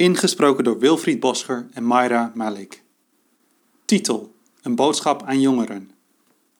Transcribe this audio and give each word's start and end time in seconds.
Ingesproken 0.00 0.64
door 0.64 0.78
Wilfried 0.78 1.20
Boscher 1.20 1.68
en 1.72 1.84
Mayra 1.84 2.32
Malik. 2.34 2.82
Titel: 3.84 4.34
Een 4.62 4.74
boodschap 4.74 5.22
aan 5.22 5.40
jongeren. 5.40 5.90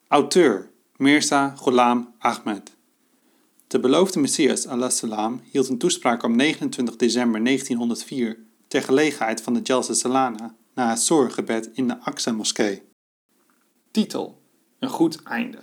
Auteur: 0.07 0.69
Mirza 0.95 1.55
Ghulam 1.55 2.13
Ahmed. 2.17 2.75
De 3.67 3.79
beloofde 3.79 4.19
Messias 4.19 4.67
salam 4.87 5.41
hield 5.51 5.69
een 5.69 5.77
toespraak 5.77 6.23
op 6.23 6.31
29 6.31 6.95
december 6.95 7.43
1904 7.43 8.39
ter 8.67 8.81
gelegenheid 8.81 9.41
van 9.41 9.53
de 9.53 9.61
Jalsa 9.61 9.93
Salana 9.93 10.55
na 10.73 10.89
het 10.89 10.99
zorggebed 10.99 11.69
in 11.73 11.87
de 11.87 11.99
Aqsa-moskee. 11.99 12.83
Titel: 13.91 14.41
Een 14.79 14.89
goed 14.89 15.23
einde. 15.23 15.59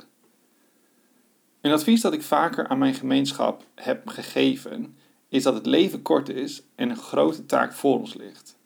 Een 1.61 1.73
advies 1.73 2.01
dat 2.01 2.13
ik 2.13 2.23
vaker 2.23 2.69
aan 2.69 2.79
mijn 2.79 2.95
gemeenschap 2.95 3.67
heb 3.75 4.09
gegeven 4.09 4.98
is 5.29 5.43
dat 5.43 5.55
het 5.55 5.67
leven 5.67 6.03
kort 6.03 6.29
is 6.29 6.63
en 6.75 6.91
een 6.91 6.97
grote 6.97 7.47
taak 7.47 7.73
voor 7.73 7.99
ons 7.99 8.15
ligt. 8.15 8.57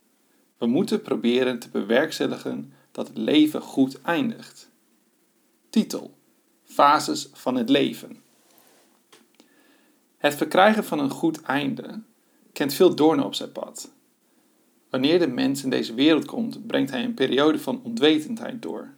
We 0.59 0.67
moeten 0.67 1.03
proberen 1.03 1.59
te 1.59 1.69
bewerkstelligen 1.69 2.73
dat 2.93 3.09
het 3.09 3.17
leven 3.17 3.61
goed 3.61 4.03
eindigt. 4.03 4.71
Titel: 5.71 6.15
Fases 6.65 7.29
van 7.33 7.55
het 7.55 7.69
leven. 7.69 8.23
Het 10.17 10.35
verkrijgen 10.35 10.85
van 10.85 10.99
een 10.99 11.11
goed 11.11 11.43
einde 11.43 12.01
kent 12.53 12.75
veel 12.75 12.95
doornen 12.95 13.25
op 13.25 13.35
zijn 13.35 13.53
pad. 13.53 13.93
Wanneer 14.91 15.19
de 15.19 15.27
mens 15.27 15.63
in 15.63 15.71
deze 15.71 15.95
wereld 15.95 16.25
komt, 16.25 16.67
brengt 16.67 16.91
hij 16.91 17.05
een 17.05 17.15
periode 17.15 17.59
van 17.59 17.81
onwetendheid 17.83 18.63
door. 18.63 18.95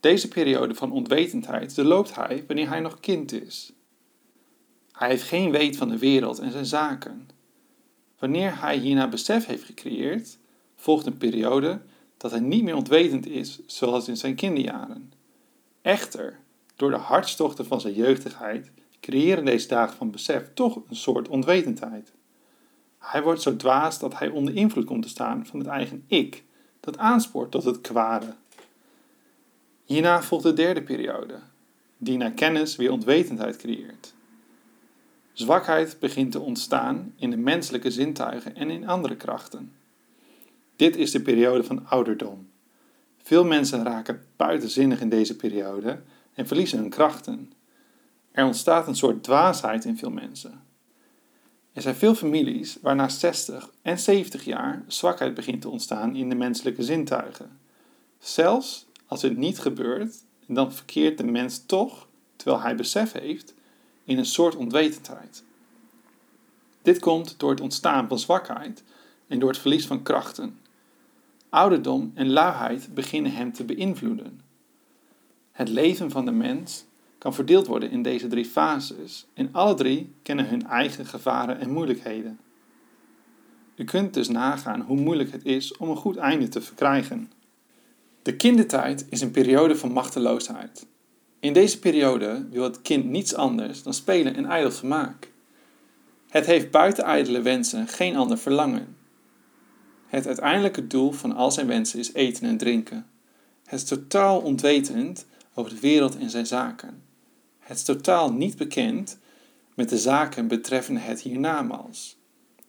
Deze 0.00 0.28
periode 0.28 0.74
van 0.74 0.92
onwetendheid 0.92 1.76
loopt 1.76 2.14
hij 2.14 2.44
wanneer 2.46 2.68
hij 2.68 2.80
nog 2.80 3.00
kind 3.00 3.32
is. 3.32 3.72
Hij 5.02 5.10
heeft 5.10 5.22
geen 5.22 5.50
weet 5.50 5.76
van 5.76 5.88
de 5.88 5.98
wereld 5.98 6.38
en 6.38 6.50
zijn 6.50 6.66
zaken. 6.66 7.28
Wanneer 8.18 8.60
hij 8.60 8.76
hierna 8.76 9.08
besef 9.08 9.46
heeft 9.46 9.64
gecreëerd, 9.64 10.38
volgt 10.76 11.06
een 11.06 11.16
periode 11.16 11.80
dat 12.16 12.30
hij 12.30 12.40
niet 12.40 12.62
meer 12.62 12.76
ontwetend 12.76 13.26
is 13.26 13.60
zoals 13.66 14.08
in 14.08 14.16
zijn 14.16 14.34
kinderjaren. 14.34 15.12
Echter, 15.80 16.38
door 16.76 16.90
de 16.90 16.96
hartstochten 16.96 17.66
van 17.66 17.80
zijn 17.80 17.94
jeugdigheid 17.94 18.70
creëren 19.00 19.44
deze 19.44 19.68
dagen 19.68 19.96
van 19.96 20.10
besef 20.10 20.50
toch 20.54 20.76
een 20.88 20.96
soort 20.96 21.28
onwetendheid. 21.28 22.12
Hij 22.98 23.22
wordt 23.22 23.42
zo 23.42 23.56
dwaas 23.56 23.98
dat 23.98 24.18
hij 24.18 24.28
onder 24.28 24.56
invloed 24.56 24.84
komt 24.84 25.02
te 25.02 25.08
staan 25.08 25.46
van 25.46 25.58
het 25.58 25.68
eigen 25.68 26.04
ik, 26.06 26.44
dat 26.80 26.98
aanspoort 26.98 27.50
tot 27.50 27.64
het 27.64 27.80
kwade. 27.80 28.34
Hierna 29.84 30.22
volgt 30.22 30.44
de 30.44 30.52
derde 30.52 30.82
periode, 30.82 31.38
die 31.96 32.16
na 32.16 32.30
kennis 32.30 32.76
weer 32.76 32.90
onwetendheid 32.90 33.56
creëert. 33.56 34.14
Zwakheid 35.32 35.96
begint 36.00 36.32
te 36.32 36.40
ontstaan 36.40 37.12
in 37.16 37.30
de 37.30 37.36
menselijke 37.36 37.90
zintuigen 37.90 38.56
en 38.56 38.70
in 38.70 38.88
andere 38.88 39.16
krachten. 39.16 39.72
Dit 40.76 40.96
is 40.96 41.10
de 41.10 41.20
periode 41.20 41.64
van 41.64 41.86
ouderdom. 41.86 42.50
Veel 43.22 43.44
mensen 43.44 43.84
raken 43.84 44.24
buitenzinnig 44.36 45.00
in 45.00 45.08
deze 45.08 45.36
periode 45.36 46.00
en 46.34 46.46
verliezen 46.46 46.78
hun 46.78 46.90
krachten. 46.90 47.52
Er 48.32 48.44
ontstaat 48.44 48.86
een 48.86 48.96
soort 48.96 49.22
dwaasheid 49.22 49.84
in 49.84 49.96
veel 49.96 50.10
mensen. 50.10 50.62
Er 51.72 51.82
zijn 51.82 51.94
veel 51.94 52.14
families 52.14 52.78
waar 52.80 52.94
na 52.94 53.08
60 53.08 53.70
en 53.82 53.98
70 53.98 54.44
jaar 54.44 54.84
zwakheid 54.86 55.34
begint 55.34 55.60
te 55.60 55.68
ontstaan 55.68 56.16
in 56.16 56.28
de 56.28 56.34
menselijke 56.34 56.82
zintuigen. 56.82 57.58
Zelfs 58.18 58.86
als 59.06 59.20
dit 59.20 59.36
niet 59.36 59.58
gebeurt, 59.58 60.14
dan 60.46 60.72
verkeert 60.72 61.18
de 61.18 61.24
mens 61.24 61.66
toch, 61.66 62.08
terwijl 62.36 62.62
hij 62.62 62.76
besef 62.76 63.12
heeft, 63.12 63.54
in 64.04 64.18
een 64.18 64.26
soort 64.26 64.56
onwetendheid. 64.56 65.44
Dit 66.82 66.98
komt 66.98 67.38
door 67.38 67.50
het 67.50 67.60
ontstaan 67.60 68.08
van 68.08 68.18
zwakheid 68.18 68.84
en 69.26 69.38
door 69.38 69.48
het 69.48 69.58
verlies 69.58 69.86
van 69.86 70.02
krachten. 70.02 70.58
Ouderdom 71.48 72.12
en 72.14 72.30
luiheid 72.30 72.94
beginnen 72.94 73.32
hem 73.32 73.52
te 73.52 73.64
beïnvloeden. 73.64 74.40
Het 75.52 75.68
leven 75.68 76.10
van 76.10 76.24
de 76.24 76.30
mens 76.30 76.84
kan 77.18 77.34
verdeeld 77.34 77.66
worden 77.66 77.90
in 77.90 78.02
deze 78.02 78.26
drie 78.26 78.44
fases 78.44 79.26
en 79.34 79.48
alle 79.52 79.74
drie 79.74 80.14
kennen 80.22 80.48
hun 80.48 80.66
eigen 80.66 81.06
gevaren 81.06 81.58
en 81.58 81.70
moeilijkheden. 81.70 82.38
U 83.74 83.84
kunt 83.84 84.14
dus 84.14 84.28
nagaan 84.28 84.80
hoe 84.80 84.96
moeilijk 84.96 85.32
het 85.32 85.44
is 85.44 85.76
om 85.76 85.90
een 85.90 85.96
goed 85.96 86.16
einde 86.16 86.48
te 86.48 86.60
verkrijgen. 86.60 87.32
De 88.22 88.36
kindertijd 88.36 89.06
is 89.08 89.20
een 89.20 89.30
periode 89.30 89.76
van 89.76 89.92
machteloosheid. 89.92 90.86
In 91.42 91.52
deze 91.52 91.78
periode 91.78 92.46
wil 92.50 92.62
het 92.62 92.82
kind 92.82 93.04
niets 93.04 93.34
anders 93.34 93.82
dan 93.82 93.94
spelen 93.94 94.34
en 94.34 94.44
ijdel 94.44 94.70
vermaak. 94.70 95.30
Het 96.28 96.46
heeft 96.46 96.70
buiten 96.70 97.04
ijdele 97.04 97.42
wensen 97.42 97.88
geen 97.88 98.16
ander 98.16 98.38
verlangen. 98.38 98.96
Het 100.06 100.26
uiteindelijke 100.26 100.86
doel 100.86 101.12
van 101.12 101.32
al 101.32 101.50
zijn 101.50 101.66
wensen 101.66 101.98
is 101.98 102.12
eten 102.12 102.48
en 102.48 102.56
drinken. 102.56 103.06
Het 103.64 103.80
is 103.80 103.88
totaal 103.88 104.40
ontwetend 104.40 105.26
over 105.54 105.70
de 105.70 105.80
wereld 105.80 106.16
en 106.16 106.30
zijn 106.30 106.46
zaken. 106.46 107.02
Het 107.58 107.76
is 107.76 107.84
totaal 107.84 108.32
niet 108.32 108.56
bekend 108.56 109.18
met 109.74 109.88
de 109.88 109.98
zaken 109.98 110.48
betreffende 110.48 111.00
het 111.00 111.20
hiernamaals. 111.20 112.16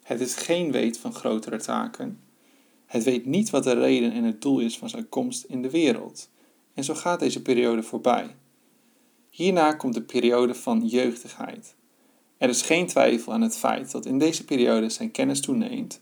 Het 0.03 0.21
is 0.21 0.35
geen 0.35 0.71
weet 0.71 0.97
van 0.97 1.13
grotere 1.13 1.57
taken. 1.57 2.19
Het 2.85 3.03
weet 3.03 3.25
niet 3.25 3.49
wat 3.49 3.63
de 3.63 3.73
reden 3.73 4.11
en 4.11 4.23
het 4.23 4.41
doel 4.41 4.59
is 4.59 4.77
van 4.77 4.89
zijn 4.89 5.09
komst 5.09 5.43
in 5.43 5.61
de 5.61 5.69
wereld. 5.69 6.29
En 6.73 6.83
zo 6.83 6.93
gaat 6.93 7.19
deze 7.19 7.41
periode 7.41 7.83
voorbij. 7.83 8.35
Hierna 9.35 9.73
komt 9.73 9.93
de 9.93 10.01
periode 10.01 10.55
van 10.55 10.85
jeugdigheid. 10.87 11.75
Er 12.37 12.49
is 12.49 12.61
geen 12.61 12.87
twijfel 12.87 13.33
aan 13.33 13.41
het 13.41 13.57
feit 13.57 13.91
dat 13.91 14.05
in 14.05 14.17
deze 14.17 14.45
periode 14.45 14.89
zijn 14.89 15.11
kennis 15.11 15.41
toeneemt 15.41 15.99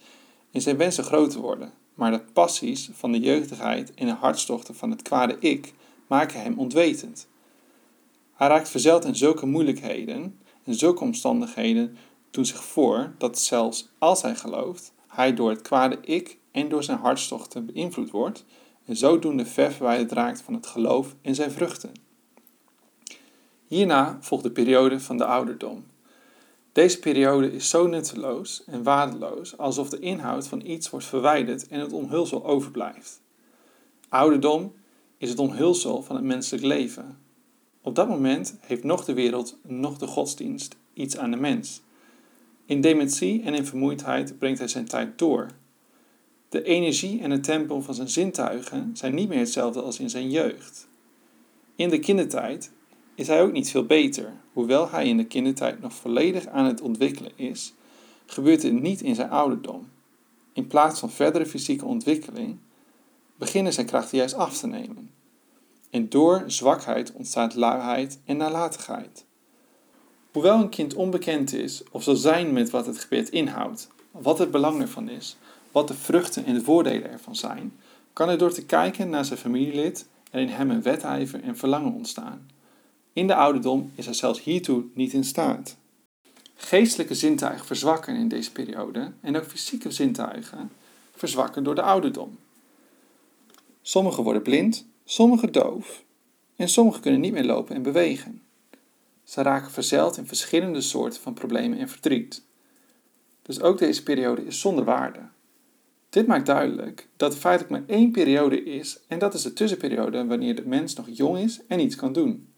en 0.52 0.62
zijn 0.62 0.78
wensen 0.78 1.04
groter 1.04 1.40
worden, 1.40 1.74
maar 1.94 2.12
de 2.12 2.24
passies 2.34 2.90
van 2.94 3.12
de 3.12 3.20
jeugdigheid 3.20 3.94
en 3.94 4.06
de 4.06 4.14
hartstochten 4.14 4.76
van 4.76 4.92
het 4.92 5.02
kwade 5.02 5.38
ik 5.40 5.74
maken 6.08 6.42
hem 6.42 6.60
ontwetend. 6.60 7.28
Hij 8.34 8.48
raakt 8.48 8.70
verzeld 8.70 9.06
in 9.06 9.16
zulke 9.16 9.46
moeilijkheden 9.46 10.40
en 10.64 10.76
zulke 10.76 11.04
omstandigheden 11.04 11.98
doen 12.32 12.46
zich 12.46 12.64
voor 12.64 13.14
dat 13.18 13.40
zelfs 13.40 13.90
als 13.98 14.22
hij 14.22 14.36
gelooft, 14.36 14.94
hij 15.08 15.34
door 15.34 15.50
het 15.50 15.62
kwade 15.62 15.98
ik 16.02 16.38
en 16.52 16.70
door 16.70 16.84
zijn 16.84 17.00
hartstochten 17.00 17.66
beïnvloed 17.66 18.10
wordt 18.10 18.46
en 18.86 18.96
zodoende 18.96 19.46
ver 19.46 19.72
verwijderd 19.72 20.12
raakt 20.12 20.42
van 20.42 20.54
het 20.54 20.68
geloof 20.68 21.16
en 21.22 21.36
zijn 21.36 21.52
vruchten. 21.52 22.10
Hierna 23.72 24.18
volgt 24.22 24.44
de 24.44 24.52
periode 24.52 25.00
van 25.00 25.18
de 25.18 25.26
ouderdom. 25.26 25.84
Deze 26.72 27.00
periode 27.00 27.52
is 27.52 27.70
zo 27.70 27.88
nutteloos 27.88 28.64
en 28.66 28.84
waardeloos 28.84 29.58
alsof 29.58 29.90
de 29.90 30.00
inhoud 30.00 30.48
van 30.48 30.66
iets 30.66 30.90
wordt 30.90 31.06
verwijderd 31.06 31.68
en 31.68 31.80
het 31.80 31.94
omhulsel 31.94 32.46
overblijft. 32.46 33.22
Ouderdom 34.10 34.74
is 35.18 35.30
het 35.30 35.40
omhulsel 35.40 36.04
van 36.04 36.16
het 36.16 36.26
menselijk 36.26 36.64
leven. 36.64 37.18
Op 37.82 37.96
dat 37.96 38.08
moment 38.08 38.58
heeft 38.60 38.84
nog 38.84 39.06
de 39.06 39.14
wereld, 39.14 39.58
nog 39.62 39.98
de 39.98 40.08
godsdienst 40.08 40.76
iets 40.94 41.18
aan 41.18 41.32
de 41.32 41.38
mens. 41.38 41.82
In 42.66 42.82
dementie 42.82 43.44
en 43.44 43.54
in 43.54 43.66
vermoeidheid 43.66 44.38
brengt 44.38 44.60
hij 44.60 44.68
zijn 44.68 44.86
tijd 44.86 45.18
door. 45.18 45.48
De 46.50 46.64
energie 46.64 47.22
en 47.22 47.32
het 47.32 47.44
tempo 47.44 47.82
van 47.82 47.94
zijn 47.94 48.10
zintuigen 48.10 48.92
zijn 48.94 49.16
niet 49.16 49.30
meer 49.30 49.40
hetzelfde 49.40 49.82
als 49.82 50.00
in 50.00 50.10
zijn 50.10 50.30
jeugd. 50.30 50.88
In 51.76 51.90
de 51.90 52.00
kindertijd 52.00 52.72
is 53.16 53.28
hij 53.28 53.42
ook 53.42 53.52
niet 53.52 53.70
veel 53.70 53.86
beter. 53.86 54.34
Hoewel 54.54 54.90
hij 54.90 55.08
in 55.08 55.18
de 55.18 55.26
kindertijd 55.26 55.82
nog 55.82 55.94
volledig 55.94 56.48
aan 56.48 56.66
het 56.66 56.82
ontwikkelen 56.82 57.32
is, 57.36 57.74
gebeurt 58.26 58.64
het 58.64 58.82
niet 58.82 59.02
in 59.02 59.16
zijn 59.16 59.30
ouderdom. 59.30 59.90
In 60.54 60.68
plaats 60.68 61.00
van 61.00 61.10
verdere 61.10 61.46
fysieke 61.46 61.86
ontwikkeling 61.86 62.58
beginnen 63.36 63.74
zijn 63.74 63.86
krachten 63.86 64.18
juist 64.18 64.36
af 64.36 64.58
te 64.58 64.68
nemen. 64.68 65.10
En 65.90 66.10
door 66.10 66.44
zwakheid 66.48 67.14
ontstaat 67.14 67.56
luiheid 67.56 68.20
en 68.26 68.38
nalatigheid. 68.38 69.26
Hoewel 70.32 70.60
een 70.60 70.70
kind 70.70 70.94
onbekend 70.94 71.54
is 71.54 71.84
of 71.92 72.04
zal 72.04 72.16
zijn 72.16 72.54
met 72.54 72.70
wat 72.70 72.86
het 72.86 73.00
gebed 73.00 73.30
inhoudt, 73.30 73.90
wat 74.12 74.40
het 74.40 74.52
belang 74.52 74.82
ervan 74.82 75.10
is, 75.10 75.38
wat 75.72 75.88
de 75.88 75.94
vruchten 75.94 76.46
en 76.46 76.54
de 76.54 76.62
voordelen 76.62 77.12
ervan 77.12 77.36
zijn, 77.36 77.74
kan 78.14 78.30
er 78.30 78.38
door 78.38 78.52
te 78.52 78.66
kijken 78.66 79.10
naar 79.10 79.26
zijn 79.26 79.40
familielid 79.40 80.08
er 80.32 80.42
in 80.42 80.48
hem 80.48 80.70
een 80.70 80.82
wedijver 80.82 81.44
en 81.44 81.58
verlangen 81.58 81.94
ontstaan. 81.94 82.48
In 83.14 83.28
de 83.28 83.36
ouderdom 83.36 83.92
is 83.96 84.06
hij 84.06 84.14
zelfs 84.14 84.44
hiertoe 84.44 84.84
niet 84.94 85.14
in 85.14 85.24
staat. 85.24 85.78
Geestelijke 86.56 87.16
zintuigen 87.16 87.66
verzwakken 87.66 88.16
in 88.16 88.28
deze 88.28 88.52
periode 88.52 89.12
en 89.22 89.38
ook 89.38 89.46
fysieke 89.46 89.92
zintuigen 89.92 90.72
verzwakken 91.16 91.64
door 91.64 91.76
de 91.76 91.82
ouderdom. 91.82 92.38
Sommigen 93.82 94.24
worden 94.24 94.42
blind, 94.42 94.86
sommigen 95.06 95.52
doof 95.52 96.04
en 96.56 96.70
sommigen 96.70 97.02
kunnen 97.02 97.20
niet 97.20 97.34
meer 97.34 97.46
lopen 97.46 97.76
en 97.76 97.82
bewegen. 97.82 98.42
Ze 99.24 99.42
raken 99.42 99.72
verzeild 99.72 100.18
in 100.18 100.28
verschillende 100.28 100.82
soorten 100.82 101.22
van 101.22 101.34
problemen 101.34 101.78
en 101.78 101.90
verdriet. 101.90 102.44
Dus 103.42 103.62
ook 103.62 103.78
deze 103.78 104.04
periode 104.04 104.46
is 104.46 104.60
zonder 104.60 104.84
waarde. 104.84 105.20
Dit 106.10 106.28
maakt 106.28 106.46
duidelijk 106.46 107.08
dat 107.18 107.34
er 107.34 107.40
feitelijk 107.40 107.72
maar 107.72 107.98
één 107.98 108.12
periode 108.12 108.64
is 108.64 109.00
en 109.08 109.20
dat 109.20 109.34
is 109.34 109.42
de 109.42 109.54
tussenperiode 109.54 110.26
wanneer 110.26 110.56
de 110.56 110.66
mens 110.66 110.96
nog 110.96 111.08
jong 111.10 111.38
is 111.38 111.60
en 111.68 111.80
iets 111.80 111.96
kan 111.96 112.14
doen. 112.14 112.51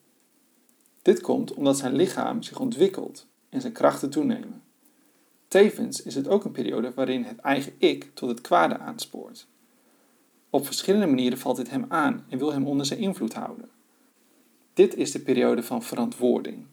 Dit 1.03 1.21
komt 1.21 1.53
omdat 1.53 1.77
zijn 1.77 1.95
lichaam 1.95 2.43
zich 2.43 2.59
ontwikkelt 2.59 3.27
en 3.49 3.61
zijn 3.61 3.73
krachten 3.73 4.09
toenemen. 4.09 4.63
Tevens 5.47 6.01
is 6.03 6.15
het 6.15 6.27
ook 6.27 6.45
een 6.45 6.51
periode 6.51 6.91
waarin 6.95 7.23
het 7.23 7.39
eigen 7.39 7.73
ik 7.77 8.11
tot 8.13 8.29
het 8.29 8.41
kwade 8.41 8.77
aanspoort. 8.77 9.47
Op 10.49 10.65
verschillende 10.65 11.07
manieren 11.07 11.37
valt 11.37 11.57
dit 11.57 11.69
hem 11.69 11.85
aan 11.87 12.25
en 12.29 12.37
wil 12.37 12.53
hem 12.53 12.67
onder 12.67 12.85
zijn 12.85 12.99
invloed 12.99 13.33
houden. 13.33 13.69
Dit 14.73 14.95
is 14.95 15.11
de 15.11 15.19
periode 15.19 15.63
van 15.63 15.83
verantwoording. 15.83 16.65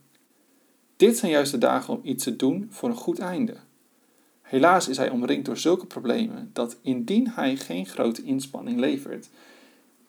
Dit 0.96 1.16
zijn 1.16 1.30
juist 1.30 1.52
de 1.52 1.58
dagen 1.58 1.94
om 1.94 2.00
iets 2.02 2.24
te 2.24 2.36
doen 2.36 2.66
voor 2.70 2.88
een 2.88 2.96
goed 2.96 3.18
einde. 3.18 3.56
Helaas 4.42 4.88
is 4.88 4.96
hij 4.96 5.10
omringd 5.10 5.44
door 5.44 5.58
zulke 5.58 5.86
problemen 5.86 6.50
dat 6.52 6.76
indien 6.82 7.28
hij 7.28 7.56
geen 7.56 7.86
grote 7.86 8.22
inspanning 8.22 8.78
levert, 8.78 9.30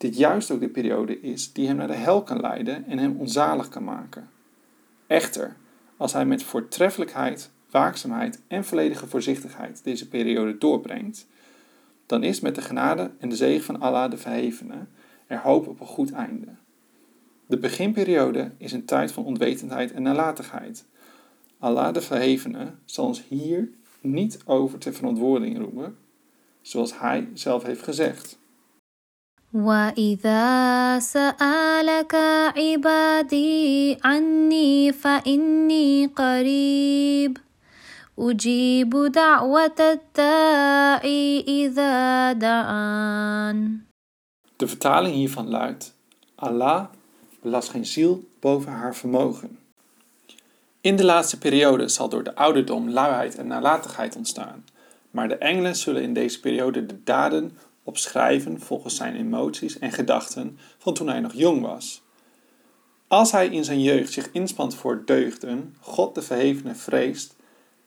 dit 0.01 0.17
juist 0.17 0.51
ook 0.51 0.59
de 0.59 0.69
periode 0.69 1.21
is 1.21 1.53
die 1.53 1.67
hem 1.67 1.75
naar 1.75 1.87
de 1.87 1.93
hel 1.93 2.23
kan 2.23 2.39
leiden 2.39 2.85
en 2.85 2.97
hem 2.97 3.15
onzalig 3.19 3.69
kan 3.69 3.83
maken. 3.83 4.29
Echter, 5.07 5.55
als 5.97 6.13
hij 6.13 6.25
met 6.25 6.43
voortreffelijkheid, 6.43 7.51
waakzaamheid 7.69 8.41
en 8.47 8.65
volledige 8.65 9.07
voorzichtigheid 9.07 9.83
deze 9.83 10.07
periode 10.07 10.57
doorbrengt, 10.57 11.27
dan 12.05 12.23
is 12.23 12.39
met 12.39 12.55
de 12.55 12.61
genade 12.61 13.11
en 13.19 13.29
de 13.29 13.35
zegen 13.35 13.63
van 13.63 13.79
Allah 13.79 14.11
de 14.11 14.17
Verhevene 14.17 14.85
er 15.27 15.39
hoop 15.39 15.67
op 15.67 15.79
een 15.79 15.87
goed 15.87 16.11
einde. 16.11 16.47
De 17.45 17.57
beginperiode 17.57 18.51
is 18.57 18.71
een 18.71 18.85
tijd 18.85 19.11
van 19.11 19.25
onwetendheid 19.25 19.91
en 19.91 20.03
nalatigheid. 20.03 20.85
Allah 21.59 21.93
de 21.93 22.01
Verhevene 22.01 22.71
zal 22.85 23.05
ons 23.05 23.23
hier 23.27 23.69
niet 23.99 24.39
over 24.45 24.79
ter 24.79 24.93
verantwoording 24.93 25.57
roepen, 25.57 25.97
zoals 26.61 26.99
hij 26.99 27.29
zelf 27.33 27.63
heeft 27.63 27.83
gezegd. 27.83 28.39
وإذا 29.56 30.98
سألك 30.98 32.14
عبادي 32.56 33.96
عني 34.04 34.92
فإني 34.92 36.06
قريب 36.06 37.38
أجيب 38.18 38.92
دعوة 39.12 39.78
الداعي 39.80 41.44
إذا 41.48 42.32
دعان 42.32 43.80
De 44.56 44.66
vertaling 44.66 45.14
hiervan 45.14 45.48
luidt: 45.48 45.92
Allah 46.34 46.88
belast 47.42 47.68
geen 47.68 47.86
ziel 47.86 48.24
boven 48.40 48.72
haar 48.72 48.94
vermogen. 48.94 49.58
In 50.80 50.96
de 50.96 51.04
laatste 51.04 51.38
periode 51.38 51.88
zal 51.88 52.08
door 52.08 52.22
de 52.22 52.34
ouderdom 52.34 52.90
luiheid 52.90 53.34
en 53.34 53.46
nalatigheid 53.46 54.16
ontstaan, 54.16 54.64
maar 55.10 55.28
de 55.28 55.36
engelen 55.36 55.76
zullen 55.76 56.02
in 56.02 56.14
deze 56.14 56.40
periode 56.40 56.86
de 56.86 57.02
daden 57.04 57.58
opschrijven 57.83 58.59
volgens 58.59 58.95
zijn 58.95 59.15
emoties 59.15 59.79
en 59.79 59.91
gedachten 59.91 60.57
van 60.77 60.93
toen 60.93 61.07
hij 61.07 61.19
nog 61.19 61.33
jong 61.33 61.61
was. 61.61 62.03
Als 63.07 63.31
hij 63.31 63.47
in 63.47 63.63
zijn 63.63 63.81
jeugd 63.81 64.11
zich 64.13 64.29
inspant 64.31 64.75
voor 64.75 65.05
deugden, 65.05 65.75
God 65.79 66.15
de 66.15 66.21
Verhevene 66.21 66.75
vreest, 66.75 67.35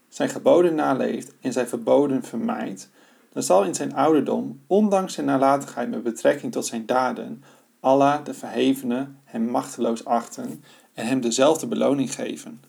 zijn 0.08 0.29
geboden 0.29 0.75
naleeft 0.75 1.32
en 1.41 1.52
zijn 1.52 1.69
verboden 1.69 2.23
vermijdt, 2.23 2.91
dan 3.32 3.43
zal 3.43 3.64
in 3.64 3.75
zijn 3.75 3.94
ouderdom, 3.94 4.61
ondanks 4.67 5.14
zijn 5.14 5.26
nalatigheid 5.26 5.91
met 5.91 6.02
betrekking 6.02 6.52
tot 6.52 6.67
zijn 6.67 6.87
daden, 6.87 7.44
Allah 7.81 8.25
de 8.25 8.35
Verhevene 8.35 9.08
hem 9.25 9.49
machteloos 9.49 10.05
achten 10.05 10.64
en 10.94 11.06
hem 11.06 11.20
dezelfde 11.20 11.67
beloning 11.67 12.14
geven. 12.14 12.62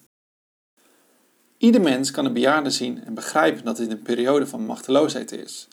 Ieder 1.57 1.81
mens 1.81 2.12
kan 2.12 2.25
een 2.25 2.33
bejaarde 2.33 2.69
zien 2.69 3.04
en 3.04 3.13
begrijpen 3.13 3.66
dat 3.66 3.78
dit 3.78 3.92
een 3.92 4.01
periode 4.01 4.48
van 4.48 4.66
machteloosheid 4.66 5.31
is. 5.31 5.68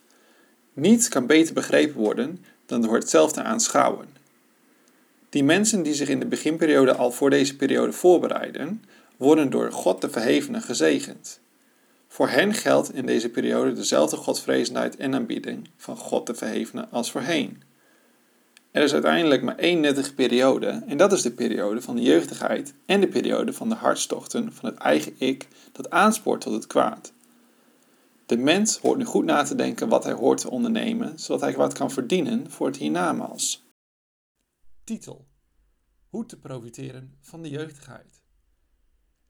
Niets 0.72 1.08
kan 1.08 1.26
beter 1.26 1.54
begrepen 1.54 2.00
worden 2.00 2.44
dan 2.66 2.82
door 2.82 2.94
het 2.94 3.10
zelf 3.10 3.32
te 3.32 3.42
aanschouwen. 3.42 4.06
Die 5.28 5.44
mensen 5.44 5.82
die 5.82 5.94
zich 5.94 6.08
in 6.08 6.20
de 6.20 6.26
beginperiode 6.26 6.94
al 6.94 7.12
voor 7.12 7.30
deze 7.30 7.56
periode 7.56 7.92
voorbereiden, 7.92 8.82
worden 9.16 9.50
door 9.50 9.72
God 9.72 10.00
de 10.00 10.10
Verhevene 10.10 10.60
gezegend. 10.60 11.40
Voor 12.08 12.28
hen 12.28 12.54
geldt 12.54 12.94
in 12.94 13.06
deze 13.06 13.28
periode 13.28 13.72
dezelfde 13.72 14.16
godvrezendheid 14.16 14.96
en 14.96 15.14
aanbieding 15.14 15.68
van 15.76 15.96
God 15.96 16.26
de 16.26 16.34
Verhevene 16.34 16.88
als 16.90 17.10
voorheen. 17.10 17.62
Er 18.70 18.82
is 18.82 18.92
uiteindelijk 18.92 19.42
maar 19.42 19.56
één 19.56 19.80
nuttige 19.80 20.14
periode 20.14 20.82
en 20.86 20.96
dat 20.96 21.12
is 21.12 21.22
de 21.22 21.32
periode 21.32 21.82
van 21.82 21.96
de 21.96 22.02
jeugdigheid 22.02 22.74
en 22.86 23.00
de 23.00 23.08
periode 23.08 23.52
van 23.52 23.68
de 23.68 23.74
hartstochten 23.74 24.52
van 24.52 24.68
het 24.68 24.78
eigen 24.78 25.14
ik 25.18 25.48
dat 25.72 25.90
aanspoort 25.90 26.40
tot 26.40 26.52
het 26.52 26.66
kwaad. 26.66 27.12
De 28.32 28.38
mens 28.38 28.78
hoort 28.78 28.98
nu 28.98 29.04
goed 29.04 29.24
na 29.24 29.42
te 29.42 29.54
denken 29.54 29.88
wat 29.88 30.04
hij 30.04 30.12
hoort 30.12 30.40
te 30.40 30.50
ondernemen, 30.50 31.18
zodat 31.18 31.40
hij 31.40 31.56
wat 31.56 31.72
kan 31.72 31.90
verdienen 31.90 32.50
voor 32.50 32.66
het 32.66 32.76
hiernamaals. 32.76 33.66
Titel: 34.84 35.28
Hoe 36.08 36.26
te 36.26 36.38
profiteren 36.38 37.16
van 37.20 37.42
de 37.42 37.48
jeugdigheid. 37.48 38.22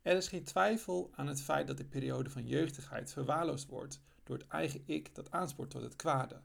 Er 0.03 0.17
is 0.17 0.29
geen 0.29 0.45
twijfel 0.45 1.11
aan 1.15 1.27
het 1.27 1.43
feit 1.43 1.67
dat 1.67 1.77
de 1.77 1.85
periode 1.85 2.31
van 2.31 2.47
jeugdigheid 2.47 3.13
verwaarloosd 3.13 3.69
wordt 3.69 4.01
door 4.23 4.39
het 4.39 4.47
eigen 4.47 4.83
ik 4.85 5.15
dat 5.15 5.31
aanspoort 5.31 5.71
tot 5.71 5.83
het 5.83 5.97
kwade. 5.97 6.41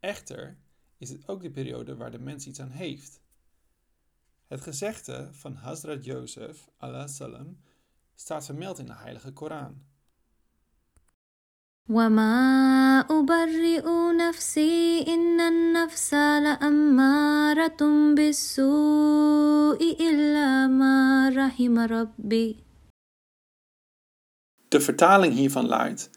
Echter 0.00 0.58
is 0.96 1.10
het 1.10 1.28
ook 1.28 1.42
de 1.42 1.50
periode 1.50 1.96
waar 1.96 2.10
de 2.10 2.18
mens 2.18 2.46
iets 2.46 2.60
aan 2.60 2.70
heeft. 2.70 3.20
Het 4.46 4.60
gezegde 4.60 5.28
van 5.32 5.54
Hazrat 5.54 6.04
Jozef, 6.04 6.68
salam, 7.04 7.60
staat 8.14 8.44
vermeld 8.44 8.78
in 8.78 8.86
de 8.86 8.94
Heilige 8.94 9.32
Koran. 9.32 9.92
وما 11.89 12.99
أبرئ 13.09 13.85
نفسي 14.17 15.05
إن 15.07 15.39
النفس 15.41 16.13
لأمارة 16.13 17.81
بالسوء 18.15 19.81
إلا 19.99 20.67
ما 20.67 21.29
رحم 21.35 21.79
ربي 21.79 22.55
De 24.69 24.81
vertaling 24.81 25.33
hiervan 25.33 25.65
luidt: 25.67 26.09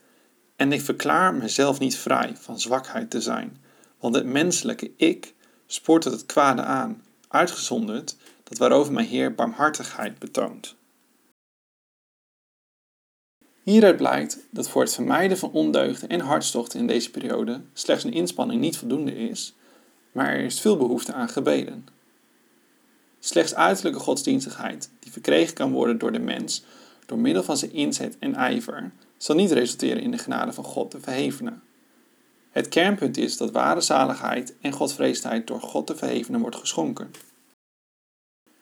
En 0.56 0.72
ik 0.72 0.81
verklaar 0.81 1.34
mezelf 1.34 1.78
niet 1.78 1.96
vrij 1.96 2.37
van 2.37 2.60
zwakheid 2.60 3.10
te 3.10 3.20
zijn, 3.20 3.56
want 4.00 4.14
het 4.14 4.26
menselijke 4.26 4.93
ik 4.96 5.34
spoort 5.66 6.02
tot 6.02 6.12
het 6.12 6.26
kwade 6.26 6.62
aan, 6.62 7.02
uitgezonderd 7.28 8.16
dat 8.44 8.58
waarover 8.58 8.93
mijn 8.93 9.06
Heer 9.06 9.34
barmhartigheid 9.34 10.19
betoont. 10.19 10.75
Hieruit 13.67 13.97
blijkt 13.97 14.37
dat 14.49 14.69
voor 14.69 14.81
het 14.81 14.93
vermijden 14.93 15.37
van 15.37 15.51
ondeugden 15.51 16.09
en 16.09 16.19
hartstochten 16.19 16.79
in 16.79 16.87
deze 16.87 17.11
periode 17.11 17.61
slechts 17.73 18.03
een 18.03 18.13
inspanning 18.13 18.61
niet 18.61 18.77
voldoende 18.77 19.15
is, 19.15 19.55
maar 20.11 20.27
er 20.27 20.43
is 20.43 20.61
veel 20.61 20.77
behoefte 20.77 21.13
aan 21.13 21.29
gebeden. 21.29 21.87
Slechts 23.19 23.55
uiterlijke 23.55 23.99
godsdienstigheid, 23.99 24.89
die 24.99 25.11
verkregen 25.11 25.53
kan 25.53 25.71
worden 25.71 25.97
door 25.97 26.11
de 26.11 26.19
mens 26.19 26.63
door 27.05 27.17
middel 27.17 27.43
van 27.43 27.57
zijn 27.57 27.73
inzet 27.73 28.15
en 28.19 28.35
ijver, 28.35 28.91
zal 29.17 29.35
niet 29.35 29.51
resulteren 29.51 30.01
in 30.01 30.11
de 30.11 30.17
genade 30.17 30.53
van 30.53 30.63
God 30.63 30.91
de 30.91 30.99
Verhevene. 30.99 31.53
Het 32.51 32.67
kernpunt 32.67 33.17
is 33.17 33.38
dat 33.38 33.51
ware 33.51 33.81
zaligheid 33.81 34.55
en 34.62 34.71
godvreesdheid 34.71 35.47
door 35.47 35.62
God 35.62 35.88
de 35.88 35.95
Verhevene 35.95 36.39
wordt 36.39 36.55
geschonken. 36.55 37.12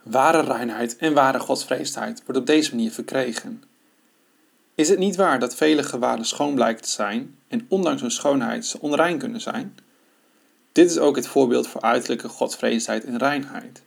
Ware 0.04 0.42
reinheid 0.42 0.98
en 0.98 1.14
ware 1.14 1.40
godsvreesdheid 1.40 2.22
wordt 2.26 2.40
op 2.40 2.46
deze 2.48 2.76
manier 2.76 2.92
verkregen. 2.92 3.64
Is 4.76 4.90
het 4.90 5.00
niet 5.00 5.16
waar 5.16 5.40
dat 5.40 5.56
vele 5.56 5.84
gewaden 5.84 6.26
schoon 6.26 6.56
blijken 6.56 6.84
te 6.84 6.90
zijn 6.90 7.36
en 7.48 7.66
ondanks 7.70 8.02
hun 8.02 8.12
schoonheid 8.12 8.66
ze 8.66 8.82
onrein 8.82 9.18
kunnen 9.18 9.42
zijn? 9.42 9.76
Dit 10.72 10.90
is 10.90 10.98
ook 10.98 11.16
het 11.16 11.28
voorbeeld 11.28 11.68
voor 11.68 11.82
uiterlijke 11.82 12.28
godsvreesdheid 12.28 13.06
en 13.06 13.18
reinheid. 13.18 13.84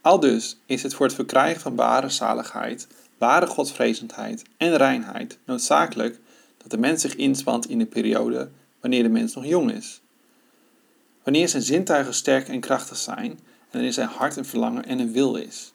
Aldus 0.00 0.58
is 0.66 0.82
het 0.82 0.94
voor 0.94 1.06
het 1.06 1.14
verkrijgen 1.14 1.60
van 1.60 1.76
ware 1.76 2.08
zaligheid, 2.08 2.86
ware 3.18 3.46
godsvrezendheid 3.46 4.44
en 4.56 4.76
reinheid 4.76 5.38
noodzakelijk 5.44 6.18
dat 6.56 6.70
de 6.70 6.78
mens 6.78 7.00
zich 7.00 7.14
inspant 7.14 7.68
in 7.68 7.78
de 7.78 7.86
periode 7.86 8.50
wanneer 8.80 9.02
de 9.02 9.08
mens 9.08 9.34
nog 9.34 9.46
jong 9.46 9.72
is. 9.72 10.00
Wanneer 11.22 11.48
zijn 11.48 11.62
zintuigen 11.62 12.14
sterk 12.14 12.48
en 12.48 12.60
krachtig 12.60 12.96
zijn 12.96 13.30
en 13.30 13.38
wanneer 13.70 13.92
zijn 13.92 14.08
hart 14.08 14.36
een 14.36 14.44
verlangen 14.44 14.84
en 14.84 14.98
een 14.98 15.12
wil 15.12 15.34
is. 15.34 15.72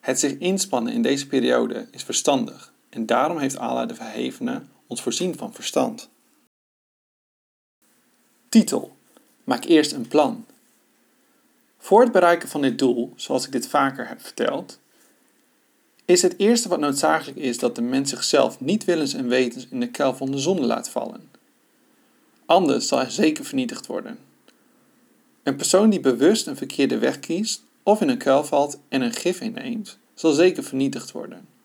Het 0.00 0.20
zich 0.20 0.38
inspannen 0.38 0.92
in 0.92 1.02
deze 1.02 1.26
periode 1.26 1.88
is 1.90 2.02
verstandig 2.02 2.74
en 2.96 3.06
daarom 3.06 3.38
heeft 3.38 3.58
Allah 3.58 3.88
de 3.88 3.94
Verhevene 3.94 4.62
ons 4.86 5.02
voorzien 5.02 5.36
van 5.36 5.54
verstand. 5.54 6.08
Titel: 8.48 8.96
Maak 9.44 9.64
eerst 9.64 9.92
een 9.92 10.08
plan. 10.08 10.46
Voor 11.78 12.00
het 12.00 12.12
bereiken 12.12 12.48
van 12.48 12.62
dit 12.62 12.78
doel, 12.78 13.12
zoals 13.16 13.46
ik 13.46 13.52
dit 13.52 13.68
vaker 13.68 14.08
heb 14.08 14.20
verteld, 14.20 14.78
is 16.04 16.22
het 16.22 16.34
eerste 16.38 16.68
wat 16.68 16.80
noodzakelijk 16.80 17.38
is 17.38 17.58
dat 17.58 17.74
de 17.74 17.82
mens 17.82 18.10
zichzelf 18.10 18.60
niet 18.60 18.84
willens 18.84 19.14
en 19.14 19.28
wetens 19.28 19.68
in 19.68 19.80
de 19.80 19.90
kuil 19.90 20.14
van 20.14 20.30
de 20.30 20.38
zonde 20.38 20.66
laat 20.66 20.88
vallen. 20.88 21.30
Anders 22.46 22.88
zal 22.88 22.98
hij 22.98 23.10
zeker 23.10 23.44
vernietigd 23.44 23.86
worden. 23.86 24.18
Een 25.42 25.56
persoon 25.56 25.90
die 25.90 26.00
bewust 26.00 26.46
een 26.46 26.56
verkeerde 26.56 26.98
weg 26.98 27.20
kiest 27.20 27.62
of 27.82 28.00
in 28.00 28.08
een 28.08 28.18
kuil 28.18 28.44
valt 28.44 28.78
en 28.88 29.00
een 29.00 29.14
gif 29.14 29.40
inneemt, 29.40 29.98
zal 30.14 30.32
zeker 30.32 30.64
vernietigd 30.64 31.12
worden. 31.12 31.55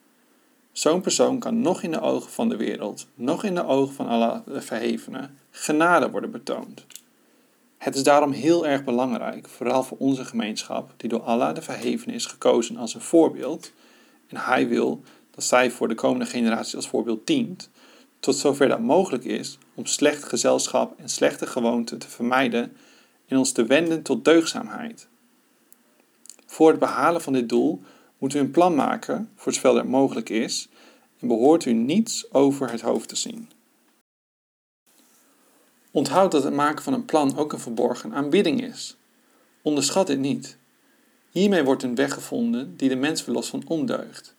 Zo'n 0.71 1.01
persoon 1.01 1.39
kan 1.39 1.61
nog 1.61 1.83
in 1.83 1.91
de 1.91 2.01
ogen 2.01 2.31
van 2.31 2.49
de 2.49 2.55
wereld, 2.55 3.07
nog 3.15 3.43
in 3.43 3.55
de 3.55 3.65
ogen 3.65 3.93
van 3.93 4.07
Allah 4.07 4.45
de 4.45 4.61
Verhevene, 4.61 5.29
genade 5.49 6.09
worden 6.09 6.31
betoond. 6.31 6.85
Het 7.77 7.95
is 7.95 8.03
daarom 8.03 8.31
heel 8.31 8.67
erg 8.67 8.83
belangrijk, 8.83 9.47
vooral 9.47 9.83
voor 9.83 9.97
onze 9.97 10.25
gemeenschap, 10.25 10.93
die 10.97 11.09
door 11.09 11.21
Allah 11.21 11.55
de 11.55 11.61
Verhevene 11.61 12.13
is 12.13 12.25
gekozen 12.25 12.77
als 12.77 12.93
een 12.93 13.01
voorbeeld, 13.01 13.71
en 14.27 14.37
Hij 14.37 14.67
wil 14.67 15.01
dat 15.31 15.43
zij 15.43 15.71
voor 15.71 15.87
de 15.87 15.95
komende 15.95 16.25
generaties 16.25 16.75
als 16.75 16.87
voorbeeld 16.87 17.27
dient, 17.27 17.69
tot 18.19 18.35
zover 18.35 18.67
dat 18.67 18.79
mogelijk 18.79 19.23
is 19.23 19.57
om 19.73 19.85
slecht 19.85 20.23
gezelschap 20.23 20.99
en 20.99 21.09
slechte 21.09 21.47
gewoonten 21.47 21.97
te 21.97 22.09
vermijden 22.09 22.75
en 23.27 23.37
ons 23.37 23.51
te 23.51 23.65
wenden 23.65 24.01
tot 24.01 24.25
deugzaamheid. 24.25 25.07
Voor 26.45 26.69
het 26.69 26.79
behalen 26.79 27.21
van 27.21 27.33
dit 27.33 27.49
doel 27.49 27.81
moet 28.21 28.33
u 28.33 28.39
een 28.39 28.51
plan 28.51 28.75
maken, 28.75 29.29
voor 29.35 29.53
zover 29.53 29.73
dat 29.73 29.85
mogelijk 29.85 30.29
is, 30.29 30.69
en 31.19 31.27
behoort 31.27 31.65
u 31.65 31.73
niets 31.73 32.33
over 32.33 32.71
het 32.71 32.81
hoofd 32.81 33.09
te 33.09 33.15
zien. 33.15 33.49
Onthoud 35.91 36.31
dat 36.31 36.43
het 36.43 36.53
maken 36.53 36.83
van 36.83 36.93
een 36.93 37.05
plan 37.05 37.37
ook 37.37 37.53
een 37.53 37.59
verborgen 37.59 38.13
aanbidding 38.13 38.63
is. 38.63 38.97
Onderschat 39.61 40.07
dit 40.07 40.19
niet. 40.19 40.57
Hiermee 41.29 41.63
wordt 41.63 41.83
een 41.83 41.95
weg 41.95 42.13
gevonden 42.13 42.77
die 42.77 42.89
de 42.89 42.95
mens 42.95 43.23
verlost 43.23 43.49
van 43.49 43.63
ondeugd. 43.67 44.35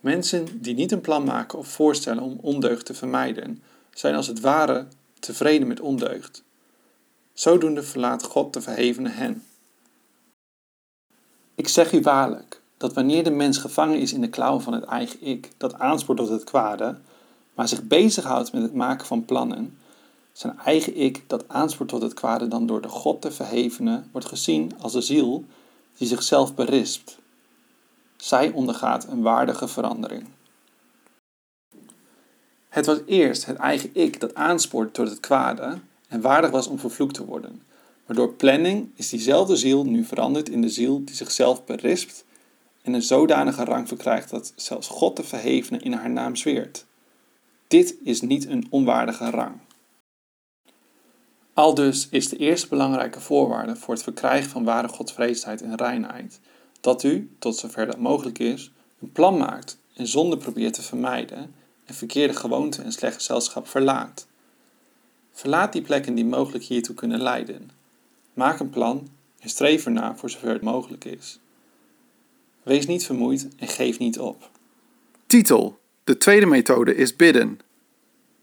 Mensen 0.00 0.62
die 0.62 0.74
niet 0.74 0.92
een 0.92 1.00
plan 1.00 1.24
maken 1.24 1.58
of 1.58 1.68
voorstellen 1.68 2.22
om 2.22 2.38
ondeugd 2.40 2.86
te 2.86 2.94
vermijden, 2.94 3.62
zijn 3.90 4.14
als 4.14 4.26
het 4.26 4.40
ware 4.40 4.86
tevreden 5.18 5.68
met 5.68 5.80
ondeugd. 5.80 6.42
Zodoende 7.32 7.82
verlaat 7.82 8.22
God 8.22 8.52
de 8.52 8.60
verhevene 8.60 9.08
hen. 9.08 9.44
Ik 11.54 11.68
zeg 11.68 11.92
u 11.92 12.00
waarlijk 12.00 12.58
dat 12.78 12.94
wanneer 12.94 13.24
de 13.24 13.30
mens 13.30 13.58
gevangen 13.58 13.98
is 13.98 14.12
in 14.12 14.20
de 14.20 14.28
klauwen 14.28 14.62
van 14.62 14.72
het 14.72 14.84
eigen 14.84 15.22
ik, 15.22 15.50
dat 15.56 15.78
aanspoort 15.78 16.18
tot 16.18 16.28
het 16.28 16.44
kwade, 16.44 16.96
maar 17.54 17.68
zich 17.68 17.82
bezighoudt 17.82 18.52
met 18.52 18.62
het 18.62 18.74
maken 18.74 19.06
van 19.06 19.24
plannen, 19.24 19.78
zijn 20.32 20.58
eigen 20.58 20.96
ik 20.96 21.24
dat 21.26 21.48
aanspoort 21.48 21.88
tot 21.88 22.02
het 22.02 22.14
kwade 22.14 22.48
dan 22.48 22.66
door 22.66 22.80
de 22.80 22.88
God 22.88 23.20
te 23.20 23.30
verhevene 23.30 24.02
wordt 24.12 24.26
gezien 24.26 24.72
als 24.80 24.92
de 24.92 25.00
ziel 25.00 25.44
die 25.96 26.08
zichzelf 26.08 26.54
berispt. 26.54 27.18
Zij 28.16 28.50
ondergaat 28.50 29.06
een 29.08 29.22
waardige 29.22 29.68
verandering. 29.68 30.26
Het 32.68 32.86
was 32.86 32.98
eerst 33.06 33.46
het 33.46 33.56
eigen 33.56 33.90
ik 33.92 34.20
dat 34.20 34.34
aanspoort 34.34 34.94
tot 34.94 35.08
het 35.08 35.20
kwade 35.20 35.78
en 36.08 36.20
waardig 36.20 36.50
was 36.50 36.66
om 36.66 36.78
vervloekt 36.78 37.14
te 37.14 37.24
worden. 37.24 37.62
Maar 38.06 38.16
door 38.16 38.32
planning 38.32 38.90
is 38.94 39.08
diezelfde 39.08 39.56
ziel 39.56 39.84
nu 39.84 40.04
veranderd 40.04 40.48
in 40.48 40.60
de 40.60 40.68
ziel 40.68 41.04
die 41.04 41.14
zichzelf 41.14 41.64
berispt 41.64 42.24
en 42.88 42.94
een 42.94 43.02
zodanige 43.02 43.64
rang 43.64 43.88
verkrijgt 43.88 44.30
dat 44.30 44.52
zelfs 44.56 44.88
God 44.88 45.16
de 45.16 45.24
verhevene 45.24 45.78
in 45.78 45.92
haar 45.92 46.10
naam 46.10 46.36
zweert. 46.36 46.86
Dit 47.66 47.94
is 48.04 48.20
niet 48.20 48.46
een 48.46 48.66
onwaardige 48.70 49.30
rang. 49.30 49.54
Aldus 51.52 52.08
is 52.10 52.28
de 52.28 52.36
eerste 52.36 52.68
belangrijke 52.68 53.20
voorwaarde 53.20 53.76
voor 53.76 53.94
het 53.94 54.02
verkrijgen 54.02 54.50
van 54.50 54.64
ware 54.64 54.88
godsvreesheid 54.88 55.62
en 55.62 55.74
reinheid 55.76 56.40
dat 56.80 57.02
u, 57.02 57.30
tot 57.38 57.56
zover 57.56 57.86
dat 57.86 57.98
mogelijk 57.98 58.38
is, 58.38 58.72
een 59.00 59.12
plan 59.12 59.38
maakt 59.38 59.78
en 59.94 60.06
zonde 60.06 60.36
probeert 60.36 60.74
te 60.74 60.82
vermijden 60.82 61.54
en 61.84 61.94
verkeerde 61.94 62.34
gewoonten 62.34 62.84
en 62.84 62.92
slecht 62.92 63.14
gezelschap 63.14 63.68
verlaat. 63.68 64.26
Verlaat 65.32 65.72
die 65.72 65.82
plekken 65.82 66.14
die 66.14 66.24
mogelijk 66.24 66.64
hiertoe 66.64 66.94
kunnen 66.94 67.22
leiden. 67.22 67.70
Maak 68.32 68.60
een 68.60 68.70
plan 68.70 69.08
en 69.38 69.48
streef 69.48 69.84
ernaar 69.84 70.16
voor 70.16 70.30
zover 70.30 70.52
het 70.52 70.62
mogelijk 70.62 71.04
is. 71.04 71.38
Wees 72.68 72.86
niet 72.86 73.06
vermoeid 73.06 73.48
en 73.56 73.68
geef 73.68 73.98
niet 73.98 74.18
op. 74.18 74.50
Titel: 75.26 75.78
De 76.04 76.16
tweede 76.16 76.46
methode 76.46 76.94
is 76.94 77.16
bidden. 77.16 77.60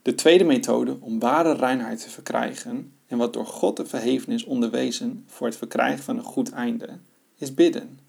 De 0.01 0.15
tweede 0.15 0.43
methode 0.43 0.97
om 0.99 1.19
ware 1.19 1.53
reinheid 1.53 2.01
te 2.01 2.09
verkrijgen 2.09 2.93
en 3.07 3.17
wat 3.17 3.33
door 3.33 3.45
God 3.45 3.77
de 3.77 3.85
verheven 3.85 4.33
is 4.33 4.43
onderwezen 4.43 5.23
voor 5.27 5.47
het 5.47 5.57
verkrijgen 5.57 6.03
van 6.03 6.17
een 6.17 6.23
goed 6.23 6.49
einde, 6.49 6.89
is 7.37 7.53
bidden. 7.53 7.99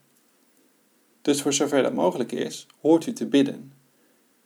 Dus 1.22 1.42
voor 1.42 1.52
zover 1.52 1.82
dat 1.82 1.94
mogelijk 1.94 2.32
is, 2.32 2.66
hoort 2.80 3.06
u 3.06 3.12
te 3.12 3.26
bidden. 3.26 3.72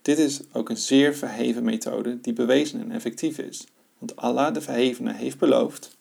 Dit 0.02 0.18
is 0.18 0.40
ook 0.52 0.68
een 0.68 0.76
zeer 0.76 1.14
verheven 1.14 1.64
methode 1.64 2.20
die 2.20 2.32
bewezen 2.32 2.80
en 2.80 2.90
effectief 2.90 3.38
is, 3.38 3.66
want 3.98 4.16
Allah 4.16 4.54
de 4.54 4.60
Verhevene 4.60 5.12
heeft 5.12 5.38
beloofd. 5.38 5.98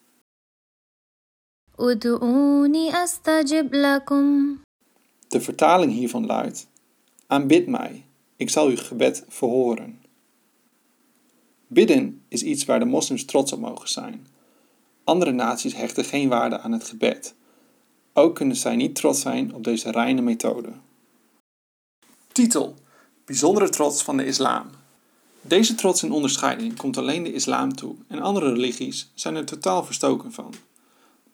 De 5.30 5.42
vertaling 5.42 5.92
hiervan 5.92 6.26
luidt: 6.26 6.68
Aanbid 7.28 7.68
mij, 7.68 8.06
ik 8.36 8.50
zal 8.50 8.68
uw 8.68 8.78
gebed 8.78 9.26
verhoren. 9.28 10.02
Bidden 11.68 12.22
is 12.28 12.44
iets 12.44 12.66
waar 12.66 12.80
de 12.80 12.86
moslims 12.86 13.26
trots 13.26 13.52
op 13.52 13.60
mogen 13.60 13.90
zijn. 13.90 14.28
Andere 15.04 15.32
naties 15.32 15.76
hechten 15.76 16.06
geen 16.06 16.30
waarde 16.30 16.60
aan 16.60 16.72
het 16.72 16.84
gebed. 16.84 17.36
Ook 18.14 18.36
kunnen 18.36 18.56
zij 18.56 18.76
niet 18.76 18.96
trots 18.96 19.22
zijn 19.22 19.54
op 19.54 19.64
deze 19.64 19.92
reine 19.92 20.22
methode. 20.22 20.70
Titel: 22.32 22.76
Bijzondere 23.26 23.70
trots 23.70 24.04
van 24.04 24.18
de 24.18 24.26
islam. 24.26 24.70
Deze 25.42 25.76
trots 25.76 26.04
en 26.04 26.12
onderscheiding 26.12 26.76
komt 26.78 26.98
alleen 26.98 27.24
de 27.24 27.34
islam 27.34 27.76
toe 27.76 27.96
en 28.08 28.22
andere 28.22 28.54
religies 28.54 29.12
zijn 29.14 29.36
er 29.36 29.46
totaal 29.46 29.84
verstoken 29.86 30.32
van. 30.32 30.54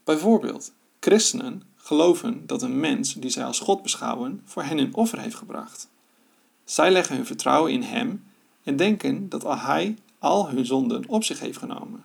Bijvoorbeeld, 0.03 0.73
christenen 0.99 1.63
geloven 1.85 2.47
dat 2.47 2.61
een 2.61 2.79
mens 2.79 3.13
die 3.13 3.29
zij 3.29 3.43
als 3.43 3.59
God 3.59 3.81
beschouwen 3.81 4.41
voor 4.45 4.63
hen 4.63 4.77
een 4.77 4.95
offer 4.95 5.19
heeft 5.19 5.35
gebracht. 5.35 5.89
Zij 6.63 6.91
leggen 6.91 7.15
hun 7.15 7.25
vertrouwen 7.25 7.71
in 7.71 7.81
hem 7.81 8.25
en 8.63 8.75
denken 8.75 9.29
dat 9.29 9.45
al 9.45 9.57
hij 9.57 9.97
al 10.19 10.49
hun 10.49 10.65
zonden 10.65 11.07
op 11.07 11.23
zich 11.23 11.39
heeft 11.39 11.57
genomen. 11.57 12.03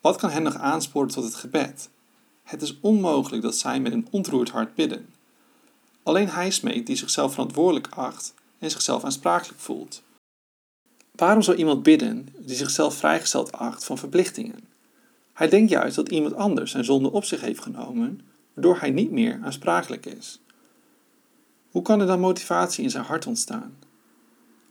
Wat 0.00 0.16
kan 0.16 0.30
hen 0.30 0.42
nog 0.42 0.56
aansporen 0.56 1.08
tot 1.08 1.24
het 1.24 1.34
gebed? 1.34 1.90
Het 2.42 2.62
is 2.62 2.80
onmogelijk 2.80 3.42
dat 3.42 3.56
zij 3.56 3.80
met 3.80 3.92
een 3.92 4.08
ontroerd 4.10 4.50
hart 4.50 4.74
bidden. 4.74 5.08
Alleen 6.02 6.28
hij 6.28 6.50
smeekt 6.50 6.86
die 6.86 6.96
zichzelf 6.96 7.32
verantwoordelijk 7.32 7.88
acht 7.88 8.34
en 8.58 8.70
zichzelf 8.70 9.04
aansprakelijk 9.04 9.60
voelt. 9.60 10.02
Waarom 11.12 11.42
zou 11.42 11.56
iemand 11.56 11.82
bidden 11.82 12.28
die 12.38 12.56
zichzelf 12.56 12.94
vrijgesteld 12.94 13.52
acht 13.52 13.84
van 13.84 13.98
verplichtingen? 13.98 14.68
Hij 15.32 15.48
denkt 15.48 15.70
juist 15.70 15.96
dat 15.96 16.10
iemand 16.10 16.34
anders 16.34 16.70
zijn 16.70 16.84
zonde 16.84 17.12
op 17.12 17.24
zich 17.24 17.40
heeft 17.40 17.62
genomen, 17.62 18.20
waardoor 18.60 18.80
hij 18.80 18.90
niet 18.90 19.10
meer 19.10 19.38
aansprakelijk 19.42 20.06
is. 20.06 20.40
Hoe 21.70 21.82
kan 21.82 22.00
er 22.00 22.06
dan 22.06 22.20
motivatie 22.20 22.84
in 22.84 22.90
zijn 22.90 23.04
hart 23.04 23.26
ontstaan? 23.26 23.78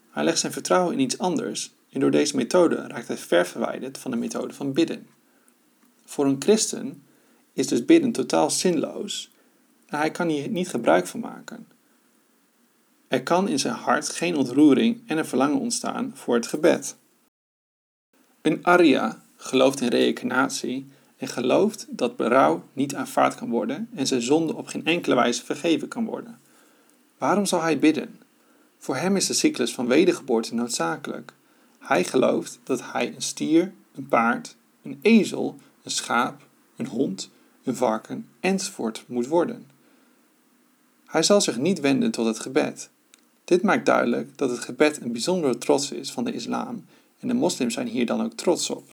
Hij 0.10 0.24
legt 0.24 0.39
zijn 0.39 0.51
vertrouwen 0.51 0.93
in 0.93 1.00
iets 1.00 1.17
anders 1.17 1.74
en 1.89 2.00
door 2.00 2.12
deze 2.12 2.36
methode 2.36 2.75
raakt 2.75 3.08
hij 3.08 3.17
ver 3.17 3.46
verwijderd 3.46 3.98
van 3.98 4.12
de 4.12 4.17
methode 4.17 4.53
van 4.53 4.74
bidden. 4.74 5.08
Voor 6.05 6.25
een 6.25 6.41
christen 6.41 7.03
is 7.53 7.67
dus 7.67 7.86
bidden 7.86 8.12
totaal 8.12 8.50
zinloos 8.50 9.31
en 9.86 9.98
hij 9.98 10.12
kan 10.12 10.27
hier 10.27 10.50
niet 10.50 10.69
gebruik 10.69 11.08
van 11.08 11.19
maken. 11.19 11.67
Er 13.08 13.24
kan 13.24 13.48
in 13.48 13.60
zijn 13.60 13.75
hart 13.75 14.10
geen 14.10 14.36
ontroering 14.36 15.01
en 15.08 15.17
een 15.17 15.25
verlangen 15.25 15.60
ontstaan 15.60 16.12
voor 16.15 16.36
het 16.36 16.48
gebed. 16.48 16.98
Een 18.41 18.63
Arya 18.63 19.22
gelooft 19.36 19.81
in 19.81 19.88
reïncarnatie 19.88 20.88
en 21.19 21.27
gelooft 21.27 21.85
dat 21.89 22.15
berouw 22.15 22.63
niet 22.73 22.95
aanvaard 22.95 23.35
kan 23.35 23.49
worden 23.49 23.89
en 23.95 24.07
zijn 24.07 24.21
zonde 24.21 24.55
op 24.55 24.67
geen 24.67 24.85
enkele 24.85 25.15
wijze 25.15 25.45
vergeven 25.45 25.88
kan 25.88 26.05
worden. 26.05 26.39
Waarom 27.17 27.45
zal 27.45 27.61
hij 27.61 27.79
bidden? 27.79 28.19
Voor 28.77 28.95
hem 28.95 29.15
is 29.15 29.27
de 29.27 29.33
cyclus 29.33 29.73
van 29.73 29.88
wedergeboorte 29.88 30.55
noodzakelijk. 30.55 31.33
Hij 31.79 32.03
gelooft 32.03 32.59
dat 32.63 32.91
hij 32.91 33.15
een 33.15 33.21
stier, 33.21 33.73
een 33.95 34.07
paard, 34.07 34.55
een 34.83 34.99
ezel, 35.01 35.55
een 35.83 35.91
schaap, 35.91 36.47
een 36.75 36.88
hond, 36.88 37.29
een 37.63 37.75
varken 37.75 38.27
enzovoort 38.39 39.03
moet 39.07 39.27
worden. 39.27 39.67
Hij 41.05 41.23
zal 41.23 41.41
zich 41.41 41.57
niet 41.57 41.79
wenden 41.79 42.11
tot 42.11 42.25
het 42.25 42.39
gebed. 42.39 42.89
Dit 43.43 43.61
maakt 43.61 43.85
duidelijk 43.85 44.38
dat 44.38 44.49
het 44.49 44.59
gebed 44.59 45.01
een 45.01 45.11
bijzondere 45.11 45.57
trots 45.57 45.91
is 45.91 46.11
van 46.11 46.23
de 46.23 46.33
islam 46.33 46.85
en 47.19 47.27
de 47.27 47.33
moslims 47.33 47.73
zijn 47.73 47.88
hier 47.88 48.05
dan 48.05 48.23
ook 48.23 48.33
trots 48.33 48.69
op. 48.69 48.89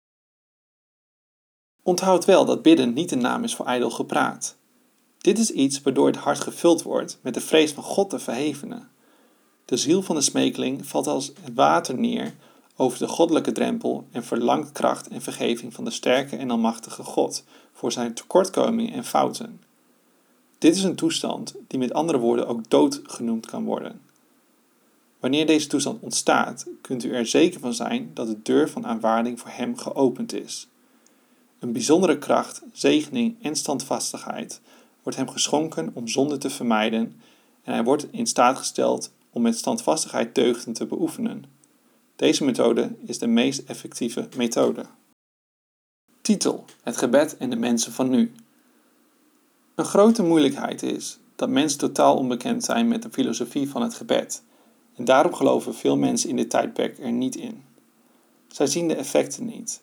Onthoud 1.86 2.26
wel 2.26 2.46
dat 2.46 2.62
bidden 2.62 2.94
niet 2.94 3.12
een 3.12 3.22
naam 3.22 3.44
is 3.44 3.56
voor 3.56 3.66
ijdel 3.66 3.90
gepraat. 3.90 4.56
Dit 5.18 5.40
is 5.40 5.52
iets 5.52 5.82
waardoor 5.82 6.08
het 6.08 6.16
hart 6.16 6.40
gevuld 6.40 6.82
wordt 6.82 7.20
met 7.22 7.34
de 7.34 7.42
vrees 7.42 7.72
van 7.72 7.84
God 7.84 8.10
te 8.10 8.20
verhevene. 8.20 8.82
De 9.66 9.78
ziel 9.78 10.02
van 10.02 10.16
de 10.16 10.22
smekeling 10.22 10.86
valt 10.86 11.08
als 11.08 11.28
het 11.42 11.54
water 11.54 11.98
neer 11.98 12.36
over 12.76 13.00
de 13.00 13.08
goddelijke 13.08 13.52
drempel 13.52 14.08
en 14.12 14.24
verlangt 14.24 14.72
kracht 14.72 15.08
en 15.08 15.22
vergeving 15.22 15.74
van 15.74 15.84
de 15.84 15.92
sterke 15.92 16.36
en 16.36 16.52
almachtige 16.52 17.04
God 17.04 17.44
voor 17.74 17.92
zijn 17.92 18.14
tekortkomingen 18.14 18.94
en 18.94 19.06
fouten. 19.06 19.62
Dit 20.58 20.76
is 20.76 20.84
een 20.84 20.96
toestand 20.96 21.56
die 21.68 21.80
met 21.80 21.94
andere 21.94 22.18
woorden 22.18 22.48
ook 22.48 22.70
dood 22.70 23.02
genoemd 23.04 23.46
kan 23.46 23.64
worden. 23.64 24.02
Wanneer 25.20 25.46
deze 25.46 25.68
toestand 25.68 26.02
ontstaat, 26.02 26.68
kunt 26.82 27.04
u 27.04 27.14
er 27.14 27.26
zeker 27.26 27.60
van 27.60 27.74
zijn 27.74 28.12
dat 28.14 28.28
de 28.28 28.42
deur 28.42 28.70
van 28.70 28.86
aanvaarding 28.86 29.40
voor 29.40 29.52
hem 29.52 29.78
geopend 29.78 30.34
is. 30.34 30.68
Een 31.64 31.72
bijzondere 31.72 32.18
kracht, 32.18 32.62
zegening 32.72 33.36
en 33.42 33.56
standvastigheid 33.56 34.62
wordt 35.04 35.18
hem 35.18 35.30
geschonken 35.30 35.92
om 35.94 36.08
zonde 36.08 36.38
te 36.38 36.50
vermijden 36.50 37.22
en 37.64 37.74
hij 37.74 37.84
wordt 37.84 38.08
in 38.12 38.28
staat 38.28 38.58
gesteld 38.58 39.12
om 39.30 39.42
met 39.42 39.58
standvastigheid 39.58 40.36
deugden 40.36 40.74
te 40.74 40.86
beoefenen. 40.86 41.46
Deze 42.16 42.44
methode 42.44 42.96
is 43.06 43.18
de 43.18 43.28
meest 43.28 43.64
effectieve 43.68 44.28
methode. 44.38 44.86
Titel: 46.22 46.66
Het 46.82 46.98
gebed 46.98 47.38
en 47.38 47.50
de 47.50 47.56
mensen 47.56 47.92
van 47.92 48.10
nu. 48.10 48.32
Een 49.76 49.86
grote 49.86 50.24
moeilijkheid 50.24 50.84
is 50.84 51.18
dat 51.36 51.50
mensen 51.50 51.80
totaal 51.80 52.18
onbekend 52.18 52.64
zijn 52.64 52.88
met 52.88 53.02
de 53.02 53.10
filosofie 53.12 53.70
van 53.70 53.82
het 53.82 53.94
gebed 53.94 54.44
En 54.96 55.06
daarom 55.06 55.34
geloven 55.34 55.76
veel 55.76 55.98
mensen 55.98 56.30
in 56.30 56.36
dit 56.36 56.50
tijdperk 56.50 57.00
er 57.00 57.12
niet 57.12 57.36
in. 57.36 57.64
Zij 58.48 58.68
zien 58.68 58.88
de 58.88 58.96
effecten 58.96 59.46
niet. 59.46 59.82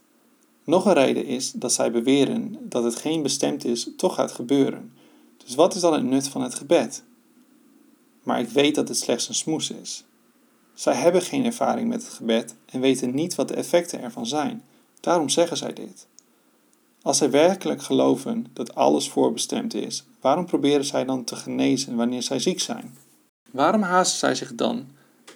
Nog 0.65 0.85
een 0.85 0.93
reden 0.93 1.25
is 1.25 1.53
dat 1.53 1.73
zij 1.73 1.91
beweren 1.91 2.57
dat 2.61 2.85
het 2.85 2.97
geen 2.97 3.23
bestemd 3.23 3.65
is 3.65 3.91
toch 3.97 4.15
gaat 4.15 4.33
gebeuren. 4.33 4.93
Dus 5.45 5.55
wat 5.55 5.75
is 5.75 5.81
dan 5.81 5.93
het 5.93 6.05
nut 6.05 6.29
van 6.29 6.43
het 6.43 6.55
gebed? 6.55 7.03
Maar 8.23 8.41
ik 8.41 8.49
weet 8.49 8.75
dat 8.75 8.89
het 8.89 8.97
slechts 8.99 9.29
een 9.29 9.35
smoes 9.35 9.71
is. 9.71 10.05
Zij 10.75 10.95
hebben 10.95 11.23
geen 11.23 11.45
ervaring 11.45 11.89
met 11.89 12.03
het 12.03 12.13
gebed 12.13 12.55
en 12.67 12.81
weten 12.81 13.15
niet 13.15 13.35
wat 13.35 13.49
de 13.49 13.55
effecten 13.55 14.01
ervan 14.01 14.27
zijn. 14.27 14.65
Daarom 15.01 15.29
zeggen 15.29 15.57
zij 15.57 15.73
dit. 15.73 16.07
Als 17.03 17.19
zij 17.19 17.31
werkelijk 17.31 17.83
geloven 17.83 18.47
dat 18.53 18.75
alles 18.75 19.09
voorbestemd 19.09 19.75
is, 19.75 20.05
waarom 20.21 20.47
proberen 20.47 20.85
zij 20.85 21.05
dan 21.05 21.25
te 21.25 21.37
genezen 21.37 21.97
wanneer 21.97 22.23
zij 22.23 22.39
ziek 22.39 22.61
zijn? 22.61 22.97
Waarom 23.51 23.83
haasten 23.83 24.19
zij 24.19 24.35
zich 24.35 24.55
dan 24.55 24.89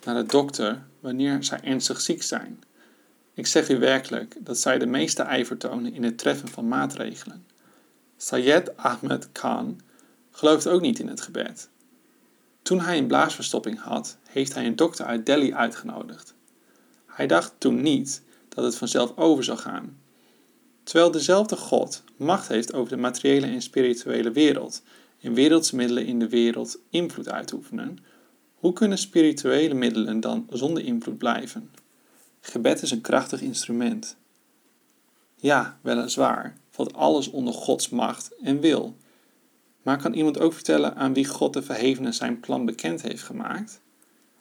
naar 0.05 0.15
de 0.15 0.27
dokter 0.27 0.87
wanneer 1.01 1.45
zij 1.45 1.61
ernstig 1.63 2.01
ziek 2.01 2.23
zijn? 2.23 2.63
Ik 3.35 3.47
zeg 3.47 3.69
u 3.69 3.79
werkelijk 3.79 4.37
dat 4.41 4.59
zij 4.59 4.79
de 4.79 4.87
meeste 4.87 5.23
ijver 5.23 5.57
tonen 5.57 5.95
in 5.95 6.03
het 6.03 6.19
treffen 6.19 6.49
van 6.49 6.69
maatregelen. 6.69 7.47
Sayed 8.17 8.77
Ahmed 8.77 9.33
Khan 9.33 9.81
gelooft 10.31 10.67
ook 10.67 10.81
niet 10.81 10.99
in 10.99 11.09
het 11.09 11.21
gebed. 11.21 11.69
Toen 12.63 12.81
hij 12.81 12.99
een 12.99 13.07
blaasverstopping 13.07 13.81
had, 13.81 14.19
heeft 14.29 14.55
hij 14.55 14.67
een 14.67 14.77
dokter 14.77 15.05
uit 15.05 15.27
Delhi 15.27 15.55
uitgenodigd. 15.55 16.35
Hij 17.07 17.27
dacht 17.27 17.55
toen 17.59 17.83
niet 17.83 18.23
dat 18.49 18.65
het 18.65 18.77
vanzelf 18.77 19.17
over 19.17 19.45
zou 19.45 19.59
gaan. 19.59 19.99
Terwijl 20.83 21.11
dezelfde 21.11 21.57
God 21.57 22.03
macht 22.17 22.49
heeft 22.49 22.75
over 22.75 22.97
de 22.97 23.01
materiële 23.01 23.47
en 23.47 23.63
spirituele 23.63 24.31
wereld 24.31 24.83
en 25.21 25.35
wereldse 25.35 25.77
middelen 25.77 26.07
in 26.07 26.19
de 26.19 26.29
wereld 26.29 26.79
invloed 26.91 27.29
uitoefenen, 27.29 27.99
hoe 28.55 28.73
kunnen 28.73 28.99
spirituele 28.99 29.75
middelen 29.75 30.21
dan 30.21 30.47
zonder 30.51 30.85
invloed 30.85 31.19
blijven? 31.19 31.71
Gebed 32.47 32.83
is 32.83 32.91
een 32.91 33.01
krachtig 33.01 33.41
instrument. 33.41 34.17
Ja, 35.37 35.79
weliswaar, 35.83 36.57
valt 36.71 36.95
alles 36.95 37.31
onder 37.31 37.55
Gods 37.55 37.89
macht 37.89 38.31
en 38.43 38.61
wil. 38.61 38.97
Maar 39.83 39.99
kan 39.99 40.13
iemand 40.13 40.39
ook 40.39 40.53
vertellen 40.53 40.97
aan 40.97 41.15
wie 41.15 41.27
God 41.27 41.53
de 41.53 41.63
verhevene 41.63 42.13
zijn 42.13 42.41
plan 42.41 42.65
bekend 42.65 43.03
heeft 43.03 43.23
gemaakt? 43.23 43.81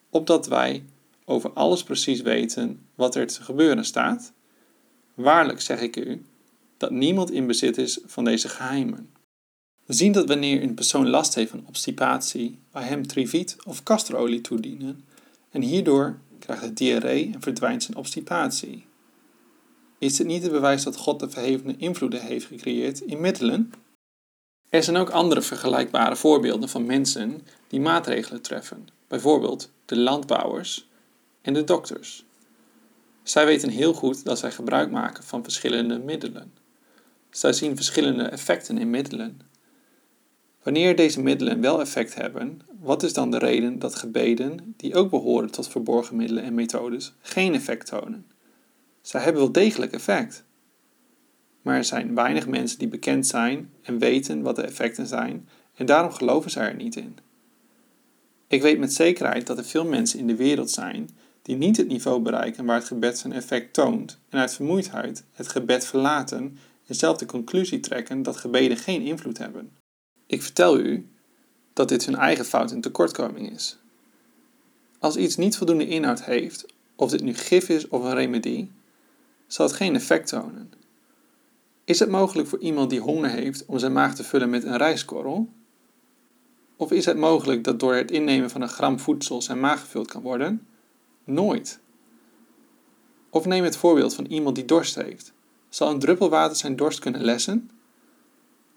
Opdat 0.10 0.48
wij 0.48 0.84
over 1.26 1.54
alles 1.54 1.84
precies 1.84 2.22
weten 2.22 2.88
wat 2.96 3.16
er 3.16 3.28
te 3.28 3.44
gebeuren 3.44 3.86
staat? 3.86 4.34
Waarlijk 5.14 5.62
zeg 5.62 5.82
ik 5.82 5.96
u, 5.96 6.26
dat 6.78 6.92
niemand 6.92 7.32
in 7.32 7.48
bezit 7.48 7.78
is 7.78 8.00
van 8.06 8.24
deze 8.24 8.50
geheimen. 8.50 9.10
We 9.86 9.94
zien 9.94 10.12
dat 10.12 10.28
wanneer 10.28 10.64
een 10.64 10.74
persoon 10.74 11.10
last 11.10 11.36
heeft 11.36 11.52
van 11.52 11.68
obstipatie, 11.68 12.60
wij 12.72 12.84
hem 12.84 13.08
triviet 13.08 13.56
of 13.66 13.84
castorolie 13.84 14.42
toedienen 14.42 15.06
en 15.50 15.62
hierdoor 15.62 16.20
krijgt 16.44 16.62
hij 16.62 16.74
diarree 16.74 17.30
en 17.34 17.42
verdwijnt 17.42 17.84
zijn 17.84 17.98
obstipatie. 17.98 18.86
Is 19.98 20.16
dit 20.16 20.28
niet 20.28 20.44
het 20.44 20.52
bewijs 20.52 20.84
dat 20.84 20.98
God 20.98 21.20
de 21.20 21.30
verhevene 21.30 21.76
invloeden 21.78 22.22
heeft 22.22 22.46
gecreëerd 22.46 23.00
in 23.00 23.22
middelen? 23.22 23.74
Er 24.70 24.84
zijn 24.84 24.98
ook 24.98 25.10
andere 25.10 25.42
vergelijkbare 25.42 26.16
voorbeelden 26.16 26.70
van 26.70 26.86
mensen 26.86 27.42
die 27.68 27.82
maatregelen 27.82 28.42
treffen, 28.42 28.88
bijvoorbeeld 29.08 29.72
de 29.86 29.98
landbouwers 29.98 30.88
en 31.42 31.54
de 31.54 31.64
dokters. 31.64 32.26
Zij 33.24 33.46
weten 33.46 33.70
heel 33.70 33.94
goed 33.94 34.24
dat 34.24 34.40
zij 34.40 34.52
gebruik 34.52 34.92
maken 34.92 35.24
van 35.24 35.44
verschillende 35.44 36.00
middelen. 36.00 36.54
Zij 37.30 37.54
zien 37.54 37.76
verschillende 37.76 38.24
effecten 38.24 38.78
in 38.78 38.90
middelen. 38.90 39.42
Wanneer 40.63 40.96
deze 40.96 41.22
middelen 41.22 41.62
wel 41.62 41.79
effect 41.82 42.15
hebben, 42.15 42.62
wat 42.79 43.03
is 43.03 43.13
dan 43.13 43.32
de 43.32 43.38
reden 43.38 43.79
dat 43.79 43.96
gebeden, 43.96 44.74
die 44.77 44.96
ook 44.96 45.10
behoren 45.10 45.51
tot 45.51 45.67
verborgen 45.67 46.15
middelen 46.15 46.43
en 46.43 46.53
methodes, 46.53 47.13
geen 47.22 47.53
effect 47.53 47.86
tonen? 47.86 48.25
Zij 49.01 49.22
hebben 49.22 49.41
wel 49.41 49.51
degelijk 49.51 49.91
effect. 49.91 50.43
Maar 51.62 51.75
er 51.75 51.84
zijn 51.84 52.15
weinig 52.15 52.48
mensen 52.48 52.79
die 52.79 52.88
bekend 52.88 53.27
zijn 53.27 53.71
en 53.82 53.99
weten 53.99 54.41
wat 54.41 54.56
de 54.56 54.62
effecten 54.62 55.08
zijn, 55.08 55.49
en 55.76 55.86
daarom 55.86 56.12
geloven 56.12 56.52
zij 56.52 56.67
er 56.67 56.76
niet 56.76 56.95
in. 56.95 57.17
Ik 58.47 58.62
weet 58.62 58.80
met 58.80 58.93
zekerheid 58.93 59.47
dat 59.47 59.58
er 59.58 59.65
veel 59.65 59.86
mensen 59.86 60.19
in 60.19 60.28
de 60.28 60.36
wereld 60.36 60.69
zijn 60.69 61.10
die 61.41 61.56
niet 61.56 61.78
het 61.78 61.88
niveau 61.88 62.21
bereiken 62.21 62.65
waar 62.65 62.78
het 62.78 62.88
gebed 62.88 63.17
zijn 63.17 63.34
effect 63.34 63.73
toont 63.73 64.19
en 64.30 64.39
uit 64.39 64.54
vermoeidheid 64.54 65.23
het 65.32 65.47
gebed 65.47 65.86
verlaten 65.86 66.58
en 66.86 66.95
zelf 66.95 67.17
de 67.17 67.26
conclusie 67.26 67.80
trekken 67.80 68.23
dat 68.23 68.38
gebeden 68.38 68.78
geen 68.78 69.02
invloed 69.02 69.38
hebben. 69.38 69.83
Ik 70.34 70.41
vertel 70.41 70.80
u 70.80 71.08
dat 71.74 71.89
dit 71.89 72.06
hun 72.06 72.15
eigen 72.15 72.46
fout 72.46 72.72
en 72.72 72.82
tekortkoming 72.82 73.52
is. 73.52 73.78
Als 75.00 75.15
iets 75.15 75.36
niet 75.36 75.58
voldoende 75.58 75.88
inhoud 75.88 76.24
heeft, 76.24 76.65
of 76.96 77.10
dit 77.10 77.22
nu 77.22 77.34
gif 77.34 77.69
is 77.69 77.88
of 77.88 78.04
een 78.04 78.13
remedie, 78.13 78.72
zal 79.48 79.65
het 79.65 79.76
geen 79.76 79.96
effect 79.96 80.28
tonen. 80.28 80.72
Is 81.84 82.00
het 82.00 82.10
mogelijk 82.10 82.48
voor 82.48 82.60
iemand 82.60 82.89
die 82.89 83.00
honger 83.00 83.30
heeft 83.30 83.65
om 83.65 83.80
zijn 83.80 83.93
maag 83.93 84.15
te 84.15 84.24
vullen 84.24 84.50
met 84.50 84.63
een 84.63 84.78
rijstkorrel? 84.78 85.50
Of 86.76 86.91
is 86.91 87.06
het 87.06 87.17
mogelijk 87.17 87.63
dat 87.63 87.80
door 87.80 87.96
het 87.96 88.12
innemen 88.12 88.50
van 88.50 88.62
een 88.62 88.69
gram 88.69 89.00
voedsel 89.00 89.41
zijn 89.41 89.60
maag 89.60 89.80
gevuld 89.80 90.08
kan 90.08 90.22
worden? 90.22 90.67
Nooit. 91.24 91.80
Of 93.30 93.46
neem 93.46 93.63
het 93.63 93.78
voorbeeld 93.78 94.15
van 94.15 94.26
iemand 94.26 94.56
die 94.56 94.65
dorst 94.65 94.96
heeft. 94.96 95.34
Zal 95.69 95.89
een 95.89 96.00
druppel 96.00 96.30
water 96.30 96.58
zijn 96.58 96.76
dorst 96.76 97.00
kunnen 97.00 97.24
lessen? 97.24 97.69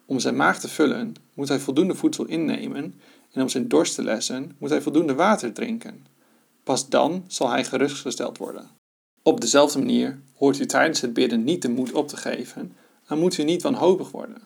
Om 0.06 0.18
zijn 0.18 0.36
maag 0.36 0.60
te 0.60 0.68
vullen 0.68 1.14
moet 1.34 1.48
hij 1.48 1.58
voldoende 1.58 1.94
voedsel 1.94 2.24
innemen 2.24 2.94
en 3.32 3.42
om 3.42 3.48
zijn 3.48 3.68
dorst 3.68 3.94
te 3.94 4.02
lessen 4.02 4.56
moet 4.58 4.70
hij 4.70 4.82
voldoende 4.82 5.14
water 5.14 5.52
drinken. 5.52 6.06
Pas 6.64 6.88
dan 6.88 7.24
zal 7.26 7.50
hij 7.50 7.64
gerustgesteld 7.64 8.38
worden. 8.38 8.70
Op 9.22 9.40
dezelfde 9.40 9.78
manier 9.78 10.20
hoort 10.34 10.58
u 10.58 10.66
tijdens 10.66 11.00
het 11.00 11.12
bidden 11.12 11.44
niet 11.44 11.62
de 11.62 11.68
moed 11.68 11.92
op 11.92 12.08
te 12.08 12.16
geven 12.16 12.76
en 13.06 13.18
moet 13.18 13.38
u 13.38 13.42
niet 13.42 13.62
wanhopig 13.62 14.10
worden. 14.10 14.42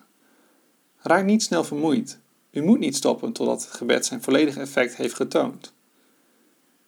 Raak 0.97 1.25
niet 1.25 1.43
snel 1.43 1.63
vermoeid. 1.63 2.19
U 2.51 2.61
moet 2.61 2.79
niet 2.79 2.95
stoppen 2.95 3.31
totdat 3.33 3.63
het 3.63 3.73
gebed 3.73 4.05
zijn 4.05 4.21
volledige 4.21 4.59
effect 4.59 4.95
heeft 4.95 5.13
getoond. 5.13 5.73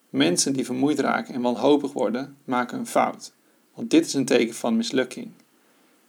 Mensen 0.09 0.53
die 0.53 0.65
vermoeid 0.65 0.99
raken 0.99 1.33
en 1.33 1.41
wanhopig 1.41 1.93
worden, 1.93 2.37
maken 2.45 2.79
een 2.79 2.87
fout, 2.87 3.33
want 3.73 3.89
dit 3.89 4.05
is 4.05 4.13
een 4.13 4.25
teken 4.25 4.55
van 4.55 4.77
mislukking. 4.77 5.31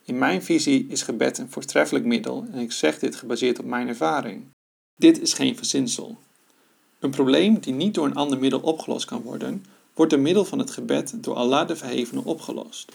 In 0.07 0.19
mijn 0.19 0.43
visie 0.43 0.87
is 0.89 1.03
gebed 1.03 1.39
een 1.39 1.51
voortreffelijk 1.51 2.05
middel 2.05 2.47
en 2.53 2.59
ik 2.59 2.73
zeg 2.73 2.99
dit 2.99 3.17
gebaseerd 3.17 3.59
op 3.59 3.65
mijn 3.65 3.89
ervaring. 3.89 4.45
Dit 4.97 5.21
is 5.21 5.33
geen 5.33 5.57
verzinsel. 5.57 6.19
Een 6.99 7.11
probleem 7.11 7.59
die 7.59 7.73
niet 7.73 7.95
door 7.95 8.07
een 8.07 8.15
ander 8.15 8.39
middel 8.39 8.61
opgelost 8.61 9.07
kan 9.07 9.23
worden, 9.23 9.65
wordt 9.95 10.13
door 10.13 10.21
middel 10.21 10.45
van 10.45 10.59
het 10.59 10.71
gebed 10.71 11.23
door 11.23 11.35
Allah 11.35 11.69
de 11.69 11.77
Verhevene 11.77 12.25
opgelost. 12.25 12.93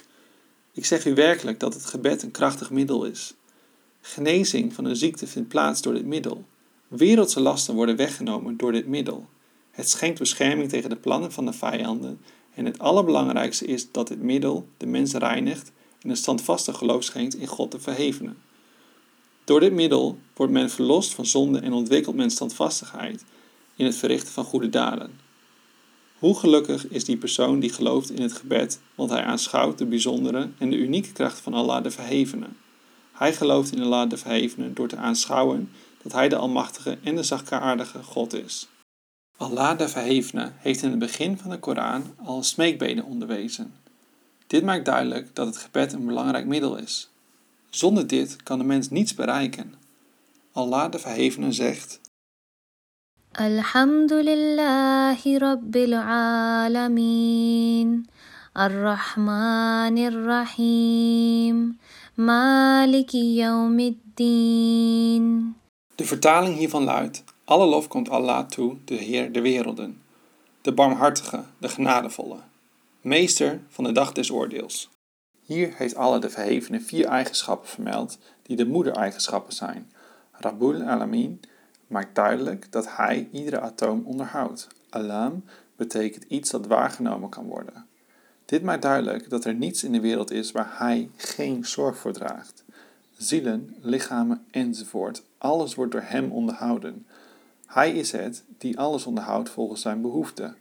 Ik 0.74 0.86
zeg 0.86 1.06
u 1.06 1.13
werkelijk 1.13 1.60
dat 1.60 1.74
het 1.74 1.86
gebed 1.86 2.24
een 2.24 2.32
krachtig 2.32 2.69
middel 2.72 3.06
is. 3.06 3.34
Genezing 4.02 4.74
van 4.74 4.86
een 4.86 4.95
ziekte 4.95 5.28
vindt 5.28 5.50
plaats 5.50 5.82
door 5.82 5.93
dit 5.93 6.06
middel. 6.06 6.45
Wereldse 6.88 7.39
lasten 7.39 7.76
worden 7.76 7.95
weggenomen 7.95 8.58
door 8.58 8.72
dit 8.72 8.88
middel. 8.88 9.28
Het 9.72 9.89
schenkt 9.89 10.19
bescherming 10.19 10.69
tegen 10.69 10.89
de 10.89 10.95
plannen 10.95 11.32
van 11.32 11.45
de 11.45 11.54
vijanden 11.54 12.22
en 12.54 12.65
het 12.65 12.80
allerbelangrijkste 12.80 13.65
is 13.65 13.91
dat 13.91 14.08
dit 14.08 14.22
middel 14.22 14.67
de 14.78 14.86
mens 14.86 15.13
reinigt 15.13 15.72
en 16.01 16.09
een 16.09 16.17
standvastig 16.17 16.77
geloof 16.77 17.03
schenkt 17.03 17.35
in 17.35 17.47
God 17.47 17.71
de 17.71 17.79
Verhevene. 17.79 18.33
Door 19.43 19.59
dit 19.59 19.73
middel 19.73 20.17
wordt 20.33 20.53
men 20.53 20.69
verlost 20.69 21.13
van 21.13 21.25
zonde 21.25 21.59
en 21.59 21.73
ontwikkelt 21.73 22.15
men 22.15 22.29
standvastigheid 22.29 23.23
in 23.75 23.85
het 23.85 23.95
verrichten 23.95 24.31
van 24.31 24.43
goede 24.43 24.69
daden. 24.69 25.19
Hoe 26.19 26.39
gelukkig 26.39 26.88
is 26.88 27.05
die 27.05 27.17
persoon 27.17 27.59
die 27.59 27.73
gelooft 27.73 28.12
in 28.12 28.21
het 28.21 28.33
gebed, 28.33 28.79
want 28.95 29.09
hij 29.09 29.23
aanschouwt 29.23 29.77
de 29.77 29.85
bijzondere 29.85 30.49
en 30.57 30.69
de 30.69 30.77
unieke 30.77 31.12
kracht 31.12 31.39
van 31.39 31.53
Allah 31.53 31.83
de 31.83 31.91
Verhevene. 31.91 32.47
Hij 33.12 33.33
gelooft 33.33 33.71
in 33.71 33.83
Allah 33.83 34.09
de 34.09 34.17
Verhevene 34.17 34.73
door 34.73 34.88
te 34.88 34.97
aanschouwen 34.97 35.71
dat 36.03 36.12
hij 36.12 36.29
de 36.29 36.35
Almachtige 36.35 36.97
en 37.03 37.15
de 37.15 37.23
zachtaardige 37.23 38.03
God 38.03 38.33
is. 38.33 38.67
Allah 39.38 39.77
de 39.77 39.89
Verhevene 39.89 40.51
heeft 40.57 40.81
in 40.81 40.89
het 40.89 40.99
begin 40.99 41.38
van 41.38 41.49
de 41.49 41.59
Koran 41.59 42.03
al 42.23 42.43
smeekbeden 42.43 43.03
onderwezen. 43.03 43.73
Dit 44.49 44.63
maakt 44.63 44.85
duidelijk 44.85 45.35
dat 45.35 45.47
het 45.47 45.57
gebed 45.57 45.93
een 45.93 46.05
belangrijk 46.05 46.45
middel 46.45 46.77
is. 46.77 47.09
Zonder 47.69 48.07
dit 48.07 48.43
kan 48.43 48.57
de 48.57 48.63
mens 48.63 48.89
niets 48.89 49.13
bereiken. 49.13 49.73
Allah 50.51 50.91
de 50.91 50.99
Verhevene 50.99 51.51
zegt: 51.51 52.01
Alhamdulillahi 53.31 55.38
Rabbil 55.38 55.95
Alamin. 55.95 58.07
Ar-Rahmanir 58.53 60.23
Rahim. 60.23 61.79
Maliki. 62.13 63.35
De 65.95 66.05
vertaling 66.05 66.57
hiervan 66.57 66.83
luidt: 66.83 67.23
Alle 67.45 67.65
lof 67.65 67.88
komt 67.88 68.09
Allah 68.09 68.45
toe, 68.45 68.77
de 68.85 68.95
Heer 68.95 69.33
der 69.33 69.41
werelden, 69.41 70.01
de 70.62 70.73
barmhartige, 70.73 71.43
de 71.57 71.69
genadevolle, 71.69 72.38
meester 73.01 73.62
van 73.67 73.83
de 73.83 73.91
dag 73.91 74.12
des 74.12 74.31
oordeels. 74.31 74.89
Hier 75.41 75.73
heeft 75.75 75.95
Allah 75.95 76.21
de 76.21 76.29
Verhevene 76.29 76.79
vier 76.79 77.05
eigenschappen 77.05 77.69
vermeld 77.69 78.17
die 78.41 78.55
de 78.55 78.65
moedereigenschappen 78.65 79.53
zijn. 79.53 79.91
Rabbul 80.31 80.81
Alamin 80.81 81.39
maakt 81.88 82.15
duidelijk 82.15 82.71
dat 82.71 82.95
hij 82.95 83.29
iedere 83.31 83.59
atoom 83.59 84.03
onderhoudt. 84.05 84.67
Alam 84.89 85.43
betekent 85.75 86.23
iets 86.23 86.49
dat 86.49 86.67
waargenomen 86.67 87.29
kan 87.29 87.45
worden. 87.45 87.85
Dit 88.45 88.63
maakt 88.63 88.81
duidelijk 88.81 89.29
dat 89.29 89.45
er 89.45 89.53
niets 89.53 89.83
in 89.83 89.91
de 89.91 89.99
wereld 89.99 90.31
is 90.31 90.51
waar 90.51 90.75
Hij 90.77 91.09
geen 91.15 91.65
zorg 91.65 91.97
voor 91.97 92.13
draagt. 92.13 92.63
Zielen, 93.17 93.75
lichamen 93.81 94.45
enzovoort, 94.51 95.23
alles 95.38 95.75
wordt 95.75 95.91
door 95.91 96.03
Hem 96.03 96.31
onderhouden. 96.31 97.07
Hij 97.65 97.91
is 97.91 98.12
het 98.12 98.43
die 98.57 98.79
alles 98.79 99.05
onderhoudt 99.05 99.49
volgens 99.49 99.81
Zijn 99.81 100.01
behoeften. 100.01 100.55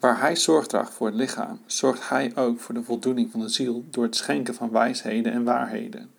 Waar 0.00 0.20
Hij 0.20 0.36
zorg 0.36 0.66
draagt 0.66 0.92
voor 0.92 1.06
het 1.06 1.16
lichaam, 1.16 1.60
zorgt 1.66 2.08
Hij 2.08 2.32
ook 2.36 2.60
voor 2.60 2.74
de 2.74 2.82
voldoening 2.82 3.30
van 3.30 3.40
de 3.40 3.48
ziel 3.48 3.84
door 3.90 4.04
het 4.04 4.16
schenken 4.16 4.54
van 4.54 4.70
wijsheden 4.70 5.32
en 5.32 5.44
waarheden. 5.44 6.10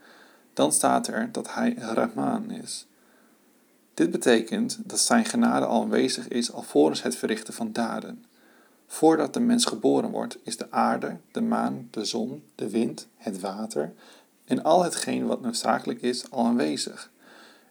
Dan 0.54 0.72
staat 0.72 1.08
er 1.08 1.30
dat 1.32 1.54
Hij 1.54 1.74
Rahman 1.74 2.52
is. 2.52 2.88
Dit 3.94 4.12
betekent 4.12 4.80
dat 4.84 5.00
Zijn 5.00 5.26
genade 5.26 5.66
al 5.66 5.82
aanwezig 5.82 6.28
is 6.28 6.52
alvorens 6.52 7.04
het 7.04 7.16
verrichten 7.16 7.54
van 7.54 7.72
daden. 7.72 8.26
Voordat 8.88 9.34
de 9.34 9.40
mens 9.40 9.66
geboren 9.66 10.10
wordt, 10.10 10.38
is 10.44 10.58
de 10.58 10.72
aarde, 10.72 11.18
de 11.32 11.42
maan, 11.42 11.88
de 11.92 12.06
zon, 12.06 12.44
de 12.56 12.70
wind, 12.70 13.08
het 13.18 13.40
water 13.40 13.94
en 14.46 14.64
al 14.64 14.84
hetgeen 14.84 15.26
wat 15.26 15.42
noodzakelijk 15.42 16.02
is 16.02 16.32
al 16.32 16.46
aanwezig. 16.46 17.12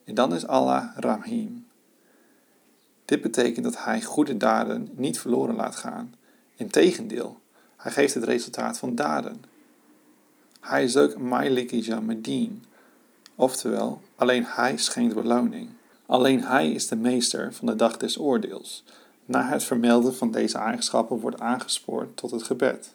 En 0.04 0.14
dan 0.14 0.34
is 0.34 0.46
Allah 0.46 0.96
Rahim. 0.96 1.65
Dit 3.06 3.22
betekent 3.22 3.64
dat 3.64 3.84
Hij 3.84 4.02
goede 4.02 4.36
daden 4.36 4.88
niet 4.94 5.18
verloren 5.18 5.54
laat 5.54 5.76
gaan. 5.76 6.14
Integendeel, 6.56 7.40
Hij 7.76 7.92
geeft 7.92 8.14
het 8.14 8.24
resultaat 8.24 8.78
van 8.78 8.94
daden. 8.94 9.44
Hij 10.60 10.84
is 10.84 10.96
ook 10.96 11.18
Mailiki 11.18 11.80
Jamadin, 11.80 12.64
oftewel 13.34 14.00
alleen 14.16 14.44
Hij 14.46 14.76
schenkt 14.76 15.14
beloning. 15.14 15.68
Alleen 16.06 16.44
Hij 16.44 16.70
is 16.70 16.88
de 16.88 16.96
meester 16.96 17.54
van 17.54 17.66
de 17.66 17.76
dag 17.76 17.96
des 17.96 18.18
oordeels. 18.18 18.84
Na 19.24 19.48
het 19.48 19.64
vermelden 19.64 20.14
van 20.14 20.30
deze 20.30 20.58
eigenschappen 20.58 21.18
wordt 21.18 21.40
aangespoord 21.40 22.16
tot 22.16 22.30
het 22.30 22.42
gebed. 22.42 22.94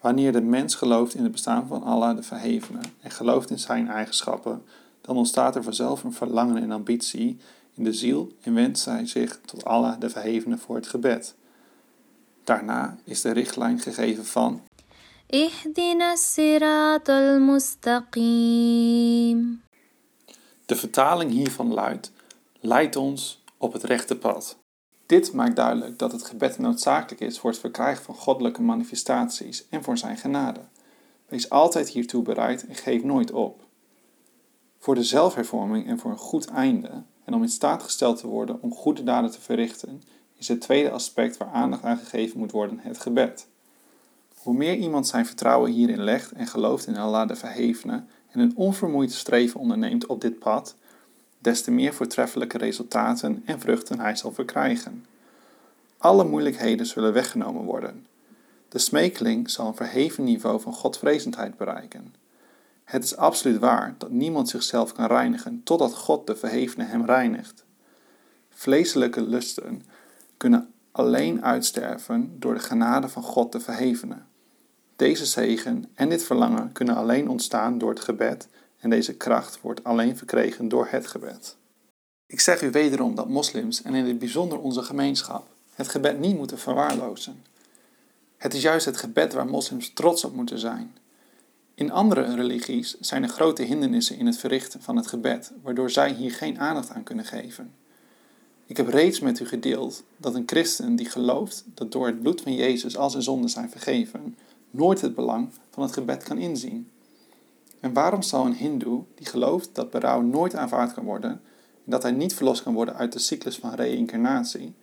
Wanneer 0.00 0.32
de 0.32 0.40
mens 0.40 0.74
gelooft 0.74 1.14
in 1.14 1.22
het 1.22 1.32
bestaan 1.32 1.66
van 1.66 1.82
Allah 1.82 2.16
de 2.16 2.22
Verhevene 2.22 2.80
en 3.00 3.10
gelooft 3.10 3.50
in 3.50 3.58
zijn 3.58 3.88
eigenschappen, 3.88 4.62
dan 5.00 5.16
ontstaat 5.16 5.56
er 5.56 5.62
vanzelf 5.62 6.04
een 6.04 6.12
verlangen 6.12 6.62
en 6.62 6.70
ambitie 6.70 7.38
in 7.76 7.84
de 7.84 7.92
ziel 7.92 8.32
en 8.42 8.54
wendt 8.54 8.78
zij 8.78 9.06
zich 9.06 9.40
tot 9.44 9.64
Allah 9.64 10.00
de 10.00 10.10
Verhevene 10.10 10.58
voor 10.58 10.76
het 10.76 10.86
gebed. 10.86 11.34
Daarna 12.44 12.96
is 13.04 13.20
de 13.20 13.32
richtlijn 13.32 13.78
gegeven 13.78 14.24
van 14.24 14.62
De 20.66 20.76
vertaling 20.76 21.30
hiervan 21.30 21.72
luidt: 21.72 22.12
Leid 22.60 22.96
ons 22.96 23.42
op 23.56 23.72
het 23.72 23.82
rechte 23.82 24.16
pad. 24.16 24.56
Dit 25.06 25.32
maakt 25.32 25.56
duidelijk 25.56 25.98
dat 25.98 26.12
het 26.12 26.24
gebed 26.24 26.58
noodzakelijk 26.58 27.20
is 27.20 27.38
voor 27.38 27.50
het 27.50 27.58
verkrijgen 27.58 28.04
van 28.04 28.14
goddelijke 28.14 28.62
manifestaties 28.62 29.66
en 29.68 29.82
voor 29.82 29.98
zijn 29.98 30.16
genade. 30.16 30.60
Wees 31.28 31.50
altijd 31.50 31.88
hiertoe 31.88 32.22
bereid 32.22 32.66
en 32.66 32.74
geef 32.74 33.02
nooit 33.02 33.32
op. 33.32 33.64
Voor 34.78 34.94
de 34.94 35.04
zelfhervorming 35.04 35.86
en 35.86 35.98
voor 35.98 36.10
een 36.10 36.16
goed 36.16 36.46
einde 36.46 37.02
en 37.26 37.34
om 37.34 37.42
in 37.42 37.48
staat 37.48 37.82
gesteld 37.82 38.18
te 38.18 38.26
worden 38.26 38.62
om 38.62 38.74
goede 38.74 39.02
daden 39.02 39.30
te 39.30 39.40
verrichten, 39.40 40.02
is 40.36 40.48
het 40.48 40.60
tweede 40.60 40.90
aspect 40.90 41.36
waar 41.36 41.48
aandacht 41.48 41.82
aan 41.82 41.98
gegeven 41.98 42.38
moet 42.38 42.52
worden 42.52 42.78
het 42.78 42.98
gebed. 42.98 43.48
Hoe 44.34 44.54
meer 44.54 44.74
iemand 44.74 45.06
zijn 45.06 45.26
vertrouwen 45.26 45.72
hierin 45.72 46.02
legt 46.02 46.32
en 46.32 46.46
gelooft 46.46 46.86
in 46.86 46.96
Allah 46.96 47.28
de 47.28 47.36
Verhevene 47.36 48.04
en 48.30 48.40
een 48.40 48.56
onvermoeid 48.56 49.12
streven 49.12 49.60
onderneemt 49.60 50.06
op 50.06 50.20
dit 50.20 50.38
pad, 50.38 50.74
des 51.38 51.62
te 51.62 51.70
meer 51.70 51.94
voortreffelijke 51.94 52.58
resultaten 52.58 53.42
en 53.44 53.60
vruchten 53.60 54.00
hij 54.00 54.16
zal 54.16 54.32
verkrijgen. 54.32 55.06
Alle 55.98 56.24
moeilijkheden 56.24 56.86
zullen 56.86 57.12
weggenomen 57.12 57.64
worden. 57.64 58.06
De 58.68 58.78
smekeling 58.78 59.50
zal 59.50 59.66
een 59.66 59.76
verheven 59.76 60.24
niveau 60.24 60.60
van 60.60 60.72
godvrezendheid 60.72 61.56
bereiken. 61.56 62.14
Het 62.86 63.04
is 63.04 63.16
absoluut 63.16 63.58
waar 63.58 63.94
dat 63.98 64.10
niemand 64.10 64.48
zichzelf 64.48 64.92
kan 64.92 65.06
reinigen 65.06 65.60
totdat 65.64 65.94
God 65.94 66.26
de 66.26 66.36
verhevene 66.36 66.84
hem 66.84 67.04
reinigt. 67.04 67.64
Vleeselijke 68.50 69.22
lusten 69.22 69.82
kunnen 70.36 70.72
alleen 70.92 71.44
uitsterven 71.44 72.36
door 72.38 72.54
de 72.54 72.60
genade 72.60 73.08
van 73.08 73.22
God 73.22 73.52
de 73.52 73.60
verhevene. 73.60 74.16
Deze 74.96 75.26
zegen 75.26 75.84
en 75.94 76.08
dit 76.08 76.22
verlangen 76.24 76.72
kunnen 76.72 76.96
alleen 76.96 77.28
ontstaan 77.28 77.78
door 77.78 77.90
het 77.90 78.00
gebed 78.00 78.48
en 78.78 78.90
deze 78.90 79.14
kracht 79.14 79.60
wordt 79.60 79.84
alleen 79.84 80.16
verkregen 80.16 80.68
door 80.68 80.86
het 80.90 81.06
gebed. 81.06 81.56
Ik 82.26 82.40
zeg 82.40 82.62
u 82.62 82.70
wederom 82.70 83.14
dat 83.14 83.28
moslims, 83.28 83.82
en 83.82 83.94
in 83.94 84.06
het 84.06 84.18
bijzonder 84.18 84.58
onze 84.58 84.82
gemeenschap, 84.82 85.48
het 85.74 85.88
gebed 85.88 86.18
niet 86.18 86.36
moeten 86.36 86.58
verwaarlozen. 86.58 87.44
Het 88.36 88.54
is 88.54 88.62
juist 88.62 88.86
het 88.86 88.96
gebed 88.96 89.32
waar 89.32 89.46
moslims 89.46 89.92
trots 89.92 90.24
op 90.24 90.34
moeten 90.34 90.58
zijn. 90.58 90.96
In 91.76 91.90
andere 91.90 92.34
religies 92.34 92.96
zijn 93.00 93.22
er 93.22 93.28
grote 93.28 93.62
hindernissen 93.62 94.18
in 94.18 94.26
het 94.26 94.38
verrichten 94.38 94.82
van 94.82 94.96
het 94.96 95.06
gebed, 95.06 95.52
waardoor 95.62 95.90
zij 95.90 96.12
hier 96.12 96.32
geen 96.32 96.58
aandacht 96.58 96.90
aan 96.90 97.02
kunnen 97.02 97.24
geven. 97.24 97.74
Ik 98.66 98.76
heb 98.76 98.88
reeds 98.88 99.20
met 99.20 99.40
u 99.40 99.46
gedeeld 99.46 100.02
dat 100.16 100.34
een 100.34 100.42
christen 100.46 100.96
die 100.96 101.08
gelooft 101.08 101.64
dat 101.74 101.92
door 101.92 102.06
het 102.06 102.20
bloed 102.22 102.40
van 102.40 102.54
Jezus 102.54 102.96
al 102.96 103.10
zijn 103.10 103.22
zonden 103.22 103.50
zijn 103.50 103.70
vergeven, 103.70 104.36
nooit 104.70 105.00
het 105.00 105.14
belang 105.14 105.48
van 105.70 105.82
het 105.82 105.92
gebed 105.92 106.22
kan 106.22 106.38
inzien. 106.38 106.90
En 107.80 107.92
waarom 107.92 108.22
zal 108.22 108.46
een 108.46 108.54
hindoe 108.54 109.04
die 109.14 109.26
gelooft 109.26 109.68
dat 109.72 109.90
berouw 109.90 110.20
nooit 110.20 110.54
aanvaard 110.54 110.94
kan 110.94 111.04
worden 111.04 111.30
en 111.30 111.90
dat 111.90 112.02
hij 112.02 112.12
niet 112.12 112.34
verlost 112.34 112.62
kan 112.62 112.74
worden 112.74 112.96
uit 112.96 113.12
de 113.12 113.18
cyclus 113.18 113.58
van 113.58 113.74
reïncarnatie, 113.74 114.74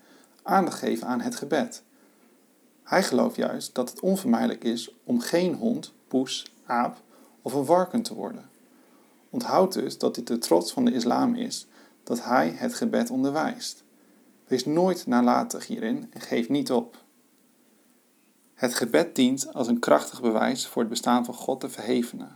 aandacht 0.43 0.79
geven 0.79 1.07
aan 1.07 1.21
het 1.21 1.35
gebed? 1.35 1.83
Hij 2.83 3.03
gelooft 3.03 3.35
juist 3.35 3.75
dat 3.75 3.89
het 3.89 3.99
onvermijdelijk 3.99 4.63
is 4.63 4.91
om 5.03 5.19
geen 5.19 5.53
hond, 5.53 5.93
poes, 6.07 6.52
aap 6.66 7.00
of 7.42 7.52
een 7.52 7.64
varken 7.64 8.02
te 8.02 8.14
worden. 8.14 8.50
Onthoud 9.30 9.72
dus 9.72 9.98
dat 9.98 10.14
dit 10.14 10.26
de 10.26 10.38
trots 10.38 10.72
van 10.72 10.84
de 10.84 10.92
islam 10.92 11.34
is 11.34 11.66
dat 12.04 12.24
hij 12.24 12.52
het 12.56 12.74
gebed 12.74 13.10
onderwijst. 13.10 13.84
Wees 14.46 14.64
nooit 14.64 15.06
nalatig 15.06 15.66
hierin 15.66 16.10
en 16.12 16.20
geef 16.20 16.48
niet 16.48 16.72
op. 16.72 16.96
Het 18.54 18.74
gebed 18.74 19.14
dient 19.14 19.54
als 19.54 19.66
een 19.66 19.78
krachtig 19.78 20.20
bewijs 20.20 20.66
voor 20.66 20.82
het 20.82 20.90
bestaan 20.90 21.24
van 21.24 21.34
God 21.34 21.60
de 21.60 21.68
Verhevene. 21.68 22.26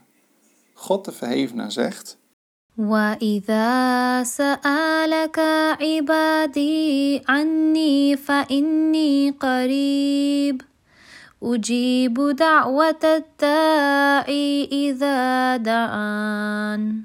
God 0.75 1.05
de 1.05 1.13
Verhevene 1.13 1.71
zegt: 1.71 2.17
وإذا 2.79 4.23
سألك 4.25 5.39
عبادي 5.81 7.23
عني 7.29 8.17
فإني 8.17 9.31
قريب 9.31 10.63
أجيب 11.43 12.37
دعوة 12.37 13.05
الداعي 13.05 14.69
إذا 14.73 15.57
دعان 15.57 17.05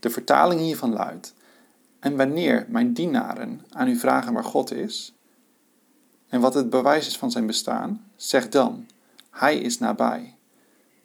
De 0.00 0.10
vertaling 0.10 0.60
hiervan 0.60 0.92
luidt: 0.92 1.34
En 2.00 2.16
wanneer 2.16 2.66
mijn 2.68 2.92
dienaren 2.92 3.60
aan 3.70 3.88
u 3.88 3.96
vragen 3.96 4.32
waar 4.32 4.44
God 4.44 4.72
is 4.72 5.14
en 6.28 6.40
wat 6.40 6.54
het 6.54 6.70
bewijs 6.70 7.06
is 7.06 7.18
van 7.18 7.30
zijn 7.30 7.46
bestaan, 7.46 8.04
zeg 8.16 8.48
dan: 8.48 8.86
Hij 9.30 9.56
is 9.58 9.78
nabij. 9.78 10.34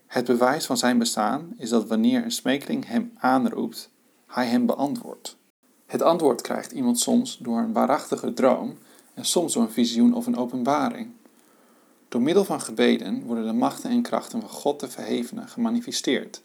Het 0.08 0.26
bewijs 0.26 0.65
van 0.65 0.78
zijn 0.78 0.97
bestaan 0.97 1.54
is 1.58 1.69
dat 1.69 1.88
wanneer 1.88 2.24
een 2.24 2.32
smekeling 2.32 2.88
hem 2.88 3.13
aanroept, 3.17 3.89
hij 4.28 4.47
hem 4.47 4.65
beantwoordt. 4.65 5.38
Het 5.86 6.02
antwoord 6.02 6.41
krijgt 6.41 6.71
iemand 6.71 7.00
soms 7.00 7.38
door 7.38 7.60
een 7.60 7.74
waarachtige 7.74 8.34
droom 8.34 8.78
en 9.13 9.26
soms 9.26 9.54
door 9.54 9.63
een 9.63 9.71
visioen 9.71 10.13
of 10.13 10.28
een 10.28 10.38
openbaring. 10.38 11.12
Door 12.09 12.23
middel 12.23 12.45
van 12.45 12.61
gebeden 12.61 13.23
worden 13.23 13.47
de 13.47 13.53
machten 13.53 13.90
en 13.90 14.03
krachten 14.03 14.40
van 14.40 14.51
God 14.51 14.81
de 14.81 14.88
Verhevene 14.88 15.47
gemanifesteerd 15.47 16.42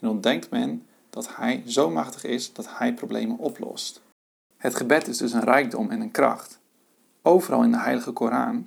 en 0.00 0.08
ontdenkt 0.08 0.50
men 0.50 0.86
dat 1.10 1.36
Hij 1.36 1.62
zo 1.66 1.90
machtig 1.90 2.24
is 2.24 2.52
dat 2.52 2.66
Hij 2.78 2.94
problemen 2.94 3.38
oplost. 3.38 4.02
Het 4.56 4.74
gebed 4.74 5.08
is 5.08 5.16
dus 5.16 5.32
een 5.32 5.44
rijkdom 5.44 5.90
en 5.90 6.00
een 6.00 6.10
kracht. 6.10 6.58
Overal 7.22 7.62
in 7.62 7.70
de 7.70 7.78
Heilige 7.78 8.12
Koran 8.12 8.66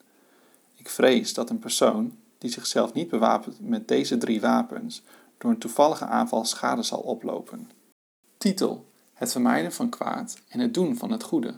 Ik 0.75 0.89
vrees 0.89 1.33
dat 1.33 1.49
een 1.49 1.59
persoon 1.59 2.17
die 2.37 2.49
zichzelf 2.49 2.93
niet 2.93 3.09
bewapent 3.09 3.59
met 3.59 3.87
deze 3.87 4.17
drie 4.17 4.41
wapens 4.41 5.03
door 5.37 5.51
een 5.51 5.57
toevallige 5.57 6.05
aanval 6.05 6.45
schade 6.45 6.83
zal 6.83 6.99
oplopen. 6.99 7.69
Titel: 8.37 8.89
Het 9.13 9.31
vermijden 9.31 9.73
van 9.73 9.89
kwaad 9.89 10.41
en 10.47 10.59
het 10.59 10.73
doen 10.73 10.97
van 10.97 11.11
het 11.11 11.23
goede. 11.23 11.53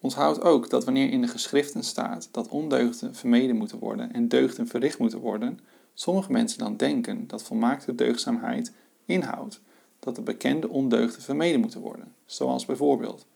Onthoudt 0.00 0.42
ook 0.42 0.70
dat 0.70 0.84
wanneer 0.84 1.10
in 1.10 1.20
de 1.20 1.28
geschriften 1.28 1.84
staat 1.84 2.28
dat 2.30 2.48
ondeugden 2.48 3.14
vermeden 3.14 3.56
moeten 3.56 3.78
worden 3.78 4.12
en 4.12 4.28
deugden 4.28 4.66
verricht 4.66 4.98
moeten 4.98 5.18
worden, 5.18 5.60
sommige 5.94 6.32
mensen 6.32 6.58
dan 6.58 6.76
denken 6.76 7.26
dat 7.26 7.42
volmaakte 7.42 7.94
deugdzaamheid 7.94 8.72
inhoudt 9.04 9.60
dat 9.98 10.14
de 10.16 10.22
bekende 10.22 10.68
ondeugden 10.68 11.22
vermeden 11.22 11.60
moeten 11.60 11.80
worden, 11.80 12.14
zoals 12.26 12.64
bijvoorbeeld 12.64 13.26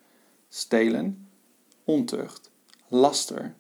stelen, 0.49 1.29
ontucht, 1.85 2.51
laster, 2.89 3.55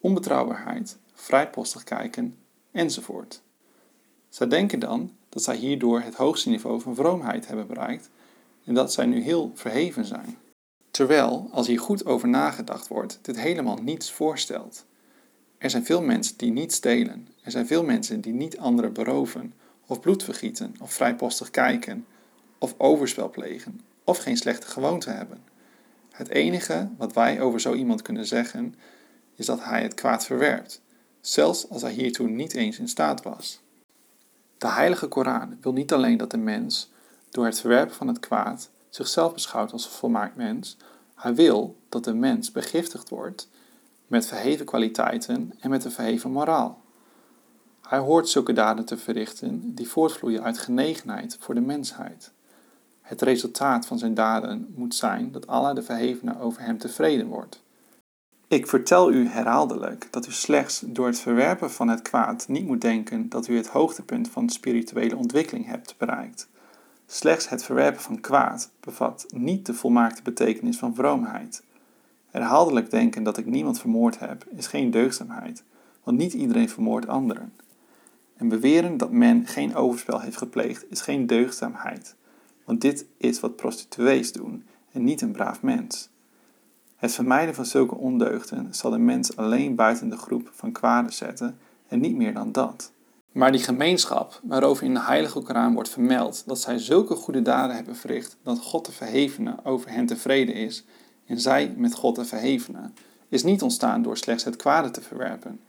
onbetrouwbaarheid, 0.00 0.98
vrijpostig 1.12 1.84
kijken 1.84 2.36
enzovoort. 2.70 3.42
Zij 4.28 4.46
denken 4.48 4.78
dan 4.78 5.12
dat 5.28 5.42
zij 5.42 5.56
hierdoor 5.56 6.00
het 6.00 6.14
hoogste 6.14 6.48
niveau 6.48 6.80
van 6.80 6.94
vroomheid 6.94 7.46
hebben 7.46 7.66
bereikt 7.66 8.10
en 8.64 8.74
dat 8.74 8.92
zij 8.92 9.06
nu 9.06 9.22
heel 9.22 9.52
verheven 9.54 10.04
zijn. 10.04 10.38
Terwijl, 10.94 11.48
als 11.52 11.66
hier 11.66 11.80
goed 11.80 12.06
over 12.06 12.28
nagedacht 12.28 12.88
wordt, 12.88 13.18
dit 13.22 13.40
helemaal 13.40 13.76
niets 13.82 14.12
voorstelt. 14.12 14.84
Er 15.58 15.70
zijn 15.70 15.84
veel 15.84 16.02
mensen 16.02 16.36
die 16.36 16.52
niet 16.52 16.72
stelen, 16.72 17.28
er 17.42 17.50
zijn 17.50 17.66
veel 17.66 17.84
mensen 17.84 18.20
die 18.20 18.32
niet 18.32 18.58
anderen 18.58 18.92
beroven, 18.92 19.52
of 19.86 20.00
bloed 20.00 20.22
vergieten, 20.22 20.74
of 20.80 20.92
vrijpostig 20.92 21.50
kijken, 21.50 22.06
of 22.58 22.74
overspel 22.78 23.30
plegen, 23.30 23.80
of 24.04 24.18
geen 24.18 24.36
slechte 24.36 24.66
gewoonte 24.66 25.10
hebben. 25.10 25.38
Het 26.10 26.28
enige 26.28 26.88
wat 26.96 27.12
wij 27.12 27.40
over 27.40 27.60
zo 27.60 27.74
iemand 27.74 28.02
kunnen 28.02 28.26
zeggen, 28.26 28.74
is 29.34 29.46
dat 29.46 29.64
hij 29.64 29.82
het 29.82 29.94
kwaad 29.94 30.26
verwerpt, 30.26 30.82
zelfs 31.20 31.68
als 31.68 31.82
hij 31.82 31.92
hiertoe 31.92 32.28
niet 32.28 32.54
eens 32.54 32.78
in 32.78 32.88
staat 32.88 33.22
was. 33.22 33.62
De 34.58 34.68
Heilige 34.68 35.06
Koran 35.06 35.56
wil 35.60 35.72
niet 35.72 35.92
alleen 35.92 36.16
dat 36.16 36.30
de 36.30 36.36
mens, 36.36 36.92
door 37.30 37.44
het 37.44 37.60
verwerpen 37.60 37.94
van 37.94 38.08
het 38.08 38.20
kwaad, 38.20 38.70
zichzelf 38.94 39.32
beschouwt 39.32 39.72
als 39.72 39.84
een 39.84 39.90
volmaakt 39.90 40.36
mens, 40.36 40.76
hij 41.14 41.34
wil 41.34 41.76
dat 41.88 42.04
de 42.04 42.14
mens 42.14 42.52
begiftigd 42.52 43.08
wordt 43.08 43.48
met 44.06 44.26
verheven 44.26 44.66
kwaliteiten 44.66 45.52
en 45.60 45.70
met 45.70 45.84
een 45.84 45.90
verheven 45.90 46.30
moraal. 46.30 46.82
Hij 47.82 47.98
hoort 47.98 48.28
zulke 48.28 48.52
daden 48.52 48.84
te 48.84 48.96
verrichten 48.96 49.74
die 49.74 49.88
voortvloeien 49.88 50.42
uit 50.42 50.58
genegenheid 50.58 51.36
voor 51.40 51.54
de 51.54 51.60
mensheid. 51.60 52.32
Het 53.00 53.22
resultaat 53.22 53.86
van 53.86 53.98
zijn 53.98 54.14
daden 54.14 54.72
moet 54.76 54.94
zijn 54.94 55.32
dat 55.32 55.46
Allah 55.46 55.74
de 55.74 55.82
Verhevene 55.82 56.40
over 56.40 56.62
hem 56.62 56.78
tevreden 56.78 57.26
wordt. 57.26 57.62
Ik 58.48 58.66
vertel 58.66 59.12
u 59.12 59.28
herhaaldelijk 59.28 60.08
dat 60.10 60.26
u 60.26 60.32
slechts 60.32 60.82
door 60.86 61.06
het 61.06 61.18
verwerpen 61.18 61.70
van 61.70 61.88
het 61.88 62.02
kwaad 62.02 62.48
niet 62.48 62.66
moet 62.66 62.80
denken 62.80 63.28
dat 63.28 63.48
u 63.48 63.56
het 63.56 63.68
hoogtepunt 63.68 64.30
van 64.30 64.48
spirituele 64.48 65.16
ontwikkeling 65.16 65.66
hebt 65.66 65.94
bereikt. 65.98 66.48
Slechts 67.14 67.48
het 67.48 67.64
verwerpen 67.64 68.00
van 68.00 68.20
kwaad 68.20 68.70
bevat 68.80 69.26
niet 69.34 69.66
de 69.66 69.74
volmaakte 69.74 70.22
betekenis 70.22 70.78
van 70.78 70.94
vroomheid. 70.94 71.62
Herhaaldelijk 72.30 72.90
denken 72.90 73.22
dat 73.22 73.36
ik 73.36 73.46
niemand 73.46 73.80
vermoord 73.80 74.18
heb 74.18 74.44
is 74.56 74.66
geen 74.66 74.90
deugdzaamheid, 74.90 75.64
want 76.02 76.18
niet 76.18 76.32
iedereen 76.32 76.68
vermoordt 76.68 77.06
anderen. 77.06 77.52
En 78.36 78.48
beweren 78.48 78.96
dat 78.96 79.10
men 79.10 79.46
geen 79.46 79.74
overspel 79.74 80.20
heeft 80.20 80.36
gepleegd 80.36 80.84
is 80.90 81.00
geen 81.00 81.26
deugdzaamheid, 81.26 82.16
want 82.64 82.80
dit 82.80 83.06
is 83.16 83.40
wat 83.40 83.56
prostituees 83.56 84.32
doen 84.32 84.64
en 84.92 85.04
niet 85.04 85.20
een 85.20 85.32
braaf 85.32 85.62
mens. 85.62 86.08
Het 86.96 87.12
vermijden 87.12 87.54
van 87.54 87.66
zulke 87.66 87.94
ondeugden 87.94 88.74
zal 88.74 88.90
de 88.90 88.98
mens 88.98 89.36
alleen 89.36 89.74
buiten 89.74 90.08
de 90.08 90.16
groep 90.16 90.50
van 90.52 90.72
kwaden 90.72 91.12
zetten 91.12 91.58
en 91.88 92.00
niet 92.00 92.16
meer 92.16 92.34
dan 92.34 92.52
dat. 92.52 92.92
Maar 93.34 93.52
die 93.52 93.62
gemeenschap, 93.62 94.40
waarover 94.42 94.84
in 94.84 94.94
de 94.94 95.00
Heilige 95.00 95.40
Koran 95.40 95.74
wordt 95.74 95.88
vermeld 95.88 96.42
dat 96.46 96.60
zij 96.60 96.78
zulke 96.78 97.14
goede 97.14 97.42
daden 97.42 97.76
hebben 97.76 97.96
verricht 97.96 98.36
dat 98.42 98.58
God 98.58 98.86
de 98.86 98.92
Verhevene 98.92 99.56
over 99.64 99.90
hen 99.90 100.06
tevreden 100.06 100.54
is 100.54 100.84
en 101.26 101.40
zij 101.40 101.74
met 101.76 101.94
God 101.94 102.16
de 102.16 102.24
Verhevene, 102.24 102.90
is 103.28 103.42
niet 103.42 103.62
ontstaan 103.62 104.02
door 104.02 104.16
slechts 104.16 104.44
het 104.44 104.56
kwade 104.56 104.90
te 104.90 105.00
verwerpen. 105.00 105.60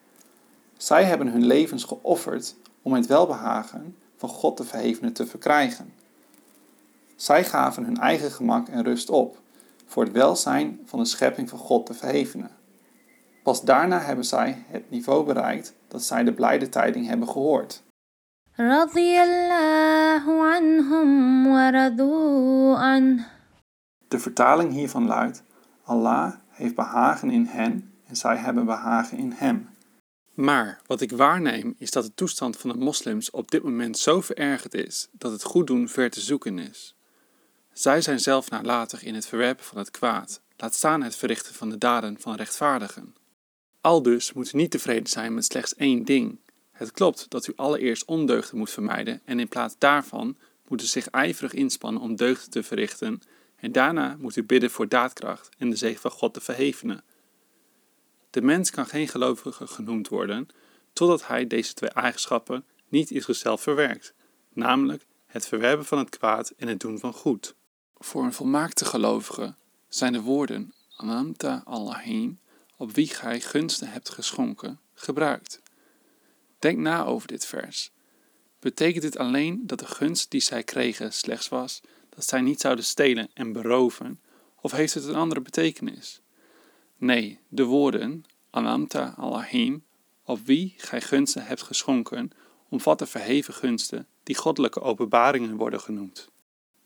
Zij 0.77 1.03
hebben 1.03 1.27
hun 1.27 1.45
levens 1.45 1.83
geofferd 1.83 2.55
om 2.81 2.93
het 2.93 3.05
welbehagen 3.05 3.95
van 4.17 4.29
God 4.29 4.57
de 4.57 4.63
Verhevene 4.63 5.11
te 5.11 5.25
verkrijgen. 5.25 5.93
Zij 7.15 7.43
gaven 7.43 7.83
hun 7.83 7.97
eigen 7.97 8.31
gemak 8.31 8.67
en 8.67 8.83
rust 8.83 9.09
op 9.09 9.37
voor 9.85 10.03
het 10.03 10.13
welzijn 10.13 10.79
van 10.85 10.99
de 10.99 11.05
schepping 11.05 11.49
van 11.49 11.59
God 11.59 11.87
de 11.87 11.93
Verhevene. 11.93 12.47
Pas 13.45 13.61
daarna 13.61 13.99
hebben 13.99 14.25
zij 14.25 14.65
het 14.67 14.89
niveau 14.89 15.25
bereikt 15.25 15.73
dat 15.87 16.03
zij 16.03 16.23
de 16.23 16.33
blijde 16.33 16.69
tijding 16.69 17.07
hebben 17.07 17.27
gehoord. 17.27 17.83
De 24.07 24.19
vertaling 24.19 24.73
hiervan 24.73 25.05
luidt: 25.05 25.43
Allah 25.83 26.33
heeft 26.49 26.75
behagen 26.75 27.29
in 27.29 27.45
hen 27.45 27.93
en 28.07 28.15
zij 28.15 28.37
hebben 28.37 28.65
behagen 28.65 29.17
in 29.17 29.31
hem. 29.35 29.69
Maar 30.33 30.81
wat 30.85 31.01
ik 31.01 31.11
waarneem 31.11 31.75
is 31.77 31.91
dat 31.91 32.03
de 32.03 32.13
toestand 32.13 32.57
van 32.57 32.69
de 32.69 32.77
moslims 32.77 33.31
op 33.31 33.51
dit 33.51 33.63
moment 33.63 33.97
zo 33.97 34.21
verergerd 34.21 34.73
is 34.73 35.07
dat 35.11 35.31
het 35.31 35.43
goeddoen 35.43 35.87
ver 35.87 36.09
te 36.09 36.21
zoeken 36.21 36.59
is. 36.59 36.95
Zij 37.73 38.01
zijn 38.01 38.19
zelf 38.19 38.49
nalatig 38.49 39.03
in 39.03 39.15
het 39.15 39.27
verwerpen 39.27 39.65
van 39.65 39.77
het 39.77 39.91
kwaad, 39.91 40.41
laat 40.57 40.75
staan 40.75 41.03
het 41.03 41.15
verrichten 41.15 41.53
van 41.53 41.69
de 41.69 41.77
daden 41.77 42.19
van 42.19 42.35
rechtvaardigen. 42.35 43.15
Aldus 43.85 44.33
moet 44.33 44.53
u 44.53 44.57
niet 44.57 44.71
tevreden 44.71 45.07
zijn 45.07 45.33
met 45.33 45.45
slechts 45.45 45.75
één 45.75 46.03
ding. 46.03 46.39
Het 46.71 46.91
klopt 46.91 47.29
dat 47.29 47.47
u 47.47 47.53
allereerst 47.55 48.05
ondeugden 48.05 48.57
moet 48.57 48.69
vermijden 48.69 49.21
en 49.25 49.39
in 49.39 49.47
plaats 49.47 49.75
daarvan 49.77 50.37
moet 50.67 50.81
u 50.81 50.85
zich 50.85 51.07
ijverig 51.07 51.53
inspannen 51.53 52.01
om 52.01 52.15
deugden 52.15 52.49
te 52.49 52.63
verrichten 52.63 53.21
en 53.55 53.71
daarna 53.71 54.15
moet 54.19 54.35
u 54.35 54.43
bidden 54.43 54.71
voor 54.71 54.87
daadkracht 54.87 55.49
en 55.57 55.69
de 55.69 55.75
zegen 55.75 56.01
van 56.01 56.11
God 56.11 56.33
te 56.33 56.41
verhevenen. 56.41 57.03
De 58.29 58.41
mens 58.41 58.69
kan 58.69 58.85
geen 58.85 59.07
gelovige 59.07 59.67
genoemd 59.67 60.07
worden 60.07 60.47
totdat 60.93 61.27
hij 61.27 61.47
deze 61.47 61.73
twee 61.73 61.89
eigenschappen 61.89 62.65
niet 62.87 63.11
in 63.11 63.21
zichzelf 63.21 63.61
verwerkt, 63.61 64.13
namelijk 64.53 65.05
het 65.25 65.47
verwerpen 65.47 65.85
van 65.85 65.97
het 65.97 66.09
kwaad 66.09 66.49
en 66.57 66.67
het 66.67 66.79
doen 66.79 66.99
van 66.99 67.13
goed. 67.13 67.55
Voor 67.97 68.23
een 68.23 68.33
volmaakte 68.33 68.85
gelovige 68.85 69.55
zijn 69.87 70.13
de 70.13 70.21
woorden 70.21 70.73
Anamta 70.97 71.61
Allahim 71.65 72.39
op 72.77 72.93
wie 72.93 73.07
gij 73.07 73.39
gunsten 73.39 73.91
hebt 73.91 74.09
geschonken, 74.09 74.79
gebruikt. 74.93 75.61
Denk 76.59 76.77
na 76.77 77.05
over 77.05 77.27
dit 77.27 77.45
vers. 77.45 77.91
Betekent 78.59 79.01
dit 79.01 79.17
alleen 79.17 79.61
dat 79.67 79.79
de 79.79 79.85
gunst 79.85 80.31
die 80.31 80.41
zij 80.41 80.63
kregen 80.63 81.13
slechts 81.13 81.49
was 81.49 81.81
dat 82.09 82.25
zij 82.25 82.41
niet 82.41 82.61
zouden 82.61 82.85
stelen 82.85 83.29
en 83.33 83.51
beroven, 83.51 84.19
of 84.61 84.71
heeft 84.71 84.93
het 84.93 85.05
een 85.05 85.15
andere 85.15 85.41
betekenis? 85.41 86.21
Nee, 86.97 87.39
de 87.47 87.63
woorden 87.63 88.25
Anamta 88.49 89.13
Allahim, 89.17 89.85
op 90.23 90.39
wie 90.45 90.73
gij 90.77 91.01
gunsten 91.01 91.45
hebt 91.45 91.61
geschonken, 91.61 92.31
omvatten 92.69 93.07
verheven 93.07 93.53
gunsten 93.53 94.07
die 94.23 94.35
goddelijke 94.35 94.81
openbaringen 94.81 95.55
worden 95.55 95.79
genoemd. 95.79 96.29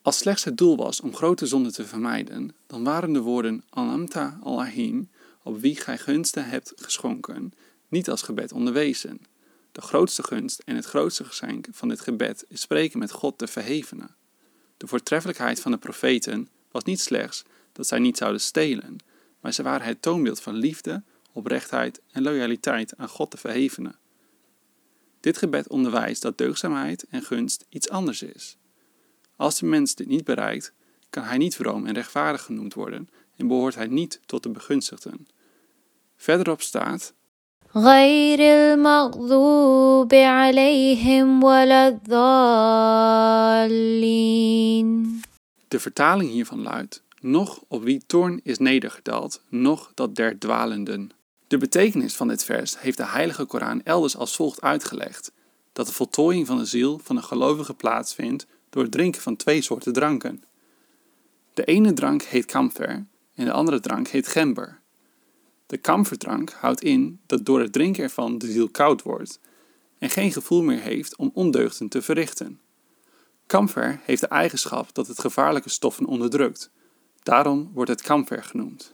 Als 0.01 0.17
slechts 0.17 0.43
het 0.43 0.57
doel 0.57 0.77
was 0.77 1.01
om 1.01 1.15
grote 1.15 1.47
zonden 1.47 1.73
te 1.73 1.85
vermijden, 1.85 2.55
dan 2.67 2.83
waren 2.83 3.13
de 3.13 3.21
woorden 3.21 3.63
Anamta 3.69 4.39
Allahim 4.43 5.09
op 5.43 5.59
wie 5.59 5.75
gij 5.75 5.97
gunsten 5.97 6.49
hebt 6.49 6.73
geschonken, 6.75 7.53
niet 7.87 8.09
als 8.09 8.21
gebed 8.21 8.51
onderwezen. 8.51 9.21
De 9.71 9.81
grootste 9.81 10.23
gunst 10.23 10.61
en 10.65 10.75
het 10.75 10.85
grootste 10.85 11.23
geschenk 11.23 11.67
van 11.71 11.89
dit 11.89 11.99
gebed 11.99 12.45
is 12.47 12.61
spreken 12.61 12.99
met 12.99 13.11
God 13.11 13.39
de 13.39 13.47
Verhevene. 13.47 14.09
De 14.77 14.87
voortreffelijkheid 14.87 15.59
van 15.59 15.71
de 15.71 15.77
profeten 15.77 16.49
was 16.71 16.83
niet 16.83 16.99
slechts 16.99 17.43
dat 17.71 17.87
zij 17.87 17.99
niet 17.99 18.17
zouden 18.17 18.41
stelen, 18.41 18.97
maar 19.39 19.53
ze 19.53 19.63
waren 19.63 19.87
het 19.87 20.01
toonbeeld 20.01 20.41
van 20.41 20.55
liefde, 20.55 21.03
oprechtheid 21.31 22.01
en 22.11 22.23
loyaliteit 22.23 22.97
aan 22.97 23.09
God 23.09 23.31
de 23.31 23.37
Verhevene. 23.37 23.95
Dit 25.19 25.37
gebed 25.37 25.67
onderwijst 25.67 26.21
dat 26.21 26.37
deugdzaamheid 26.37 27.05
en 27.09 27.21
gunst 27.21 27.65
iets 27.69 27.89
anders 27.89 28.21
is. 28.21 28.57
Als 29.35 29.59
de 29.59 29.65
mens 29.65 29.95
dit 29.95 30.07
niet 30.07 30.23
bereikt, 30.23 30.73
kan 31.09 31.23
hij 31.23 31.37
niet 31.37 31.55
vroom 31.55 31.85
en 31.85 31.93
rechtvaardig 31.93 32.41
genoemd 32.41 32.73
worden 32.73 33.09
en 33.38 33.46
behoort 33.46 33.74
hij 33.74 33.86
niet 33.86 34.20
tot 34.26 34.42
de 34.42 34.48
begunstigden. 34.48 35.28
Verderop 36.16 36.60
staat: 36.60 37.14
غير 37.76 38.40
المغضوب 38.40 40.14
عليهم 40.14 41.44
ولا 41.44 41.88
الضالين 41.88 43.44
De 45.68 45.80
vertaling 45.80 46.30
hiervan 46.30 46.62
luidt: 46.62 47.02
Nog 47.20 47.64
op 47.68 47.82
wie 47.82 48.02
toorn 48.06 48.40
is 48.42 48.58
nedergedaald, 48.58 49.42
nog 49.48 49.92
dat 49.94 50.16
der 50.16 50.38
dwalenden. 50.38 51.10
De 51.46 51.58
betekenis 51.58 52.14
van 52.14 52.28
dit 52.28 52.44
vers 52.44 52.80
heeft 52.80 52.96
de 52.96 53.06
Heilige 53.06 53.44
Koran 53.44 53.82
elders 53.82 54.16
als 54.16 54.36
volgt 54.36 54.60
uitgelegd: 54.60 55.32
dat 55.72 55.86
de 55.86 55.92
voltooiing 55.92 56.46
van 56.46 56.58
de 56.58 56.64
ziel 56.64 57.00
van 57.02 57.16
een 57.16 57.24
gelovige 57.24 57.74
plaatsvindt 57.74 58.46
door 58.70 58.82
het 58.82 58.92
drinken 58.92 59.22
van 59.22 59.36
twee 59.36 59.62
soorten 59.62 59.92
dranken. 59.92 60.44
De 61.54 61.64
ene 61.64 61.92
drank 61.92 62.22
heet 62.22 62.44
kamfer 62.44 63.06
en 63.39 63.45
de 63.45 63.51
andere 63.51 63.79
drank 63.79 64.07
heet 64.07 64.27
gember. 64.27 64.79
De 65.65 65.77
kamferdrank 65.77 66.51
houdt 66.51 66.81
in 66.81 67.19
dat 67.25 67.45
door 67.45 67.59
het 67.59 67.73
drinken 67.73 68.03
ervan 68.03 68.37
de 68.37 68.51
ziel 68.51 68.69
koud 68.69 69.01
wordt 69.01 69.39
en 69.97 70.09
geen 70.09 70.31
gevoel 70.31 70.61
meer 70.61 70.79
heeft 70.79 71.15
om 71.15 71.31
ondeugden 71.33 71.89
te 71.89 72.01
verrichten. 72.01 72.59
Kamfer 73.45 73.99
heeft 74.03 74.21
de 74.21 74.27
eigenschap 74.27 74.93
dat 74.93 75.07
het 75.07 75.19
gevaarlijke 75.19 75.69
stoffen 75.69 76.05
onderdrukt. 76.05 76.71
Daarom 77.23 77.71
wordt 77.73 77.89
het 77.89 78.01
kamfer 78.01 78.43
genoemd. 78.43 78.93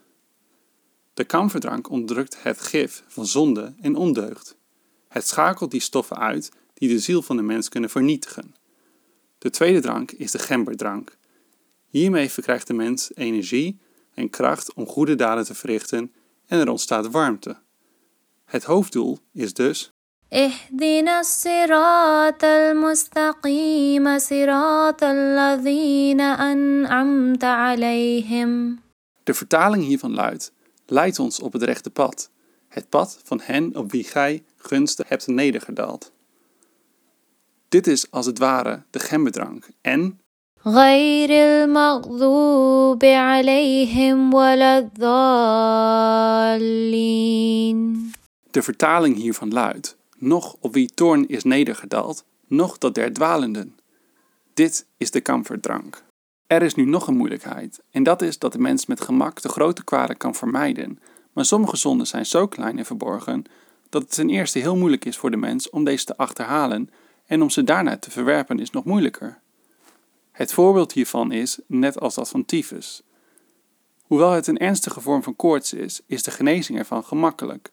De 1.14 1.24
kamferdrank 1.24 1.90
onderdrukt 1.90 2.44
het 2.44 2.62
gif 2.62 3.04
van 3.08 3.26
zonde 3.26 3.74
en 3.82 3.96
ondeugd. 3.96 4.58
Het 5.08 5.28
schakelt 5.28 5.72
die 5.72 5.82
stoffen 5.82 6.18
uit 6.18 6.52
die 6.74 6.90
de 6.90 7.00
ziel 7.00 7.22
van 7.22 7.36
de 7.36 7.44
mens 7.44 7.70
kunnen 7.70 7.90
vernietigen. 7.90 8.56
De 9.38 9.50
tweede 9.50 9.80
drank 9.80 10.12
is 10.12 10.32
de 10.32 10.40
gemberdrank. 10.40 11.18
Hiermee 11.88 12.30
verkrijgt 12.30 12.68
de 12.68 12.74
mens 12.74 13.12
energie 13.16 13.84
en 14.15 14.31
kracht 14.31 14.75
om 14.75 14.87
goede 14.87 15.15
daden 15.15 15.45
te 15.45 15.55
verrichten 15.55 16.13
en 16.47 16.59
er 16.59 16.71
ontstaat 16.71 17.11
warmte. 17.11 17.57
Het 18.45 18.65
hoofddoel 18.65 19.19
is 19.33 19.55
dus 19.55 19.93
اهدنا 20.33 21.21
الصراط 21.21 22.45
المستقيم 22.45 24.19
صراط 24.19 25.03
الذين 25.03 26.21
أنعمت 26.21 27.45
عليهم 27.45 28.79
De 29.25 29.35
vertaling 29.35 29.85
hiervan 29.85 30.15
luidt: 30.15 30.53
Leid 30.87 31.19
ons 31.19 31.41
op 31.41 31.53
het 31.53 31.63
rechte 31.63 31.91
pad, 31.91 32.31
het 32.69 32.89
pad 32.89 33.21
van 33.25 33.41
hen 33.43 33.77
op 33.77 33.91
wie 33.91 34.05
gij 34.05 34.45
gunsten 34.57 35.05
hebt 35.09 35.27
nedergedaald. 35.27 36.13
Dit 37.69 37.87
is 37.87 38.11
als 38.11 38.27
het 38.27 38.39
ware 38.39 38.83
de 38.91 38.99
gemberdrank 38.99 39.69
en 39.81 40.21
غير 40.67 41.31
المغضوب 41.31 43.05
عليهم 43.05 44.35
ولا 44.35 44.79
الضالين 44.79 46.41
de 48.51 48.63
vertaling 48.63 49.17
hiervan 49.17 49.53
luidt: 49.53 49.97
Nog 50.19 50.57
op 50.61 50.75
wie 50.75 50.91
toorn 50.95 51.29
is 51.29 51.45
nedergedaald, 51.45 52.25
nog 52.47 52.79
dat 52.79 52.95
der 52.95 53.13
dwalenden. 53.13 53.79
Dit 54.55 54.87
is 54.97 55.11
de 55.11 55.21
kamferdrank. 55.21 56.05
Er 56.47 56.63
is 56.63 56.75
nu 56.75 56.85
nog 56.85 57.07
een 57.07 57.17
moeilijkheid, 57.17 57.83
en 57.91 58.03
dat 58.03 58.23
is 58.23 58.39
dat 58.39 58.53
de 58.53 58.59
mens 58.59 58.87
met 58.87 59.01
gemak 59.01 59.43
de 59.43 59.49
grote 59.49 59.85
kwaden 59.85 60.17
kan 60.17 60.35
vermijden, 60.35 60.99
maar 61.33 61.45
sommige 61.45 61.77
zonden 61.77 62.07
zijn 62.07 62.27
zo 62.27 62.47
klein 62.47 62.79
en 62.79 62.87
verborgen 62.87 63.45
dat 63.89 64.03
het 64.03 64.15
ten 64.15 64.31
eerste 64.31 64.59
heel 64.59 64.77
moeilijk 64.77 65.05
is 65.05 65.17
voor 65.19 65.31
de 65.31 65.37
mens 65.37 65.71
om 65.71 65.85
deze 65.85 66.05
te 66.05 66.17
achterhalen 66.17 66.91
en 67.27 67.43
om 67.43 67.51
ze 67.51 67.65
daarna 67.65 67.97
te 67.97 68.11
verwerpen 68.11 68.59
is 68.59 68.71
nog 68.71 68.85
moeilijker. 68.85 69.41
Het 70.36 70.54
voorbeeld 70.54 70.92
hiervan 70.92 71.32
is 71.32 71.60
net 71.68 72.00
als 72.00 72.16
dat 72.16 72.30
van 72.30 72.46
tyfus. 72.46 73.02
Hoewel 74.02 74.32
het 74.32 74.48
een 74.48 74.58
ernstige 74.58 75.02
vorm 75.02 75.24
van 75.24 75.36
koorts 75.36 75.74
is, 75.74 76.02
is 76.08 76.24
de 76.24 76.32
genezing 76.32 76.78
ervan 76.78 77.04
gemakkelijk. 77.04 77.72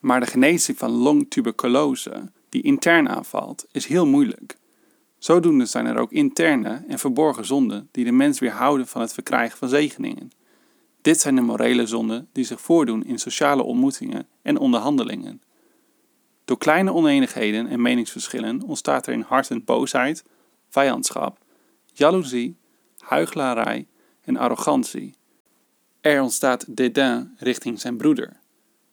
Maar 0.00 0.20
de 0.20 0.26
genezing 0.26 0.78
van 0.78 0.90
longtuberculose, 0.90 2.30
die 2.48 2.62
intern 2.62 3.08
aanvalt, 3.08 3.66
is 3.72 3.86
heel 3.86 4.06
moeilijk. 4.06 4.56
Zodoende 5.18 5.66
zijn 5.66 5.86
er 5.86 5.98
ook 5.98 6.12
interne 6.12 6.84
en 6.88 6.98
verborgen 6.98 7.44
zonden 7.44 7.88
die 7.90 8.04
de 8.04 8.12
mens 8.12 8.38
weerhouden 8.38 8.86
van 8.86 9.00
het 9.00 9.12
verkrijgen 9.12 9.58
van 9.58 9.68
zegeningen. 9.68 10.30
Dit 11.02 11.20
zijn 11.20 11.34
de 11.34 11.40
morele 11.40 11.86
zonden 11.86 12.28
die 12.32 12.44
zich 12.44 12.60
voordoen 12.60 13.04
in 13.04 13.18
sociale 13.18 13.62
ontmoetingen 13.62 14.26
en 14.42 14.58
onderhandelingen. 14.58 15.42
Door 16.44 16.58
kleine 16.58 16.92
oneenigheden 16.92 17.66
en 17.66 17.82
meningsverschillen 17.82 18.62
ontstaat 18.62 19.06
er 19.06 19.12
in 19.12 19.24
harten 19.28 19.64
boosheid, 19.64 20.24
vijandschap, 20.68 21.46
jaloezie, 21.98 22.56
huichelarij 22.98 23.86
en 24.20 24.36
arrogantie. 24.36 25.14
Er 26.00 26.22
ontstaat 26.22 26.76
dédain 26.76 27.34
richting 27.38 27.80
zijn 27.80 27.96
broeder. 27.96 28.40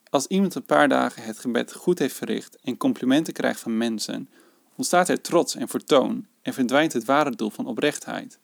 Als 0.10 0.28
iemand 0.28 0.56
een 0.56 0.65
paar 0.65 0.89
dagen 0.89 1.24
het 1.24 1.39
gebed 1.39 1.74
goed 1.74 2.00
heeft 2.00 2.15
verricht 2.15 2.58
en 2.63 2.78
complimenten 2.78 3.34
krijgt 3.34 3.60
van 3.60 3.78
mensen, 3.78 4.30
ontstaat 4.76 5.10
er 5.10 5.22
trots 5.22 5.56
en 5.56 5.68
vertoon 5.68 6.28
en 6.41 6.54
verdwijnt 6.54 6.94
het 6.94 7.06
ware 7.06 7.36
doel 7.36 7.50
van 7.50 7.68
oprechtheid. 7.68 8.39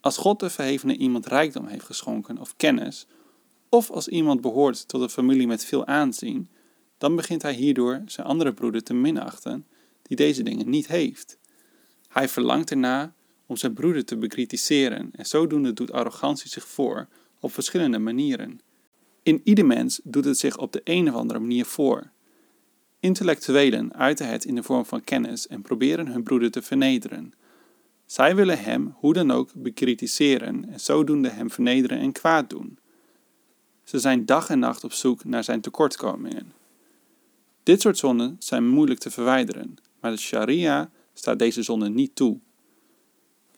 Als 0.00 0.16
God 0.16 0.40
de 0.40 0.50
verhevene 0.50 0.96
iemand 0.96 1.26
rijkdom 1.26 1.66
heeft 1.66 1.84
geschonken 1.84 2.38
of 2.38 2.56
kennis, 2.56 3.06
of 3.68 3.90
als 3.90 4.08
iemand 4.08 4.40
behoort 4.40 4.88
tot 4.88 5.00
een 5.00 5.08
familie 5.08 5.46
met 5.46 5.64
veel 5.64 5.86
aanzien, 5.86 6.48
dan 6.98 7.16
begint 7.16 7.42
hij 7.42 7.52
hierdoor 7.52 8.02
zijn 8.06 8.26
andere 8.26 8.52
broeder 8.52 8.82
te 8.82 8.94
minachten 8.94 9.66
die 10.02 10.16
deze 10.16 10.42
dingen 10.42 10.70
niet 10.70 10.86
heeft. 10.86 11.38
Hij 12.08 12.28
verlangt 12.28 12.70
erna 12.70 13.14
om 13.46 13.56
zijn 13.56 13.72
broeder 13.72 14.04
te 14.04 14.16
bekritiseren 14.16 15.10
en 15.12 15.26
zodoende 15.26 15.72
doet 15.72 15.92
arrogantie 15.92 16.50
zich 16.50 16.68
voor 16.68 17.08
op 17.40 17.52
verschillende 17.52 17.98
manieren. 17.98 18.60
In 19.22 19.40
ieder 19.44 19.66
mens 19.66 20.00
doet 20.04 20.24
het 20.24 20.38
zich 20.38 20.58
op 20.58 20.72
de 20.72 20.80
een 20.84 21.08
of 21.08 21.14
andere 21.14 21.38
manier 21.38 21.64
voor. 21.64 22.10
Intellectuelen 23.00 23.94
uiten 23.94 24.28
het 24.28 24.44
in 24.44 24.54
de 24.54 24.62
vorm 24.62 24.84
van 24.84 25.04
kennis 25.04 25.46
en 25.46 25.62
proberen 25.62 26.06
hun 26.06 26.22
broeder 26.22 26.50
te 26.50 26.62
vernederen. 26.62 27.32
Zij 28.06 28.36
willen 28.36 28.58
hem 28.58 28.94
hoe 28.96 29.12
dan 29.12 29.30
ook 29.30 29.50
bekritiseren 29.54 30.72
en 30.72 30.80
zodoende 30.80 31.28
hem 31.28 31.50
vernederen 31.50 31.98
en 31.98 32.12
kwaad 32.12 32.50
doen. 32.50 32.78
Ze 33.84 33.98
zijn 33.98 34.26
dag 34.26 34.48
en 34.48 34.58
nacht 34.58 34.84
op 34.84 34.92
zoek 34.92 35.24
naar 35.24 35.44
zijn 35.44 35.60
tekortkomingen. 35.60 36.52
Dit 37.62 37.80
soort 37.80 37.98
zonden 37.98 38.36
zijn 38.38 38.68
moeilijk 38.68 39.00
te 39.00 39.10
verwijderen, 39.10 39.74
maar 40.00 40.10
de 40.10 40.16
sharia 40.16 40.90
staat 41.14 41.38
deze 41.38 41.62
zonden 41.62 41.94
niet 41.94 42.16
toe. 42.16 42.38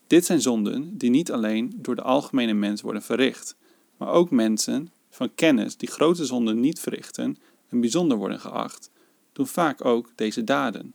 Dit 0.09 0.25
zijn 0.25 0.41
zonden 0.41 0.97
die 0.97 1.09
niet 1.09 1.31
alleen 1.31 1.73
door 1.75 1.95
de 1.95 2.01
algemene 2.01 2.53
mens 2.53 2.81
worden 2.81 3.01
verricht, 3.01 3.55
maar 3.97 4.09
ook 4.09 4.31
mensen 4.31 4.91
van 5.09 5.35
kennis 5.35 5.77
die 5.77 5.89
grote 5.89 6.25
zonden 6.25 6.59
niet 6.59 6.79
verrichten 6.79 7.37
en 7.69 7.79
bijzonder 7.79 8.17
worden 8.17 8.39
geacht, 8.39 8.91
doen 9.33 9.47
vaak 9.47 9.85
ook 9.85 10.11
deze 10.15 10.43
daden. 10.43 10.93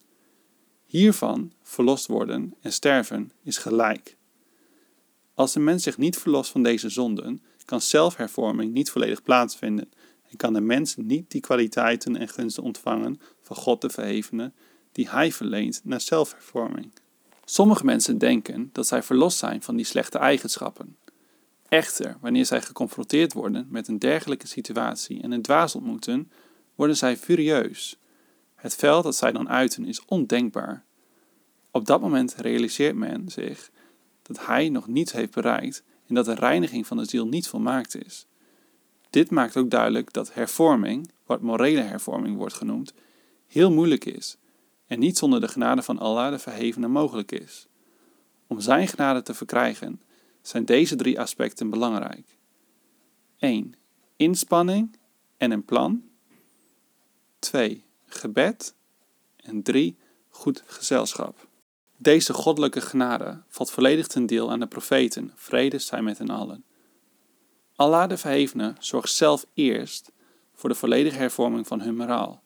Hiervan 0.85 1.53
verlost 1.62 2.07
worden 2.07 2.55
en 2.61 2.72
sterven 2.72 3.33
is 3.42 3.59
gelijk. 3.59 4.16
Als 5.35 5.53
de 5.53 5.61
mens 5.61 5.83
zich 5.83 5.98
niet 5.98 6.18
verlost 6.18 6.50
van 6.50 6.62
deze 6.62 6.88
zonden, 6.88 7.42
kan 7.64 7.81
zelfhervorming 7.81 8.72
niet 8.72 8.90
volledig 8.90 9.22
plaatsvinden 9.22 9.90
en 10.31 10.37
kan 10.37 10.53
de 10.53 10.61
mens 10.61 10.96
niet 10.96 11.31
die 11.31 11.40
kwaliteiten 11.40 12.16
en 12.16 12.29
gunsten 12.29 12.62
ontvangen 12.62 13.20
van 13.40 13.57
God 13.57 13.81
de 13.81 13.90
Verhevene 13.90 14.53
die 14.92 15.09
Hij 15.09 15.33
verleent 15.33 15.81
naar 15.85 16.00
zelfhervorming. 16.00 16.92
Sommige 17.45 17.85
mensen 17.85 18.19
denken 18.19 18.71
dat 18.73 18.87
zij 18.87 19.03
verlost 19.03 19.39
zijn 19.39 19.63
van 19.63 19.77
die 19.77 19.85
slechte 19.85 20.19
eigenschappen. 20.19 20.97
Echter, 21.69 22.17
wanneer 22.21 22.47
zij 22.47 22.63
geconfronteerd 22.63 23.33
worden 23.33 23.67
met 23.71 23.89
een 23.89 23.99
dergelijke 23.99 24.47
situatie 24.47 25.23
en 25.23 25.33
een 25.33 25.43
dwaas 25.43 25.75
ontmoeten, 25.75 26.31
worden 26.75 26.97
zij 26.97 27.17
furieus. 27.17 27.99
Het 28.55 28.75
veld 28.75 29.05
dat 29.05 29.17
zij 29.17 29.33
dan 29.33 29.49
uiten 29.49 29.85
is 29.85 30.05
ondenkbaar. 30.05 30.85
Op 31.71 31.87
dat 31.87 32.01
moment 32.01 32.35
realiseert 32.35 32.97
men 32.97 33.29
zich 33.29 33.71
dat 34.23 34.47
hij 34.47 34.69
nog 34.69 34.87
niets 34.87 35.13
heeft 35.13 35.33
bereikt 35.35 35.83
en 36.07 36.15
dat 36.15 36.25
de 36.25 36.35
reiniging 36.35 36.87
van 36.87 36.97
de 36.97 37.05
ziel 37.05 37.27
niet 37.27 37.49
volmaakt 37.49 38.05
is. 38.05 38.27
Dit 39.11 39.31
maakt 39.31 39.57
ook 39.57 39.71
duidelijk 39.71 40.13
dat 40.13 40.35
hervorming, 40.35 41.11
wat 41.27 41.40
morele 41.40 41.81
hervorming 41.81 42.37
wordt 42.37 42.55
genoemd, 42.55 42.92
heel 43.47 43.71
moeilijk 43.71 44.05
is 44.05 44.37
en 44.87 44.99
niet 44.99 45.19
zonder 45.19 45.41
de 45.41 45.49
genade 45.49 45.83
van 45.83 45.99
Allah 45.99 46.31
de 46.31 46.39
Verhevene 46.39 46.89
mogelijk 46.89 47.33
is. 47.33 47.67
Om 48.47 48.61
Zijn 48.61 48.89
genade 48.89 49.23
te 49.23 49.35
verkrijgen 49.35 50.03
zijn 50.43 50.65
deze 50.65 50.97
drie 50.97 51.21
aspecten 51.21 51.71
belangrijk. 51.71 52.37
1. 53.39 53.75
Inspanning 54.17 54.97
en 55.37 55.51
een 55.51 55.65
plan. 55.65 56.03
2. 57.39 57.85
Gebed. 58.07 58.75
En 59.37 59.63
3. 59.63 59.97
Goed 60.29 60.63
gezelschap. 60.67 61.49
Deze 61.97 62.33
goddelijke 62.33 62.81
genade 62.81 63.43
valt 63.49 63.71
volledig 63.71 64.07
ten 64.07 64.27
deel 64.27 64.51
aan 64.51 64.61
de 64.61 64.67
profeten, 64.67 65.33
vrede 65.35 65.79
zij 65.79 66.03
met 66.03 66.19
hen 66.19 66.31
allen. 66.31 66.65
Allah 67.77 68.09
de 68.09 68.17
Verhevene 68.17 68.75
zorgt 68.79 69.13
zelf 69.13 69.47
eerst 69.55 70.13
voor 70.55 70.69
de 70.69 70.75
volledige 70.75 71.17
hervorming 71.17 71.67
van 71.67 71.81
hun 71.81 71.97
moraal. 71.97 72.44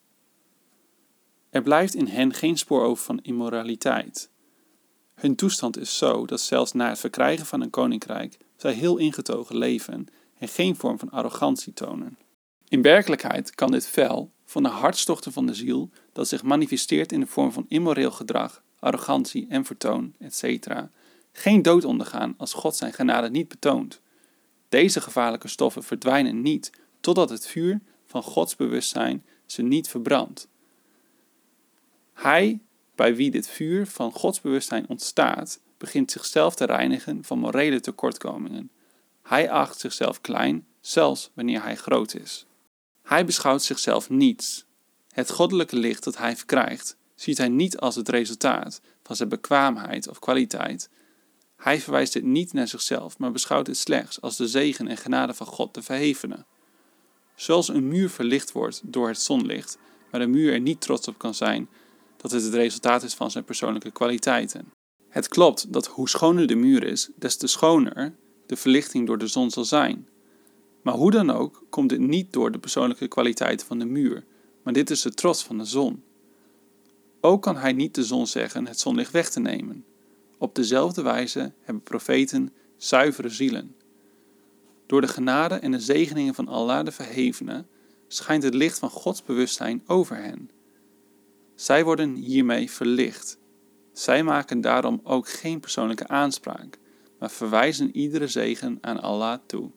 Er 1.50 1.62
blijft 1.62 1.94
in 1.94 2.06
hen 2.06 2.34
geen 2.34 2.58
spoor 2.58 2.82
over 2.82 3.04
van 3.04 3.20
immoraliteit. 3.22 4.30
Hun 5.14 5.36
toestand 5.36 5.78
is 5.78 5.98
zo 5.98 6.26
dat 6.26 6.40
zelfs 6.40 6.72
na 6.72 6.88
het 6.88 6.98
verkrijgen 6.98 7.46
van 7.46 7.60
een 7.60 7.70
koninkrijk 7.70 8.38
zij 8.56 8.72
heel 8.72 8.96
ingetogen 8.96 9.56
leven 9.56 10.06
en 10.38 10.48
geen 10.48 10.76
vorm 10.76 10.98
van 10.98 11.10
arrogantie 11.10 11.72
tonen. 11.72 12.18
In 12.68 12.82
werkelijkheid 12.82 13.54
kan 13.54 13.70
dit 13.70 13.86
fel 13.86 14.32
van 14.44 14.62
de 14.62 14.68
hartstochten 14.68 15.32
van 15.32 15.46
de 15.46 15.54
ziel, 15.54 15.90
dat 16.12 16.28
zich 16.28 16.42
manifesteert 16.42 17.12
in 17.12 17.20
de 17.20 17.26
vorm 17.26 17.52
van 17.52 17.64
immoreel 17.68 18.10
gedrag, 18.10 18.62
arrogantie 18.78 19.46
en 19.48 19.64
vertoon, 19.64 20.14
etc., 20.18 20.66
geen 21.32 21.62
dood 21.62 21.84
ondergaan 21.84 22.34
als 22.36 22.52
God 22.52 22.76
zijn 22.76 22.92
genade 22.92 23.30
niet 23.30 23.48
betoont. 23.48 24.00
Deze 24.68 25.00
gevaarlijke 25.00 25.48
stoffen 25.48 25.82
verdwijnen 25.82 26.42
niet 26.42 26.70
totdat 27.00 27.30
het 27.30 27.46
vuur 27.46 27.80
van 28.06 28.22
Gods 28.22 28.56
bewustzijn 28.56 29.24
ze 29.46 29.62
niet 29.62 29.88
verbrandt. 29.88 30.48
Hij, 32.18 32.60
bij 32.94 33.16
wie 33.16 33.30
dit 33.30 33.48
vuur 33.48 33.86
van 33.86 34.12
Gods 34.12 34.40
bewustzijn 34.40 34.88
ontstaat, 34.88 35.60
begint 35.76 36.10
zichzelf 36.10 36.54
te 36.54 36.64
reinigen 36.64 37.24
van 37.24 37.38
morele 37.38 37.80
tekortkomingen. 37.80 38.70
Hij 39.22 39.50
acht 39.50 39.80
zichzelf 39.80 40.20
klein, 40.20 40.66
zelfs 40.80 41.30
wanneer 41.34 41.62
hij 41.62 41.76
groot 41.76 42.14
is. 42.14 42.46
Hij 43.02 43.24
beschouwt 43.24 43.62
zichzelf 43.62 44.10
niets. 44.10 44.64
Het 45.10 45.30
goddelijke 45.30 45.76
licht 45.76 46.04
dat 46.04 46.16
hij 46.16 46.36
verkrijgt, 46.36 46.96
ziet 47.14 47.38
hij 47.38 47.48
niet 47.48 47.78
als 47.78 47.94
het 47.94 48.08
resultaat 48.08 48.80
van 49.02 49.16
zijn 49.16 49.28
bekwaamheid 49.28 50.08
of 50.08 50.18
kwaliteit. 50.18 50.90
Hij 51.56 51.80
verwijst 51.80 52.12
dit 52.12 52.24
niet 52.24 52.52
naar 52.52 52.68
zichzelf, 52.68 53.18
maar 53.18 53.32
beschouwt 53.32 53.66
het 53.66 53.76
slechts 53.76 54.20
als 54.20 54.36
de 54.36 54.48
zegen 54.48 54.88
en 54.88 54.96
genade 54.96 55.34
van 55.34 55.46
God 55.46 55.74
de 55.74 55.82
Verhevene. 55.82 56.44
Zoals 57.34 57.68
een 57.68 57.88
muur 57.88 58.10
verlicht 58.10 58.52
wordt 58.52 58.80
door 58.84 59.08
het 59.08 59.20
zonlicht, 59.20 59.78
maar 60.10 60.20
de 60.20 60.26
muur 60.26 60.52
er 60.52 60.60
niet 60.60 60.80
trots 60.80 61.08
op 61.08 61.18
kan 61.18 61.34
zijn 61.34 61.68
dat 62.18 62.30
het 62.30 62.42
het 62.42 62.54
resultaat 62.54 63.02
is 63.02 63.14
van 63.14 63.30
zijn 63.30 63.44
persoonlijke 63.44 63.90
kwaliteiten. 63.90 64.72
Het 65.08 65.28
klopt 65.28 65.72
dat 65.72 65.86
hoe 65.86 66.08
schoner 66.08 66.46
de 66.46 66.54
muur 66.54 66.84
is, 66.84 67.10
des 67.16 67.36
te 67.36 67.46
schoner 67.46 68.14
de 68.46 68.56
verlichting 68.56 69.06
door 69.06 69.18
de 69.18 69.26
zon 69.26 69.50
zal 69.50 69.64
zijn. 69.64 70.08
Maar 70.82 70.94
hoe 70.94 71.10
dan 71.10 71.30
ook 71.30 71.64
komt 71.70 71.88
dit 71.88 72.00
niet 72.00 72.32
door 72.32 72.52
de 72.52 72.58
persoonlijke 72.58 73.08
kwaliteiten 73.08 73.66
van 73.66 73.78
de 73.78 73.84
muur, 73.84 74.24
maar 74.62 74.72
dit 74.72 74.90
is 74.90 75.02
de 75.02 75.14
trots 75.14 75.44
van 75.44 75.58
de 75.58 75.64
zon. 75.64 76.02
Ook 77.20 77.42
kan 77.42 77.56
hij 77.56 77.72
niet 77.72 77.94
de 77.94 78.04
zon 78.04 78.26
zeggen 78.26 78.66
het 78.66 78.80
zonlicht 78.80 79.12
weg 79.12 79.30
te 79.30 79.40
nemen. 79.40 79.84
Op 80.38 80.54
dezelfde 80.54 81.02
wijze 81.02 81.52
hebben 81.62 81.82
profeten 81.82 82.52
zuivere 82.76 83.28
zielen. 83.28 83.76
Door 84.86 85.00
de 85.00 85.08
genade 85.08 85.54
en 85.54 85.70
de 85.70 85.80
zegeningen 85.80 86.34
van 86.34 86.48
Allah 86.48 86.84
de 86.84 86.92
Verhevene 86.92 87.64
schijnt 88.08 88.42
het 88.42 88.54
licht 88.54 88.78
van 88.78 88.90
Gods 88.90 89.22
bewustzijn 89.22 89.82
over 89.86 90.16
hen. 90.16 90.50
Zij 91.58 91.84
worden 91.84 92.14
hiermee 92.14 92.70
verlicht. 92.70 93.38
Zij 93.92 94.22
maken 94.22 94.60
daarom 94.60 95.00
ook 95.02 95.28
geen 95.28 95.60
persoonlijke 95.60 96.08
aanspraak, 96.08 96.78
maar 97.18 97.30
verwijzen 97.30 97.96
iedere 97.96 98.26
zegen 98.26 98.78
aan 98.80 99.00
Allah 99.00 99.38
toe. 99.46 99.70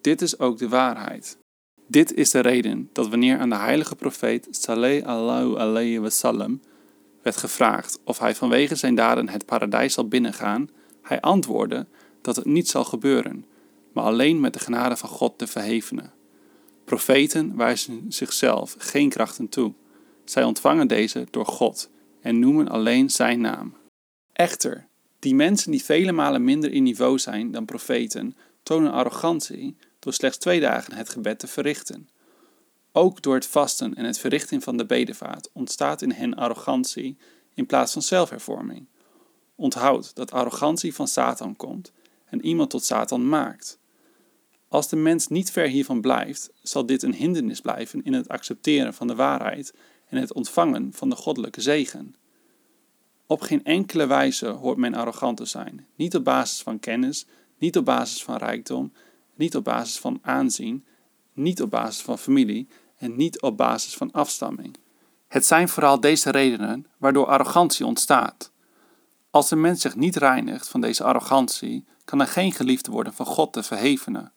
Dit 0.00 0.22
is 0.22 0.38
ook 0.38 0.58
de 0.58 0.68
waarheid. 0.68 1.38
Dit 1.86 2.14
is 2.14 2.30
de 2.30 2.40
reden 2.40 2.90
dat 2.92 3.08
wanneer 3.08 3.38
aan 3.38 3.48
de 3.48 3.56
heilige 3.56 3.96
profeet 3.96 4.48
Saleh 4.50 5.06
Allahu 5.06 5.56
alayhi 5.56 5.98
wasallam 5.98 6.60
werd 7.22 7.36
gevraagd 7.36 8.00
of 8.04 8.18
hij 8.18 8.34
vanwege 8.34 8.74
zijn 8.74 8.94
daden 8.94 9.28
het 9.28 9.46
paradijs 9.46 9.94
zal 9.94 10.08
binnengaan, 10.08 10.70
hij 11.02 11.20
antwoordde 11.20 11.86
dat 12.20 12.36
het 12.36 12.44
niet 12.44 12.68
zal 12.68 12.84
gebeuren, 12.84 13.44
maar 13.92 14.04
alleen 14.04 14.40
met 14.40 14.52
de 14.52 14.58
genade 14.58 14.96
van 14.96 15.08
God 15.08 15.38
de 15.38 15.46
Verhevene. 15.46 16.10
Profeten 16.84 17.56
wijzen 17.56 18.04
zichzelf 18.08 18.74
geen 18.78 19.08
krachten 19.08 19.48
toe. 19.48 19.72
Zij 20.24 20.44
ontvangen 20.44 20.88
deze 20.88 21.26
door 21.30 21.46
God 21.46 21.90
en 22.20 22.38
noemen 22.38 22.68
alleen 22.68 23.10
Zijn 23.10 23.40
naam. 23.40 23.76
Echter, 24.32 24.86
die 25.18 25.34
mensen 25.34 25.70
die 25.70 25.84
vele 25.84 26.12
malen 26.12 26.44
minder 26.44 26.72
in 26.72 26.82
niveau 26.82 27.18
zijn 27.18 27.50
dan 27.50 27.64
profeten, 27.64 28.36
tonen 28.62 28.92
arrogantie 28.92 29.76
door 29.98 30.12
slechts 30.12 30.38
twee 30.38 30.60
dagen 30.60 30.94
het 30.94 31.08
gebed 31.08 31.38
te 31.38 31.46
verrichten. 31.46 32.08
Ook 32.92 33.22
door 33.22 33.34
het 33.34 33.46
vasten 33.46 33.94
en 33.94 34.04
het 34.04 34.18
verrichten 34.18 34.62
van 34.62 34.76
de 34.76 34.86
bedevaart 34.86 35.50
ontstaat 35.52 36.02
in 36.02 36.10
hen 36.10 36.34
arrogantie 36.34 37.16
in 37.54 37.66
plaats 37.66 37.92
van 37.92 38.02
zelfhervorming. 38.02 38.86
Onthoud 39.54 40.14
dat 40.14 40.32
arrogantie 40.32 40.94
van 40.94 41.08
Satan 41.08 41.56
komt 41.56 41.92
en 42.24 42.44
iemand 42.44 42.70
tot 42.70 42.84
Satan 42.84 43.28
maakt. 43.28 43.78
Als 44.68 44.88
de 44.88 44.96
mens 44.96 45.28
niet 45.28 45.50
ver 45.50 45.66
hiervan 45.66 46.00
blijft, 46.00 46.50
zal 46.62 46.86
dit 46.86 47.02
een 47.02 47.14
hindernis 47.14 47.60
blijven 47.60 48.04
in 48.04 48.12
het 48.12 48.28
accepteren 48.28 48.94
van 48.94 49.06
de 49.06 49.14
waarheid 49.14 49.74
en 50.14 50.20
het 50.20 50.32
ontvangen 50.32 50.92
van 50.92 51.08
de 51.10 51.16
goddelijke 51.16 51.60
zegen. 51.60 52.14
Op 53.26 53.40
geen 53.40 53.64
enkele 53.64 54.06
wijze 54.06 54.46
hoort 54.46 54.78
men 54.78 54.94
arrogant 54.94 55.36
te 55.36 55.44
zijn, 55.44 55.86
niet 55.96 56.16
op 56.16 56.24
basis 56.24 56.62
van 56.62 56.80
kennis, 56.80 57.26
niet 57.58 57.76
op 57.76 57.84
basis 57.84 58.24
van 58.24 58.36
rijkdom, 58.36 58.92
niet 59.34 59.56
op 59.56 59.64
basis 59.64 59.98
van 59.98 60.18
aanzien, 60.22 60.84
niet 61.32 61.62
op 61.62 61.70
basis 61.70 62.02
van 62.02 62.18
familie 62.18 62.68
en 62.96 63.16
niet 63.16 63.42
op 63.42 63.56
basis 63.56 63.94
van 63.94 64.12
afstamming. 64.12 64.76
Het 65.28 65.46
zijn 65.46 65.68
vooral 65.68 66.00
deze 66.00 66.30
redenen 66.30 66.86
waardoor 66.98 67.26
arrogantie 67.26 67.86
ontstaat. 67.86 68.52
Als 69.30 69.48
de 69.48 69.56
mens 69.56 69.80
zich 69.80 69.96
niet 69.96 70.16
reinigt 70.16 70.68
van 70.68 70.80
deze 70.80 71.04
arrogantie, 71.04 71.84
kan 72.04 72.20
er 72.20 72.26
geen 72.26 72.52
geliefde 72.52 72.90
worden 72.90 73.14
van 73.14 73.26
God 73.26 73.54
de 73.54 73.62
Verhevene. 73.62 74.30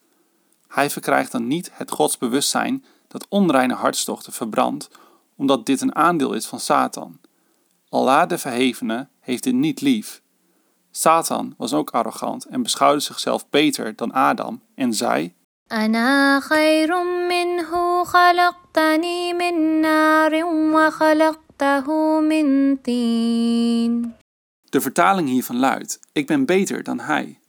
Hij 0.68 0.90
verkrijgt 0.90 1.32
dan 1.32 1.48
niet 1.48 1.70
het 1.74 1.92
godsbewustzijn 1.92 2.86
dat 3.08 3.26
onreine 3.30 3.74
hartstochten 3.74 4.34
verbrandt, 4.34 4.90
omdat 5.37 5.67
dit 5.67 5.81
een 5.81 5.95
aandeel 5.95 6.33
is 6.33 6.47
van 6.47 6.61
Satan. 6.61 7.21
Allah 7.89 8.29
de 8.29 8.39
Verhevene 8.39 9.09
heeft 9.21 9.43
dit 9.43 9.55
niet 9.55 9.81
lief. 9.81 10.23
Satan 10.91 11.55
was 11.57 11.73
ook 11.73 11.91
arrogant 11.91 12.45
en 12.45 12.63
beschouwde 12.63 13.01
zichzelf 13.01 13.49
beter 13.51 13.97
dan 13.97 14.13
Adam 14.13 14.63
en 14.75 14.95
zei: 14.95 15.35
أنا 15.73 16.41
خير 16.41 17.03
منه 17.29 18.05
خلقتني 18.05 19.33
من 19.33 19.81
نار 19.81 20.45
وخلقته 20.45 22.21
من 22.21 22.77
طين 22.77 24.15
De 24.71 24.81
vertaling 24.81 25.29
hiervan 25.29 25.57
luidt: 25.57 26.01
Ik 26.13 26.27
ben 26.27 26.45
beter 26.45 26.83
dan 26.83 27.01
hij. 27.01 27.41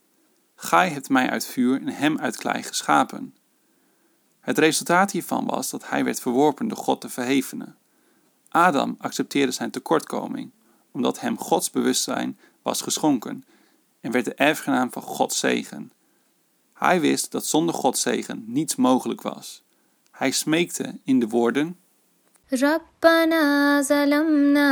Gij 0.55 0.89
hebt 0.89 1.09
mij 1.09 1.29
uit 1.29 1.45
vuur 1.45 1.81
en 1.81 1.87
hem 1.87 2.19
uit 2.19 2.37
klei 2.37 2.63
geschapen. 2.63 3.35
Het 4.39 4.57
resultaat 4.57 5.11
hiervan 5.11 5.45
was 5.45 5.69
dat 5.69 5.89
hij 5.89 6.03
werd 6.03 6.19
verworpen 6.19 6.67
door 6.67 6.77
God 6.77 7.01
de 7.01 7.09
Verhevene. 7.09 7.75
Adam 8.49 8.95
accepteerde 8.99 9.51
zijn 9.51 9.71
tekortkoming, 9.71 10.51
omdat 10.91 11.19
hem 11.19 11.37
Gods 11.37 11.69
bewustzijn 11.69 12.39
was 12.61 12.81
geschonken, 12.81 13.45
en 13.99 14.11
werd 14.11 14.25
de 14.25 14.33
erfgenaam 14.33 14.91
van 14.91 15.01
Gods 15.01 15.39
zegen. 15.39 15.91
Hij 16.73 17.01
wist 17.01 17.31
dat 17.31 17.45
zonder 17.45 17.75
Gods 17.75 18.01
zegen 18.01 18.43
niets 18.47 18.75
mogelijk 18.75 19.21
was. 19.21 19.63
Hij 20.11 20.31
smeekte 20.31 20.99
in 21.03 21.19
de 21.19 21.27
woorden: 21.27 21.77
ربنا 22.53 23.81
ظلمنا 23.81 24.71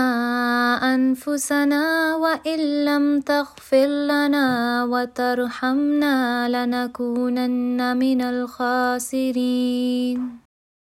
أنفسنا 0.93 2.15
وإن 2.15 2.86
لم 2.86 3.21
تغفر 3.21 3.88
لنا 3.88 4.84
وترحمنا 4.84 6.49
لنكونن 6.49 7.97
من 7.97 8.21
الخاسرين 8.21 9.61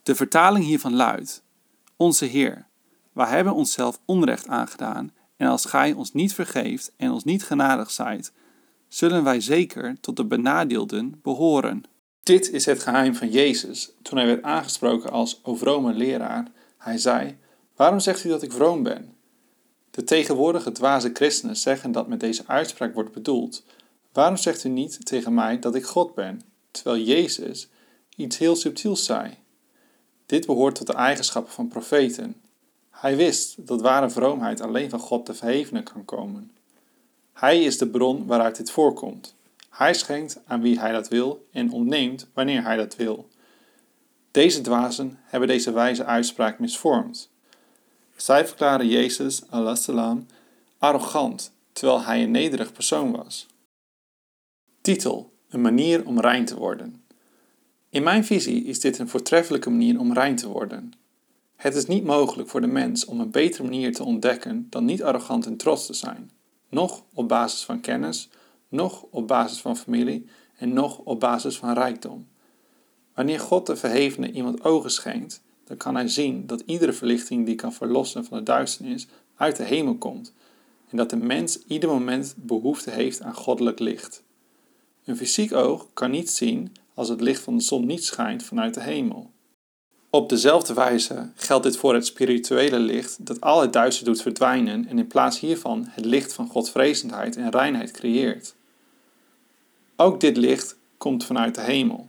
De 0.03 0.15
vertaling 0.15 0.65
hiervan 0.65 0.93
luidt: 0.93 1.43
Onze 1.97 2.25
Heer, 2.25 2.66
wij 3.18 3.28
hebben 3.28 3.54
onszelf 3.54 4.00
onrecht 4.04 4.46
aangedaan, 4.46 5.12
en 5.36 5.48
als 5.48 5.64
Gij 5.64 5.92
ons 5.92 6.12
niet 6.12 6.34
vergeeft 6.34 6.92
en 6.96 7.10
ons 7.10 7.24
niet 7.24 7.44
genadig 7.44 7.90
zijt, 7.90 8.32
zullen 8.88 9.24
wij 9.24 9.40
zeker 9.40 10.00
tot 10.00 10.16
de 10.16 10.24
benadeelden 10.24 11.20
behoren. 11.22 11.82
Dit 12.22 12.50
is 12.50 12.66
het 12.66 12.82
geheim 12.82 13.14
van 13.14 13.30
Jezus 13.30 13.90
toen 14.02 14.18
hij 14.18 14.26
werd 14.26 14.42
aangesproken 14.42 15.10
als 15.10 15.40
vrome 15.44 15.92
leraar. 15.92 16.46
Hij 16.76 16.98
zei: 16.98 17.38
Waarom 17.76 18.00
zegt 18.00 18.24
u 18.24 18.28
dat 18.28 18.42
ik 18.42 18.52
vroom 18.52 18.82
ben? 18.82 19.14
De 19.90 20.04
tegenwoordige 20.04 20.72
dwaze 20.72 21.10
christenen 21.12 21.56
zeggen 21.56 21.92
dat 21.92 22.08
met 22.08 22.20
deze 22.20 22.42
uitspraak 22.46 22.94
wordt 22.94 23.12
bedoeld: 23.12 23.64
Waarom 24.12 24.36
zegt 24.36 24.64
u 24.64 24.68
niet 24.68 25.06
tegen 25.06 25.34
mij 25.34 25.58
dat 25.58 25.74
ik 25.74 25.84
God 25.84 26.14
ben, 26.14 26.42
terwijl 26.70 27.02
Jezus 27.02 27.68
iets 28.16 28.38
heel 28.38 28.56
subtiels 28.56 29.04
zei? 29.04 29.34
Dit 30.26 30.46
behoort 30.46 30.74
tot 30.74 30.86
de 30.86 30.94
eigenschappen 30.94 31.52
van 31.52 31.68
profeten. 31.68 32.36
Hij 33.00 33.16
wist 33.16 33.66
dat 33.66 33.80
ware 33.80 34.10
vroomheid 34.10 34.60
alleen 34.60 34.90
van 34.90 34.98
God 34.98 35.26
de 35.26 35.34
Verhevene 35.34 35.82
kan 35.82 36.04
komen. 36.04 36.52
Hij 37.32 37.62
is 37.64 37.78
de 37.78 37.88
bron 37.88 38.26
waaruit 38.26 38.56
dit 38.56 38.70
voorkomt. 38.70 39.34
Hij 39.70 39.94
schenkt 39.94 40.40
aan 40.46 40.60
wie 40.60 40.78
hij 40.80 40.92
dat 40.92 41.08
wil 41.08 41.46
en 41.52 41.72
ontneemt 41.72 42.28
wanneer 42.34 42.62
hij 42.62 42.76
dat 42.76 42.96
wil. 42.96 43.28
Deze 44.30 44.60
dwazen 44.60 45.18
hebben 45.22 45.48
deze 45.48 45.72
wijze 45.72 46.04
uitspraak 46.04 46.58
misvormd. 46.58 47.30
Zij 48.16 48.46
verklaren 48.46 48.88
Jezus, 48.88 49.42
salam, 49.72 50.26
arrogant, 50.78 51.52
terwijl 51.72 52.02
hij 52.02 52.22
een 52.22 52.30
nederig 52.30 52.72
persoon 52.72 53.12
was. 53.12 53.46
Titel: 54.80 55.32
Een 55.48 55.60
manier 55.60 56.06
om 56.06 56.20
rein 56.20 56.44
te 56.44 56.56
worden. 56.56 57.04
In 57.90 58.02
mijn 58.02 58.24
visie 58.24 58.64
is 58.64 58.80
dit 58.80 58.98
een 58.98 59.08
voortreffelijke 59.08 59.70
manier 59.70 59.98
om 59.98 60.12
rein 60.12 60.36
te 60.36 60.48
worden. 60.48 60.92
Het 61.58 61.74
is 61.74 61.86
niet 61.86 62.04
mogelijk 62.04 62.48
voor 62.48 62.60
de 62.60 62.66
mens 62.66 63.04
om 63.04 63.20
een 63.20 63.30
betere 63.30 63.62
manier 63.62 63.92
te 63.94 64.04
ontdekken 64.04 64.66
dan 64.70 64.84
niet 64.84 65.02
arrogant 65.02 65.46
en 65.46 65.56
trots 65.56 65.86
te 65.86 65.94
zijn, 65.94 66.30
nog 66.68 67.04
op 67.14 67.28
basis 67.28 67.64
van 67.64 67.80
kennis, 67.80 68.28
nog 68.68 69.06
op 69.10 69.28
basis 69.28 69.60
van 69.60 69.76
familie 69.76 70.26
en 70.56 70.72
nog 70.72 70.98
op 70.98 71.20
basis 71.20 71.56
van 71.56 71.72
rijkdom. 71.72 72.28
Wanneer 73.14 73.40
God 73.40 73.66
de 73.66 73.76
verhevene 73.76 74.32
iemand 74.32 74.64
ogen 74.64 74.90
schenkt, 74.90 75.42
dan 75.64 75.76
kan 75.76 75.94
hij 75.94 76.08
zien 76.08 76.46
dat 76.46 76.62
iedere 76.66 76.92
verlichting 76.92 77.46
die 77.46 77.54
kan 77.54 77.72
verlossen 77.72 78.24
van 78.24 78.38
de 78.38 78.44
duisternis 78.44 79.06
uit 79.36 79.56
de 79.56 79.64
hemel 79.64 79.94
komt 79.96 80.32
en 80.88 80.96
dat 80.96 81.10
de 81.10 81.16
mens 81.16 81.58
ieder 81.66 81.88
moment 81.88 82.34
behoefte 82.36 82.90
heeft 82.90 83.22
aan 83.22 83.34
goddelijk 83.34 83.78
licht. 83.78 84.22
Een 85.04 85.16
fysiek 85.16 85.52
oog 85.52 85.86
kan 85.92 86.10
niet 86.10 86.30
zien 86.30 86.72
als 86.94 87.08
het 87.08 87.20
licht 87.20 87.42
van 87.42 87.56
de 87.56 87.62
zon 87.62 87.86
niet 87.86 88.04
schijnt 88.04 88.42
vanuit 88.42 88.74
de 88.74 88.82
hemel. 88.82 89.30
Op 90.10 90.28
dezelfde 90.28 90.74
wijze 90.74 91.30
geldt 91.34 91.64
dit 91.64 91.76
voor 91.76 91.94
het 91.94 92.06
spirituele 92.06 92.78
licht 92.78 93.26
dat 93.26 93.40
al 93.40 93.60
het 93.60 93.72
duister 93.72 94.04
doet 94.04 94.22
verdwijnen 94.22 94.86
en 94.86 94.98
in 94.98 95.06
plaats 95.06 95.40
hiervan 95.40 95.86
het 95.88 96.04
licht 96.04 96.32
van 96.32 96.48
Godvrezendheid 96.48 97.36
en 97.36 97.50
reinheid 97.50 97.90
creëert. 97.90 98.54
Ook 99.96 100.20
dit 100.20 100.36
licht 100.36 100.76
komt 100.98 101.24
vanuit 101.24 101.54
de 101.54 101.60
hemel. 101.60 102.08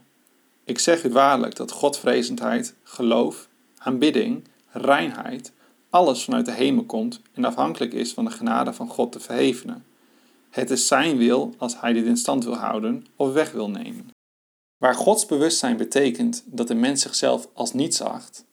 Ik 0.63 0.79
zeg 0.79 1.03
u 1.03 1.09
waarlijk 1.09 1.55
dat 1.55 1.71
Godvrezendheid, 1.71 2.75
geloof, 2.83 3.47
aanbidding, 3.77 4.43
reinheid, 4.71 5.51
alles 5.89 6.23
vanuit 6.23 6.45
de 6.45 6.53
hemel 6.53 6.83
komt 6.83 7.21
en 7.33 7.45
afhankelijk 7.45 7.93
is 7.93 8.13
van 8.13 8.25
de 8.25 8.31
genade 8.31 8.73
van 8.73 8.87
God 8.87 9.11
te 9.11 9.19
verhevenen. 9.19 9.85
Het 10.49 10.69
is 10.69 10.87
zijn 10.87 11.17
wil 11.17 11.53
als 11.57 11.79
hij 11.79 11.93
dit 11.93 12.05
in 12.05 12.17
stand 12.17 12.43
wil 12.43 12.55
houden 12.55 13.05
of 13.15 13.33
weg 13.33 13.51
wil 13.51 13.69
nemen. 13.69 14.09
Waar 14.79 14.95
Gods 14.95 15.25
bewustzijn 15.25 15.77
betekent 15.77 16.43
dat 16.45 16.67
de 16.67 16.75
mens 16.75 17.01
zichzelf 17.01 17.47
als 17.53 17.73
niets 17.73 18.01
acht, 18.01 18.45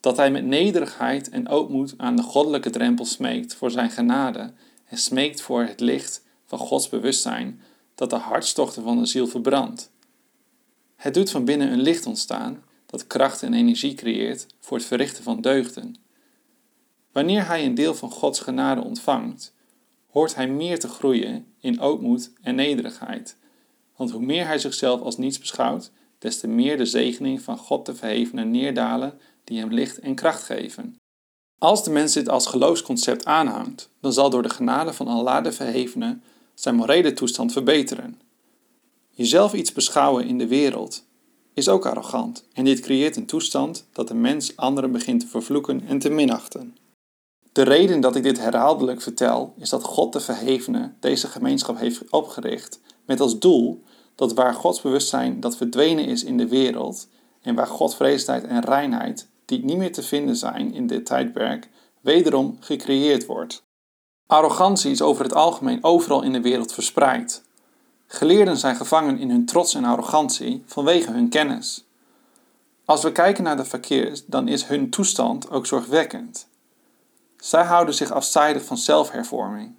dat 0.00 0.16
hij 0.16 0.30
met 0.30 0.44
nederigheid 0.44 1.28
en 1.28 1.48
ootmoed 1.48 1.94
aan 1.96 2.16
de 2.16 2.22
goddelijke 2.22 2.70
drempel 2.70 3.04
smeekt 3.04 3.54
voor 3.54 3.70
zijn 3.70 3.90
genade 3.90 4.52
en 4.84 4.98
smeekt 4.98 5.40
voor 5.40 5.62
het 5.62 5.80
licht 5.80 6.24
van 6.44 6.58
Gods 6.58 6.88
bewustzijn 6.88 7.60
dat 7.94 8.10
de 8.10 8.16
hartstochten 8.16 8.82
van 8.82 8.98
de 8.98 9.06
ziel 9.06 9.26
verbrandt. 9.26 9.90
Het 10.96 11.14
doet 11.14 11.30
van 11.30 11.44
binnen 11.44 11.72
een 11.72 11.82
licht 11.82 12.06
ontstaan 12.06 12.62
dat 12.86 13.06
kracht 13.06 13.42
en 13.42 13.54
energie 13.54 13.94
creëert 13.94 14.46
voor 14.60 14.76
het 14.76 14.86
verrichten 14.86 15.22
van 15.22 15.40
deugden. 15.40 15.96
Wanneer 17.12 17.46
hij 17.46 17.64
een 17.64 17.74
deel 17.74 17.94
van 17.94 18.10
Gods 18.10 18.40
genade 18.40 18.84
ontvangt, 18.84 19.54
hoort 20.10 20.34
hij 20.34 20.48
meer 20.48 20.78
te 20.78 20.88
groeien 20.88 21.46
in 21.60 21.80
ootmoed 21.80 22.30
en 22.42 22.54
nederigheid. 22.54 23.36
Want 23.96 24.10
hoe 24.10 24.22
meer 24.22 24.46
hij 24.46 24.58
zichzelf 24.58 25.00
als 25.00 25.16
niets 25.16 25.38
beschouwt, 25.38 25.90
des 26.18 26.40
te 26.40 26.46
meer 26.46 26.76
de 26.76 26.86
zegening 26.86 27.42
van 27.42 27.58
God 27.58 27.84
te 27.84 27.94
verhevenen 27.94 28.50
neerdalen 28.50 29.18
die 29.44 29.58
hem 29.58 29.72
licht 29.72 29.98
en 29.98 30.14
kracht 30.14 30.42
geven. 30.42 30.96
Als 31.58 31.84
de 31.84 31.90
mens 31.90 32.12
dit 32.12 32.28
als 32.28 32.46
geloofsconcept 32.46 33.24
aanhangt, 33.24 33.90
dan 34.00 34.12
zal 34.12 34.30
door 34.30 34.42
de 34.42 34.48
genade 34.48 34.92
van 34.92 35.08
Allah 35.08 35.44
de 35.44 35.52
verhevene 35.52 36.18
zijn 36.54 36.74
morele 36.74 37.12
toestand 37.12 37.52
verbeteren. 37.52 38.20
Jezelf 39.10 39.52
iets 39.54 39.72
beschouwen 39.72 40.26
in 40.26 40.38
de 40.38 40.46
wereld 40.46 41.04
is 41.54 41.68
ook 41.68 41.86
arrogant 41.86 42.44
en 42.52 42.64
dit 42.64 42.80
creëert 42.80 43.16
een 43.16 43.26
toestand 43.26 43.86
dat 43.92 44.08
de 44.08 44.14
mens 44.14 44.56
anderen 44.56 44.92
begint 44.92 45.20
te 45.20 45.26
vervloeken 45.26 45.86
en 45.86 45.98
te 45.98 46.10
minachten. 46.10 46.76
De 47.52 47.62
reden 47.62 48.00
dat 48.00 48.16
ik 48.16 48.22
dit 48.22 48.38
herhaaldelijk 48.38 49.02
vertel 49.02 49.54
is 49.58 49.68
dat 49.68 49.82
God 49.82 50.12
de 50.12 50.20
Verhevene 50.20 50.92
deze 51.00 51.26
gemeenschap 51.26 51.78
heeft 51.78 52.10
opgericht 52.10 52.80
met 53.06 53.20
als 53.20 53.38
doel 53.38 53.82
dat 54.14 54.34
waar 54.34 54.54
Gods 54.54 54.80
bewustzijn 54.80 55.40
dat 55.40 55.56
verdwenen 55.56 56.04
is 56.04 56.24
in 56.24 56.36
de 56.36 56.48
wereld 56.48 57.08
en 57.42 57.54
waar 57.54 57.66
Godvreesdheid 57.66 58.44
en 58.44 58.60
reinheid 58.60 59.28
die 59.44 59.64
niet 59.64 59.76
meer 59.76 59.92
te 59.92 60.02
vinden 60.02 60.36
zijn 60.36 60.74
in 60.74 60.86
dit 60.86 61.06
tijdperk, 61.06 61.68
wederom 62.00 62.56
gecreëerd 62.60 63.26
wordt. 63.26 63.64
Arrogantie 64.26 64.90
is 64.90 65.02
over 65.02 65.24
het 65.24 65.34
algemeen 65.34 65.84
overal 65.84 66.22
in 66.22 66.32
de 66.32 66.40
wereld 66.40 66.72
verspreid. 66.72 67.44
Geleerden 68.06 68.56
zijn 68.56 68.76
gevangen 68.76 69.18
in 69.18 69.30
hun 69.30 69.46
trots 69.46 69.74
en 69.74 69.84
arrogantie 69.84 70.62
vanwege 70.66 71.10
hun 71.12 71.28
kennis. 71.28 71.84
Als 72.84 73.02
we 73.02 73.12
kijken 73.12 73.44
naar 73.44 73.56
de 73.56 73.64
verkeers, 73.64 74.26
dan 74.26 74.48
is 74.48 74.64
hun 74.64 74.90
toestand 74.90 75.50
ook 75.50 75.66
zorgwekkend. 75.66 76.48
Zij 77.36 77.64
houden 77.64 77.94
zich 77.94 78.10
afzijdig 78.10 78.64
van 78.64 78.76
zelfhervorming. 78.76 79.74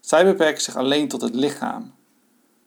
Zij 0.00 0.24
beperken 0.24 0.62
zich 0.62 0.76
alleen 0.76 1.08
tot 1.08 1.20
het 1.20 1.34
lichaam. 1.34 1.94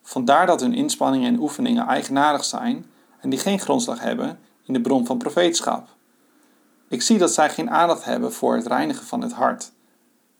Vandaar 0.10 0.46
dat 0.46 0.62
hun 0.62 0.74
inspanningen 0.74 1.34
en 1.34 1.40
oefeningen 1.40 1.88
eigenaardig 1.88 2.46
zijn 2.46 2.86
en 3.20 3.30
die 3.30 3.40
geen 3.40 3.60
grondslag 3.60 4.00
hebben 4.00 4.40
in 4.64 4.74
de 4.74 4.82
bron 4.82 5.06
van 5.06 5.18
profeetschap. 5.18 5.88
Ik 6.88 7.02
zie 7.02 7.18
dat 7.18 7.34
zij 7.34 7.50
geen 7.50 7.70
aandacht 7.70 8.04
hebben 8.04 8.34
voor 8.34 8.56
het 8.56 8.68
reinigen 8.68 9.06
van 9.06 9.22
het 9.22 9.34
hart. 9.34 9.72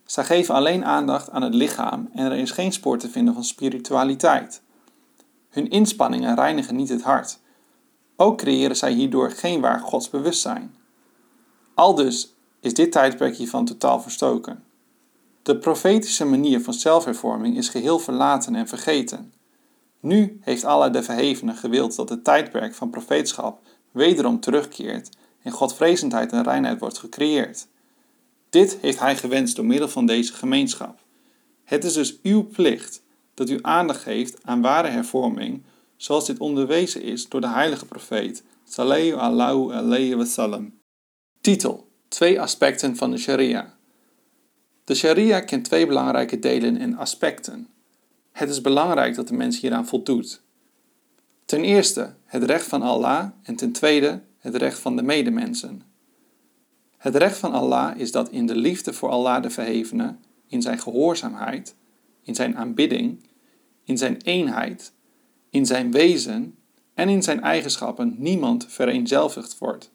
Zij 0.06 0.24
geven 0.26 0.56
alleen 0.56 0.86
aandacht 0.86 1.32
aan 1.32 1.42
het 1.42 1.54
lichaam 1.54 2.10
en 2.14 2.26
er 2.26 2.38
is 2.38 2.52
geen 2.52 2.72
spoor 2.72 2.98
te 2.98 3.10
vinden 3.10 3.34
van 3.34 3.44
spiritualiteit. 3.44 4.62
Hun 5.50 5.70
inspanningen 5.70 6.36
reinigen 6.36 6.76
niet 6.76 6.90
het 6.90 7.02
hart. 7.02 7.40
Ook 8.16 8.38
creëren 8.38 8.76
zij 8.76 8.92
hierdoor 8.92 9.32
geen 9.32 9.62
waar 9.62 9.80
godsbewustzijn. 9.80 10.76
Aldus 11.74 12.34
is 12.60 12.74
dit 12.74 12.92
tijdperk 12.92 13.36
hiervan 13.36 13.66
totaal 13.66 14.02
verstoken. 14.02 14.64
De 15.44 15.58
profetische 15.58 16.26
manier 16.26 16.62
van 16.62 16.74
zelfhervorming 16.74 17.58
is 17.58 17.70
geheel 17.70 18.00
verlaten 18.00 18.56
en 18.56 18.68
vergeten. 18.68 19.34
Nu 20.00 20.40
heeft 20.42 20.64
Allah 20.64 20.94
de 20.94 21.04
Verhevene 21.04 21.54
gewild 21.54 21.96
dat 21.96 22.10
het 22.10 22.24
tijdperk 22.24 22.74
van 22.74 22.90
profeetschap 22.90 23.62
wederom 23.92 24.40
terugkeert 24.40 25.10
en 25.42 25.52
godvrezendheid 25.52 26.32
en 26.32 26.44
reinheid 26.44 26.80
wordt 26.80 26.98
gecreëerd. 26.98 27.68
Dit 28.50 28.78
heeft 28.82 29.00
Hij 29.00 29.16
gewenst 29.16 29.56
door 29.56 29.66
middel 29.66 29.88
van 29.88 30.06
deze 30.06 30.34
gemeenschap. 30.34 31.00
Het 31.64 31.84
is 31.84 31.94
dus 31.94 32.20
uw 32.22 32.48
plicht 32.48 33.04
dat 33.34 33.50
u 33.50 33.60
aandacht 33.62 34.02
geeft 34.02 34.38
aan 34.44 34.62
ware 34.62 34.88
hervorming, 34.88 35.64
zoals 35.96 36.26
dit 36.26 36.40
onderwezen 36.40 37.02
is 37.02 37.30
door 37.30 37.42
de 37.42 37.50
heilige 37.50 37.86
profeet, 37.86 38.44
Sallallahu 38.64 39.74
alayhi 39.74 40.16
wa 40.16 40.26
sallam. 40.26 40.74
Titel 41.42 41.88
Twee 42.08 42.42
aspecten 42.42 42.96
van 42.96 43.12
de 43.12 43.18
sharia. 43.18 43.78
De 44.84 44.96
sharia 44.96 45.40
kent 45.40 45.64
twee 45.64 45.88
belangrijke 45.88 46.40
delen 46.40 46.78
en 46.78 46.96
aspecten. 46.96 47.68
Het 48.40 48.50
is 48.50 48.62
belangrijk 48.62 49.16
dat 49.16 49.28
de 49.28 49.34
mens 49.34 49.60
hieraan 49.60 49.88
voldoet. 49.88 50.42
Ten 51.46 51.64
eerste 51.64 52.14
het 52.26 52.44
recht 52.44 52.68
van 52.68 52.82
Allah 52.82 53.30
en 53.44 53.56
ten 53.56 53.72
tweede 53.72 54.22
het 54.38 54.56
recht 54.56 54.80
van 54.80 54.96
de 54.96 55.02
medemensen. 55.02 55.82
Het 56.98 57.16
recht 57.16 57.38
van 57.38 57.52
Allah 57.52 57.98
is 57.98 58.12
dat 58.12 58.30
in 58.30 58.46
de 58.46 58.56
liefde 58.56 58.94
voor 58.94 59.10
Allah 59.10 59.44
de 59.44 59.50
Verhevene, 59.50 60.16
in 60.48 60.62
zijn 60.62 60.80
gehoorzaamheid, 60.80 61.76
in 62.24 62.36
zijn 62.36 62.58
aanbidding, 62.58 63.24
in 63.84 63.98
zijn 63.98 64.18
eenheid, 64.22 64.94
in 65.50 65.66
zijn 65.66 65.92
wezen 65.92 66.56
en 66.94 67.10
in 67.10 67.24
zijn 67.24 67.42
eigenschappen 67.42 68.16
niemand 68.18 68.66
vereenzelvigd 68.70 69.58
wordt. 69.58 69.92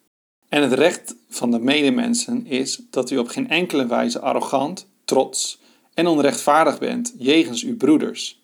En 0.49 0.61
het 0.61 0.73
recht 0.73 1.15
van 1.29 1.51
de 1.51 1.59
medemensen 1.59 2.45
is 2.45 2.81
dat 2.89 3.11
u 3.11 3.17
op 3.17 3.27
geen 3.27 3.49
enkele 3.49 3.87
wijze 3.87 4.19
arrogant, 4.19 4.87
trots 5.05 5.63
en 5.95 6.07
onrechtvaardig 6.07 6.79
bent 6.79 7.13
jegens 7.17 7.63
uw 7.63 7.77
broeders. 7.77 8.43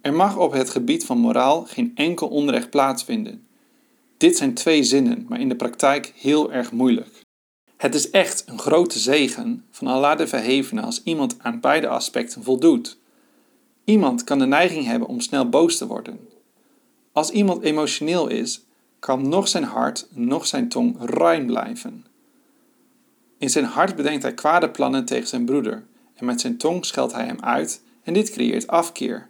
Er 0.00 0.14
mag 0.14 0.36
op 0.36 0.52
het 0.52 0.70
gebied 0.70 1.04
van 1.04 1.18
moraal 1.18 1.64
geen 1.64 1.92
enkel 1.94 2.28
onrecht 2.28 2.70
plaatsvinden. 2.70 3.46
Dit 4.16 4.36
zijn 4.36 4.54
twee 4.54 4.82
zinnen, 4.82 5.26
maar 5.28 5.40
in 5.40 5.48
de 5.48 5.56
praktijk 5.56 6.12
heel 6.16 6.52
erg 6.52 6.72
moeilijk. 6.72 7.24
Het 7.76 7.94
is 7.94 8.10
echt 8.10 8.44
een 8.46 8.58
grote 8.58 8.98
zegen 8.98 9.64
van 9.70 9.86
Allah 9.86 10.18
de 10.18 10.26
Verhevene 10.26 10.80
als 10.80 11.02
iemand 11.02 11.36
aan 11.38 11.60
beide 11.60 11.88
aspecten 11.88 12.42
voldoet. 12.42 12.98
Iemand 13.84 14.24
kan 14.24 14.38
de 14.38 14.46
neiging 14.46 14.84
hebben 14.84 15.08
om 15.08 15.20
snel 15.20 15.48
boos 15.48 15.76
te 15.76 15.86
worden. 15.86 16.20
Als 17.12 17.30
iemand 17.30 17.62
emotioneel 17.62 18.28
is, 18.28 18.64
kan 18.98 19.28
nog 19.28 19.48
zijn 19.48 19.64
hart, 19.64 20.06
nog 20.10 20.46
zijn 20.46 20.68
tong 20.68 20.96
ruim 21.00 21.46
blijven. 21.46 22.06
In 23.38 23.50
zijn 23.50 23.64
hart 23.64 23.96
bedenkt 23.96 24.22
hij 24.22 24.34
kwade 24.34 24.70
plannen 24.70 25.04
tegen 25.04 25.28
zijn 25.28 25.44
broeder, 25.44 25.86
en 26.16 26.24
met 26.24 26.40
zijn 26.40 26.56
tong 26.56 26.84
scheldt 26.84 27.12
hij 27.12 27.26
hem 27.26 27.40
uit, 27.40 27.82
en 28.02 28.12
dit 28.12 28.30
creëert 28.30 28.66
afkeer. 28.66 29.28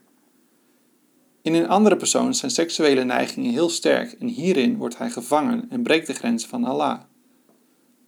In 1.43 1.55
een 1.55 1.69
andere 1.69 1.97
persoon 1.97 2.35
zijn 2.35 2.51
seksuele 2.51 3.05
neigingen 3.05 3.51
heel 3.51 3.69
sterk 3.69 4.13
en 4.13 4.27
hierin 4.27 4.77
wordt 4.77 4.99
hij 4.99 5.11
gevangen 5.11 5.67
en 5.71 5.83
breekt 5.83 6.07
de 6.07 6.15
grenzen 6.15 6.49
van 6.49 6.65
Allah. 6.65 7.01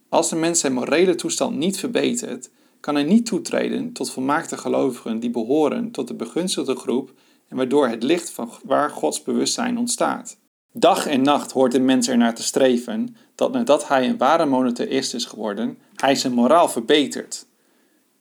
Als 0.09 0.31
een 0.31 0.39
mens 0.39 0.59
zijn 0.59 0.73
morele 0.73 1.15
toestand 1.15 1.57
niet 1.57 1.79
verbetert, 1.79 2.49
kan 2.79 2.95
hij 2.95 3.03
niet 3.03 3.25
toetreden 3.25 3.93
tot 3.93 4.11
volmaakte 4.11 4.57
gelovigen 4.57 5.19
die 5.19 5.29
behoren 5.29 5.91
tot 5.91 6.07
de 6.07 6.13
begunstigde 6.13 6.75
groep 6.75 7.13
en 7.47 7.57
waardoor 7.57 7.87
het 7.87 8.03
licht 8.03 8.31
van 8.31 8.51
waar 8.63 8.89
Gods 8.89 9.23
bewustzijn 9.23 9.77
ontstaat. 9.77 10.37
Dag 10.73 11.07
en 11.07 11.21
nacht 11.21 11.51
hoort 11.51 11.71
de 11.71 11.79
mens 11.79 12.07
ernaar 12.07 12.35
te 12.35 12.43
streven 12.43 13.15
dat 13.35 13.51
nadat 13.51 13.87
hij 13.87 14.09
een 14.09 14.17
ware 14.17 14.45
monotheïst 14.45 15.13
is 15.13 15.25
geworden, 15.25 15.77
hij 15.95 16.15
zijn 16.15 16.33
moraal 16.33 16.69
verbetert. 16.69 17.47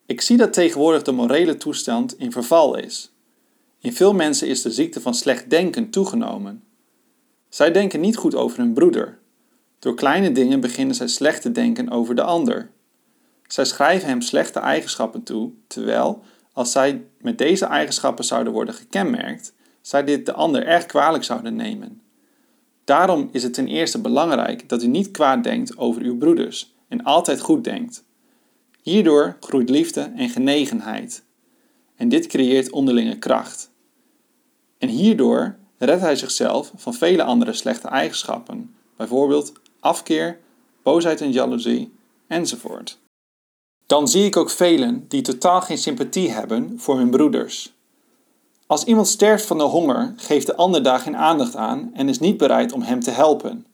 Ik 0.09 0.20
zie 0.20 0.36
dat 0.36 0.52
tegenwoordig 0.52 1.02
de 1.02 1.12
morele 1.12 1.56
toestand 1.56 2.18
in 2.18 2.32
verval 2.32 2.76
is. 2.76 3.12
In 3.80 3.92
veel 3.92 4.14
mensen 4.14 4.48
is 4.48 4.62
de 4.62 4.70
ziekte 4.70 5.00
van 5.00 5.14
slecht 5.14 5.50
denken 5.50 5.90
toegenomen. 5.90 6.64
Zij 7.48 7.72
denken 7.72 8.00
niet 8.00 8.16
goed 8.16 8.34
over 8.34 8.59
hun 8.59 8.72
broeder. 8.72 9.18
Door 9.78 9.94
kleine 9.94 10.32
dingen 10.32 10.61
beginnen 10.61 10.94
zij 10.94 11.09
slecht 11.09 11.42
te 11.42 11.52
denken 11.52 11.90
over 11.90 12.14
de 12.14 12.22
ander. 12.22 12.70
Zij 13.46 13.64
schrijven 13.64 14.09
hem 14.09 14.20
slechte 14.20 14.59
eigenschappen 14.59 15.22
toe, 15.22 15.50
terwijl, 15.66 16.22
als 16.52 16.72
zij 16.72 17.04
met 17.20 17.38
deze 17.38 17.64
eigenschappen 17.64 18.24
zouden 18.24 18.52
worden 18.52 18.74
gekenmerkt, 18.74 19.52
zij 19.80 20.04
dit 20.04 20.26
de 20.26 20.32
ander 20.32 20.66
erg 20.66 20.86
kwalijk 20.86 21.24
zouden 21.24 21.56
nemen. 21.56 22.02
Daarom 22.84 23.28
is 23.32 23.42
het 23.42 23.54
ten 23.54 23.68
eerste 23.68 24.00
belangrijk 24.00 24.68
dat 24.68 24.82
u 24.82 24.86
niet 24.86 25.11
kwaad 25.11 25.44
denkt 25.44 25.76
over 25.76 26.02
uw 26.02 26.16
broeders 26.16 26.74
en 26.88 27.02
altijd 27.04 27.40
goed 27.40 27.64
denkt. 27.64 28.06
Hierdoor 28.89 29.36
groeit 29.41 29.68
liefde 29.68 30.12
en 30.16 30.28
genegenheid. 30.28 31.24
En 31.97 32.09
dit 32.09 32.26
creëert 32.26 32.70
onderlinge 32.70 33.18
kracht. 33.18 33.70
En 34.78 34.89
hierdoor 34.89 35.57
redt 35.78 36.01
hij 36.01 36.16
zichzelf 36.16 36.72
van 36.76 36.95
vele 36.95 37.22
andere 37.22 37.53
slechte 37.53 37.89
eigenschappen, 37.89 38.74
bijvoorbeeld 38.97 39.53
afkeer, 39.80 40.39
boosheid 40.82 41.20
en 41.20 41.32
jaloezie, 41.32 41.93
enzovoort. 42.26 42.99
Dan 43.86 44.09
zie 44.09 44.24
ik 44.24 44.36
ook 44.36 44.51
velen 44.51 45.05
die 45.09 45.22
totaal 45.22 45.61
geen 45.61 45.78
sympathie 45.78 46.30
hebben 46.30 46.80
voor 46.80 46.97
hun 46.97 47.11
broeders. 47.11 47.72
Als 48.66 48.84
iemand 48.84 49.09
sterft 49.09 49.47
van 49.47 49.59
de 49.59 49.64
honger, 49.64 50.14
geeft 50.16 50.47
de 50.47 50.57
ander 50.57 50.82
daar 50.82 50.99
geen 50.99 51.16
aandacht 51.16 51.57
aan 51.57 51.91
en 51.95 52.09
is 52.09 52.18
niet 52.18 52.36
bereid 52.36 52.72
om 52.72 52.82
hem 52.82 53.01
te 53.01 53.11
helpen. 53.11 53.66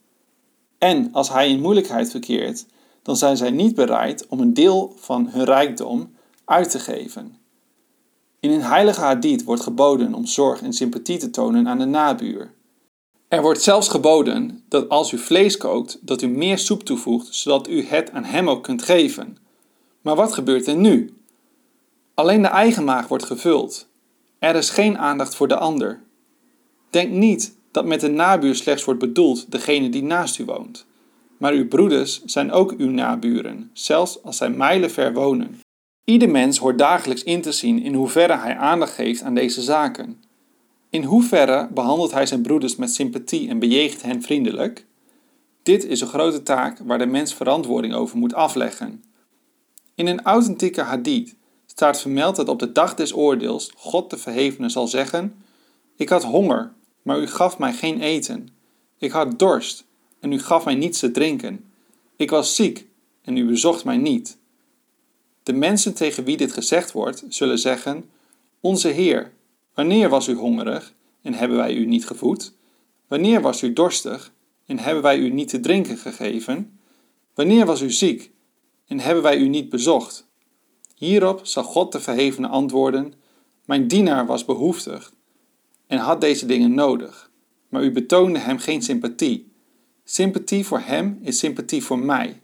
En 0.79 1.09
als 1.13 1.29
hij 1.29 1.51
in 1.51 1.61
moeilijkheid 1.61 2.11
verkeert, 2.11 2.67
dan 3.05 3.17
zijn 3.17 3.37
zij 3.37 3.51
niet 3.51 3.75
bereid 3.75 4.27
om 4.29 4.41
een 4.41 4.55
deel 4.55 4.95
van 4.97 5.29
hun 5.29 5.45
rijkdom 5.45 6.15
uit 6.45 6.71
te 6.71 6.79
geven. 6.79 7.37
In 8.41 8.51
een 8.51 8.63
heilige 8.63 9.01
hadith 9.01 9.45
wordt 9.45 9.63
geboden 9.63 10.15
om 10.15 10.27
zorg 10.27 10.63
en 10.63 10.73
sympathie 10.73 11.19
te 11.19 11.31
tonen 11.31 11.69
aan 11.69 11.79
de 11.79 11.85
nabuur. 11.85 12.53
Er 13.29 13.43
wordt 13.43 13.63
zelfs 13.63 13.89
geboden 13.89 14.65
dat 14.69 14.89
als 14.89 15.13
u 15.13 15.19
vlees 15.19 15.57
kookt, 15.57 15.99
dat 16.01 16.23
u 16.23 16.27
meer 16.27 16.59
soep 16.59 16.83
toevoegt, 16.83 17.35
zodat 17.35 17.69
u 17.69 17.85
het 17.85 18.11
aan 18.11 18.25
hem 18.25 18.51
ook 18.51 18.63
kunt 18.63 18.83
geven. 18.83 19.39
Maar 20.01 20.17
wat 20.17 20.33
gebeurt 20.33 20.67
er 20.67 20.77
nu? 20.77 21.15
Alleen 22.15 22.43
de 22.43 22.49
eigen 22.49 22.85
maag 22.85 23.09
wordt 23.09 23.25
gevuld. 23.25 23.87
Er 24.39 24.57
is 24.57 24.71
geen 24.71 24.99
aandacht 24.99 25.35
voor 25.35 25.49
de 25.49 25.57
ander. 25.57 26.03
Denk 26.91 27.11
niet 27.11 27.57
dat 27.71 27.85
met 27.85 28.01
de 28.01 28.09
nabuur 28.09 28.55
slechts 28.55 28.85
wordt 28.85 29.01
bedoeld 29.01 29.51
degene 29.53 29.89
die 29.89 30.03
naast 30.03 30.39
u 30.39 30.45
woont. 30.45 30.87
Maar 31.39 31.53
uw 31.53 31.69
broeders 31.69 32.25
zijn 32.25 32.53
ook 32.53 32.73
uw 32.73 32.91
naburen, 32.91 33.71
zelfs 33.73 34.23
als 34.23 34.37
zij 34.37 34.51
mijlenver 34.51 35.13
wonen. 35.13 35.61
Ieder 36.05 36.31
mens 36.31 36.59
hoort 36.59 36.79
dagelijks 36.79 37.23
in 37.23 37.41
te 37.41 37.53
zien 37.53 37.83
in 37.83 37.95
hoeverre 37.95 38.37
hij 38.37 38.57
aandacht 38.57 38.93
geeft 38.93 39.23
aan 39.23 39.35
deze 39.35 39.63
zaken. 39.63 40.23
In 40.91 41.05
hoeverre 41.05 41.69
behandelt 41.75 42.13
hij 42.13 42.27
zijn 42.27 42.43
broeders 42.43 42.77
met 42.77 42.95
sympathie 42.95 43.49
en 43.49 43.59
bejegent 43.59 44.03
hen 44.03 44.23
vriendelijk? 44.23 44.87
Dit 45.63 45.85
is 45.85 46.01
een 46.01 46.07
grote 46.07 46.43
taak 46.43 46.79
waar 46.85 46.99
de 46.99 47.07
mens 47.07 47.35
verantwoording 47.35 47.95
over 47.95 48.19
moet 48.19 48.35
afleggen. 48.35 49.05
In 49.95 50.07
een 50.07 50.23
authentieke 50.23 50.81
hadith 50.81 51.35
staat 51.67 52.01
vermeld 52.01 52.37
dat 52.37 52.49
op 52.49 52.59
de 52.59 52.73
dag 52.73 52.95
des 52.95 53.15
oordeels 53.15 53.73
God 53.77 54.11
de 54.11 54.19
Verhevene 54.19 54.69
zal 54.69 54.87
zeggen: 54.87 55.35
Ik 55.97 56.09
had 56.09 56.25
honger, 56.25 56.73
maar 57.03 57.21
u 57.21 57.27
gaf 57.27 57.59
mij 57.59 57.73
geen 57.73 58.01
eten. 58.01 58.49
Ik 58.99 59.11
had 59.11 59.39
dorst 59.39 59.85
en 60.25 60.33
u 60.33 60.39
gaf 60.39 60.65
mij 60.65 60.75
niets 60.75 60.99
te 60.99 61.11
drinken. 61.11 61.65
Ik 62.17 62.31
was 62.31 62.55
ziek 62.55 62.87
en 63.23 63.37
u 63.37 63.47
bezocht 63.47 63.85
mij 63.85 63.97
niet. 63.97 64.39
De 65.43 65.53
mensen 65.53 65.95
tegen 65.95 66.25
wie 66.25 66.37
dit 66.37 66.53
gezegd 66.53 66.93
wordt, 66.93 67.25
zullen 67.29 67.59
zeggen: 67.59 68.11
Onze 68.61 68.89
Heer, 68.89 69.33
wanneer 69.75 70.09
was 70.09 70.29
u 70.29 70.35
hongerig 70.35 70.95
en 71.23 71.35
hebben 71.35 71.57
wij 71.57 71.75
u 71.75 71.87
niet 71.87 72.07
gevoed? 72.07 72.53
Wanneer 73.09 73.41
was 73.41 73.63
u 73.63 73.73
dorstig 73.73 74.33
en 74.67 74.79
hebben 74.79 75.03
wij 75.03 75.19
u 75.19 75.31
niet 75.31 75.49
te 75.49 75.61
drinken 75.61 75.97
gegeven? 75.97 76.79
Wanneer 77.35 77.67
was 77.67 77.81
u 77.81 77.91
ziek 77.91 78.31
en 78.87 79.01
hebben 79.01 79.23
wij 79.23 79.39
u 79.39 79.49
niet 79.49 79.69
bezocht? 79.69 80.27
Hierop 80.95 81.47
zal 81.47 81.63
God 81.63 81.93
de 81.93 82.01
Verhevene 82.01 82.49
antwoorden: 82.49 83.15
Mijn 83.65 83.89
dienaar 83.89 84.27
was 84.27 84.45
behoeftig 84.45 85.13
en 85.87 85.99
had 85.99 86.21
deze 86.21 86.47
dingen 86.47 86.75
nodig, 86.75 87.31
maar 87.69 87.85
u 87.85 87.93
betoonde 87.93 88.39
hem 88.39 88.59
geen 88.59 88.83
sympathie. 88.83 89.53
Sympathie 90.05 90.67
voor 90.67 90.81
hem 90.81 91.19
is 91.23 91.39
sympathie 91.39 91.85
voor 91.85 91.99
mij. 91.99 92.41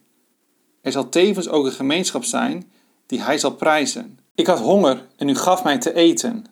Er 0.80 0.92
zal 0.92 1.08
tevens 1.08 1.48
ook 1.48 1.64
een 1.64 1.72
gemeenschap 1.72 2.24
zijn 2.24 2.70
die 3.06 3.22
hij 3.22 3.38
zal 3.38 3.54
prijzen. 3.54 4.18
Ik 4.34 4.46
had 4.46 4.58
honger 4.58 5.06
en 5.16 5.28
u 5.28 5.34
gaf 5.34 5.64
mij 5.64 5.78
te 5.78 5.94
eten. 5.94 6.46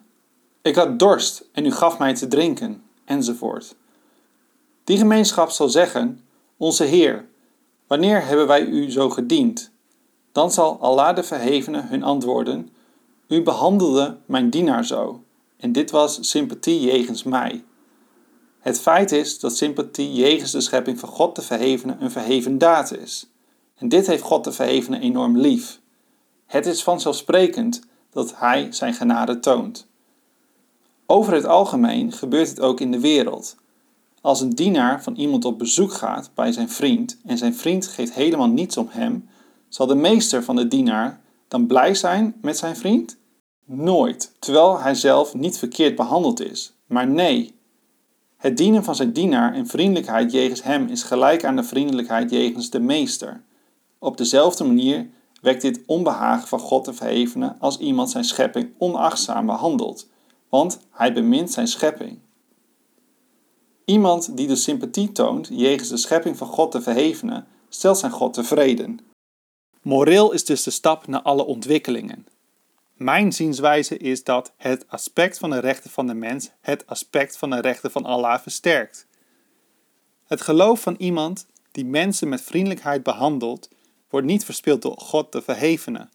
Ik 0.61 0.75
had 0.75 0.99
dorst 0.99 1.45
en 1.51 1.65
u 1.65 1.71
gaf 1.71 1.99
mij 1.99 2.15
te 2.15 2.27
drinken, 2.27 2.83
enzovoort. 3.05 3.75
Die 4.83 4.97
gemeenschap 4.97 5.49
zal 5.49 5.69
zeggen: 5.69 6.23
Onze 6.57 6.83
Heer, 6.83 7.25
wanneer 7.87 8.25
hebben 8.25 8.47
wij 8.47 8.65
u 8.65 8.91
zo 8.91 9.09
gediend? 9.09 9.71
Dan 10.31 10.51
zal 10.51 10.79
Allah 10.79 11.15
de 11.15 11.23
Verhevene 11.23 11.81
hun 11.81 12.03
antwoorden: 12.03 12.69
U 13.27 13.41
behandelde 13.41 14.17
mijn 14.25 14.49
dienaar 14.49 14.85
zo, 14.85 15.23
en 15.57 15.71
dit 15.71 15.91
was 15.91 16.29
sympathie 16.29 16.81
jegens 16.81 17.23
mij. 17.23 17.63
Het 18.69 18.79
feit 18.79 19.11
is 19.11 19.39
dat 19.39 19.57
sympathie 19.57 20.13
jegens 20.13 20.51
de 20.51 20.61
schepping 20.61 20.99
van 20.99 21.09
God 21.09 21.35
de 21.35 21.41
Verhevene 21.41 21.97
een 21.99 22.11
verheven 22.11 22.57
daad 22.57 22.97
is. 22.97 23.29
En 23.75 23.89
dit 23.89 24.07
heeft 24.07 24.23
God 24.23 24.43
de 24.43 24.51
Verhevene 24.51 24.99
enorm 24.99 25.37
lief. 25.37 25.79
Het 26.45 26.65
is 26.65 26.83
vanzelfsprekend 26.83 27.81
dat 28.11 28.33
Hij 28.35 28.67
zijn 28.71 28.93
genade 28.93 29.39
toont. 29.39 29.87
Over 31.05 31.33
het 31.33 31.45
algemeen 31.45 32.11
gebeurt 32.11 32.49
het 32.49 32.59
ook 32.59 32.79
in 32.79 32.91
de 32.91 32.99
wereld. 32.99 33.55
Als 34.21 34.41
een 34.41 34.55
dienaar 34.55 35.03
van 35.03 35.15
iemand 35.15 35.45
op 35.45 35.57
bezoek 35.57 35.93
gaat 35.93 36.31
bij 36.33 36.51
zijn 36.51 36.69
vriend 36.69 37.17
en 37.25 37.37
zijn 37.37 37.55
vriend 37.55 37.87
geeft 37.87 38.13
helemaal 38.13 38.49
niets 38.49 38.77
om 38.77 38.87
hem, 38.89 39.29
zal 39.67 39.87
de 39.87 39.95
meester 39.95 40.43
van 40.43 40.55
de 40.55 40.67
dienaar 40.67 41.21
dan 41.47 41.67
blij 41.67 41.95
zijn 41.95 42.35
met 42.41 42.57
zijn 42.57 42.75
vriend? 42.75 43.17
Nooit, 43.65 44.35
terwijl 44.39 44.79
hij 44.79 44.95
zelf 44.95 45.33
niet 45.33 45.57
verkeerd 45.57 45.95
behandeld 45.95 46.41
is. 46.41 46.73
Maar 46.85 47.07
nee, 47.07 47.57
het 48.39 48.57
dienen 48.57 48.83
van 48.83 48.95
zijn 48.95 49.13
dienaar 49.13 49.53
en 49.53 49.67
vriendelijkheid 49.67 50.31
jegens 50.31 50.63
hem 50.63 50.87
is 50.87 51.03
gelijk 51.03 51.45
aan 51.45 51.55
de 51.55 51.63
vriendelijkheid 51.63 52.31
jegens 52.31 52.69
de 52.69 52.79
meester. 52.79 53.43
Op 53.97 54.17
dezelfde 54.17 54.63
manier 54.63 55.09
wekt 55.41 55.61
dit 55.61 55.81
onbehagen 55.85 56.47
van 56.47 56.59
God 56.59 56.83
te 56.83 56.93
verhevenen 56.93 57.55
als 57.59 57.77
iemand 57.77 58.09
zijn 58.09 58.23
schepping 58.23 58.71
onachtzaam 58.77 59.45
behandelt, 59.45 60.09
want 60.49 60.79
hij 60.91 61.13
bemint 61.13 61.51
zijn 61.51 61.67
schepping. 61.67 62.19
Iemand 63.85 64.37
die 64.37 64.47
de 64.47 64.55
sympathie 64.55 65.11
toont 65.11 65.47
jegens 65.51 65.89
de 65.89 65.97
schepping 65.97 66.37
van 66.37 66.47
God 66.47 66.71
te 66.71 66.81
verhevenen, 66.81 67.47
stelt 67.69 67.97
zijn 67.97 68.11
God 68.11 68.33
tevreden. 68.33 68.99
Moreel 69.81 70.31
is 70.31 70.45
dus 70.45 70.63
de 70.63 70.71
stap 70.71 71.07
naar 71.07 71.21
alle 71.21 71.45
ontwikkelingen. 71.45 72.25
Mijn 72.99 73.33
zienswijze 73.33 73.97
is 73.97 74.23
dat 74.23 74.53
het 74.57 74.85
aspect 74.87 75.37
van 75.37 75.49
de 75.49 75.59
rechten 75.59 75.89
van 75.89 76.07
de 76.07 76.13
mens 76.13 76.49
het 76.61 76.87
aspect 76.87 77.37
van 77.37 77.49
de 77.49 77.61
rechten 77.61 77.91
van 77.91 78.05
Allah 78.05 78.41
versterkt. 78.41 79.07
Het 80.27 80.41
geloof 80.41 80.81
van 80.81 80.95
iemand 80.97 81.45
die 81.71 81.85
mensen 81.85 82.29
met 82.29 82.41
vriendelijkheid 82.41 83.03
behandelt, 83.03 83.69
wordt 84.09 84.27
niet 84.27 84.45
verspild 84.45 84.81
door 84.81 84.97
God 84.97 85.31
de 85.31 85.41
Verhevene. 85.41 86.09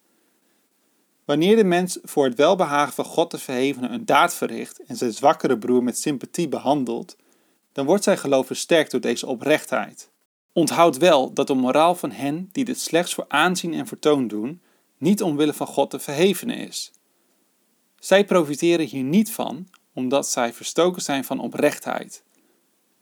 Wanneer 1.24 1.56
de 1.56 1.64
mens 1.64 1.98
voor 2.02 2.24
het 2.24 2.34
welbehagen 2.34 2.92
van 2.92 3.04
God 3.04 3.30
de 3.30 3.38
Verhevene 3.38 3.88
een 3.88 4.04
daad 4.04 4.34
verricht 4.34 4.84
en 4.84 4.96
zijn 4.96 5.12
zwakkere 5.12 5.58
broer 5.58 5.82
met 5.82 5.98
sympathie 5.98 6.48
behandelt, 6.48 7.16
dan 7.72 7.86
wordt 7.86 8.04
zijn 8.04 8.18
geloof 8.18 8.46
versterkt 8.46 8.90
door 8.90 9.00
deze 9.00 9.26
oprechtheid. 9.26 10.10
Onthoud 10.52 10.96
wel 10.96 11.32
dat 11.32 11.46
de 11.46 11.54
moraal 11.54 11.94
van 11.94 12.10
hen 12.10 12.48
die 12.52 12.64
dit 12.64 12.80
slechts 12.80 13.14
voor 13.14 13.24
aanzien 13.28 13.74
en 13.74 13.86
vertoon 13.86 14.28
doen, 14.28 14.60
niet 14.98 15.22
omwille 15.22 15.52
van 15.52 15.66
God 15.66 15.90
de 15.90 15.98
verhevene 15.98 16.54
is. 16.54 16.92
Zij 17.98 18.24
profiteren 18.24 18.86
hier 18.86 19.02
niet 19.02 19.32
van, 19.32 19.68
omdat 19.92 20.28
zij 20.28 20.52
verstoken 20.52 21.02
zijn 21.02 21.24
van 21.24 21.40
oprechtheid. 21.40 22.22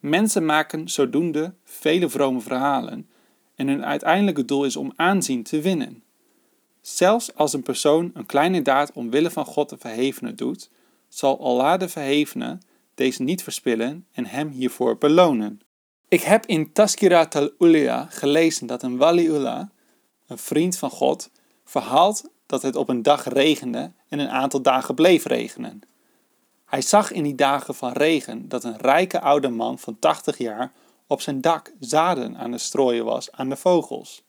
Mensen 0.00 0.44
maken 0.44 0.88
zodoende 0.88 1.54
vele 1.64 2.08
vrome 2.08 2.40
verhalen 2.40 3.08
en 3.54 3.68
hun 3.68 3.84
uiteindelijke 3.84 4.44
doel 4.44 4.64
is 4.64 4.76
om 4.76 4.92
aanzien 4.96 5.42
te 5.42 5.60
winnen. 5.60 6.02
Zelfs 6.80 7.34
als 7.34 7.52
een 7.52 7.62
persoon 7.62 8.10
een 8.14 8.26
kleine 8.26 8.62
daad 8.62 8.92
omwille 8.92 9.30
van 9.30 9.44
God 9.44 9.68
de 9.68 9.78
verhevene 9.78 10.34
doet, 10.34 10.70
zal 11.08 11.40
Allah 11.40 11.78
de 11.78 11.88
verhevene 11.88 12.58
deze 12.94 13.22
niet 13.22 13.42
verspillen 13.42 14.06
en 14.12 14.26
hem 14.26 14.48
hiervoor 14.48 14.98
belonen. 14.98 15.60
Ik 16.08 16.22
heb 16.22 16.46
in 16.46 16.72
Taskirat 16.72 17.34
al-Ulia 17.34 18.06
gelezen 18.10 18.66
dat 18.66 18.82
een 18.82 18.96
waliullah, 18.96 19.68
een 20.26 20.38
vriend 20.38 20.78
van 20.78 20.90
God, 20.90 21.30
verhaalt 21.72 22.30
dat 22.46 22.62
het 22.62 22.76
op 22.76 22.88
een 22.88 23.02
dag 23.02 23.24
regende 23.24 23.92
en 24.08 24.18
een 24.18 24.28
aantal 24.28 24.62
dagen 24.62 24.94
bleef 24.94 25.24
regenen. 25.24 25.80
Hij 26.64 26.82
zag 26.82 27.12
in 27.12 27.22
die 27.22 27.34
dagen 27.34 27.74
van 27.74 27.92
regen 27.92 28.48
dat 28.48 28.64
een 28.64 28.76
rijke 28.76 29.20
oude 29.20 29.48
man 29.48 29.78
van 29.78 29.98
80 29.98 30.38
jaar 30.38 30.72
op 31.06 31.20
zijn 31.20 31.40
dak 31.40 31.72
zaden 31.80 32.36
aan 32.36 32.52
het 32.52 32.60
strooien 32.60 33.04
was 33.04 33.32
aan 33.32 33.48
de 33.48 33.56
vogels. 33.56 34.22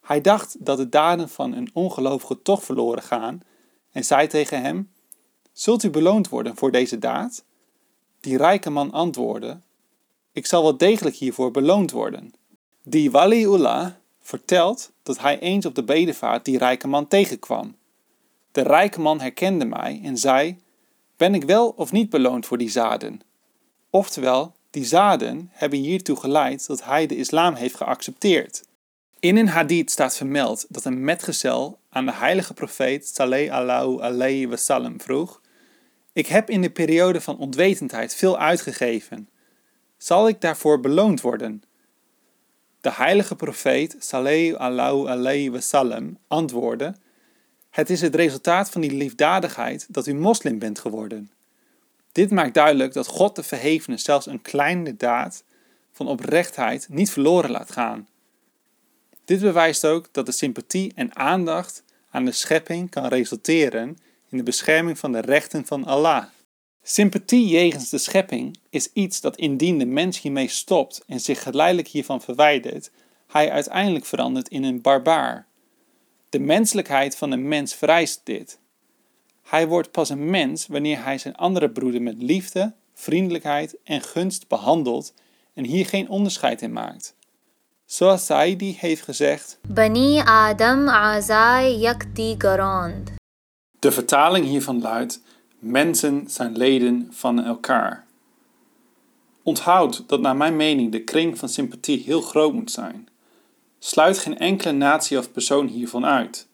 Hij 0.00 0.20
dacht 0.20 0.56
dat 0.58 0.76
de 0.76 0.88
daden 0.88 1.28
van 1.28 1.52
een 1.52 1.70
ongelovige 1.72 2.42
toch 2.42 2.64
verloren 2.64 3.02
gaan 3.02 3.40
en 3.92 4.04
zei 4.04 4.26
tegen 4.26 4.62
hem: 4.62 4.92
Zult 5.52 5.82
u 5.82 5.90
beloond 5.90 6.28
worden 6.28 6.56
voor 6.56 6.70
deze 6.70 6.98
daad? 6.98 7.44
Die 8.20 8.36
rijke 8.36 8.70
man 8.70 8.92
antwoordde: 8.92 9.60
Ik 10.32 10.46
zal 10.46 10.62
wel 10.62 10.76
degelijk 10.76 11.16
hiervoor 11.16 11.50
beloond 11.50 11.90
worden. 11.90 12.32
Die 12.82 13.10
Waliullah 13.10 13.90
vertelt 14.26 14.92
dat 15.02 15.18
hij 15.18 15.38
eens 15.38 15.66
op 15.66 15.74
de 15.74 15.84
bedevaart 15.84 16.44
die 16.44 16.58
rijke 16.58 16.88
man 16.88 17.08
tegenkwam. 17.08 17.76
De 18.52 18.62
rijke 18.62 19.00
man 19.00 19.20
herkende 19.20 19.64
mij 19.64 20.00
en 20.04 20.18
zei: 20.18 20.58
Ben 21.16 21.34
ik 21.34 21.44
wel 21.44 21.68
of 21.68 21.92
niet 21.92 22.10
beloond 22.10 22.46
voor 22.46 22.58
die 22.58 22.70
zaden? 22.70 23.20
Oftewel, 23.90 24.54
die 24.70 24.84
zaden 24.84 25.50
hebben 25.52 25.78
hiertoe 25.78 26.16
geleid 26.16 26.66
dat 26.66 26.84
hij 26.84 27.06
de 27.06 27.16
islam 27.16 27.54
heeft 27.54 27.76
geaccepteerd. 27.76 28.62
In 29.20 29.36
een 29.36 29.48
hadith 29.48 29.90
staat 29.90 30.16
vermeld 30.16 30.66
dat 30.68 30.84
een 30.84 31.04
metgezel 31.04 31.78
aan 31.88 32.06
de 32.06 32.12
heilige 32.12 32.54
profeet 32.54 33.08
Saleh 33.08 33.52
Allahu 33.52 34.00
alayhi 34.00 34.48
wasallam 34.48 35.00
vroeg: 35.00 35.40
Ik 36.12 36.26
heb 36.26 36.50
in 36.50 36.60
de 36.62 36.70
periode 36.70 37.20
van 37.20 37.38
onwetendheid 37.38 38.14
veel 38.14 38.38
uitgegeven. 38.38 39.28
Zal 39.96 40.28
ik 40.28 40.40
daarvoor 40.40 40.80
beloond 40.80 41.20
worden? 41.20 41.62
De 42.86 42.92
heilige 42.92 43.36
profeet 43.36 43.96
Saleh 43.98 44.54
Allahu 44.54 45.08
alayhi 45.08 45.50
wasallam 45.50 46.18
antwoordde: 46.28 46.94
Het 47.70 47.90
is 47.90 48.00
het 48.00 48.14
resultaat 48.14 48.70
van 48.70 48.80
die 48.80 48.92
liefdadigheid 48.92 49.86
dat 49.88 50.06
u 50.06 50.14
moslim 50.14 50.58
bent 50.58 50.78
geworden. 50.78 51.30
Dit 52.12 52.30
maakt 52.30 52.54
duidelijk 52.54 52.92
dat 52.92 53.06
God 53.06 53.36
de 53.36 53.42
verhevene 53.42 53.96
zelfs 53.96 54.26
een 54.26 54.42
kleine 54.42 54.96
daad 54.96 55.44
van 55.92 56.08
oprechtheid 56.08 56.86
niet 56.90 57.10
verloren 57.10 57.50
laat 57.50 57.72
gaan. 57.72 58.08
Dit 59.24 59.40
bewijst 59.40 59.84
ook 59.84 60.08
dat 60.12 60.26
de 60.26 60.32
sympathie 60.32 60.92
en 60.94 61.16
aandacht 61.16 61.82
aan 62.10 62.24
de 62.24 62.32
schepping 62.32 62.90
kan 62.90 63.06
resulteren 63.06 63.98
in 64.28 64.36
de 64.36 64.42
bescherming 64.42 64.98
van 64.98 65.12
de 65.12 65.20
rechten 65.20 65.66
van 65.66 65.84
Allah. 65.84 66.24
Sympathie 66.88 67.48
jegens 67.48 67.90
de 67.90 67.98
schepping 67.98 68.58
is 68.70 68.92
iets 68.92 69.20
dat 69.20 69.36
indien 69.36 69.78
de 69.78 69.86
mens 69.86 70.20
hiermee 70.20 70.48
stopt 70.48 71.02
en 71.06 71.20
zich 71.20 71.42
geleidelijk 71.42 71.88
hiervan 71.88 72.20
verwijdert, 72.20 72.90
hij 73.26 73.50
uiteindelijk 73.50 74.04
verandert 74.04 74.48
in 74.48 74.64
een 74.64 74.80
barbaar. 74.80 75.46
De 76.28 76.38
menselijkheid 76.38 77.16
van 77.16 77.30
een 77.30 77.48
mens 77.48 77.74
vereist 77.74 78.20
dit. 78.24 78.58
Hij 79.42 79.68
wordt 79.68 79.90
pas 79.90 80.08
een 80.08 80.30
mens 80.30 80.66
wanneer 80.66 81.04
hij 81.04 81.18
zijn 81.18 81.36
andere 81.36 81.70
broeder 81.70 82.02
met 82.02 82.22
liefde, 82.22 82.74
vriendelijkheid 82.94 83.76
en 83.84 84.02
gunst 84.02 84.48
behandelt 84.48 85.14
en 85.54 85.64
hier 85.64 85.86
geen 85.86 86.08
onderscheid 86.08 86.62
in 86.62 86.72
maakt. 86.72 87.14
Zoals 87.84 88.26
Saidi 88.26 88.76
heeft 88.78 89.02
gezegd: 89.02 89.58
Bani 89.68 90.20
Adam 90.24 90.88
azai 90.88 91.78
yakti 91.78 92.34
garand. 92.38 93.10
De 93.78 93.92
vertaling 93.92 94.46
hiervan 94.46 94.80
luidt 94.80 95.20
Mensen 95.68 96.24
zijn 96.26 96.56
leden 96.56 97.08
van 97.10 97.44
elkaar. 97.44 98.06
Onthoud 99.42 100.04
dat 100.06 100.20
naar 100.20 100.36
mijn 100.36 100.56
mening 100.56 100.92
de 100.92 101.04
kring 101.04 101.38
van 101.38 101.48
sympathie 101.48 102.02
heel 102.02 102.20
groot 102.20 102.52
moet 102.52 102.70
zijn. 102.70 103.08
Sluit 103.78 104.18
geen 104.18 104.38
enkele 104.38 104.72
natie 104.72 105.18
of 105.18 105.32
persoon 105.32 105.66
hiervan 105.66 106.04
uit. 106.04 106.48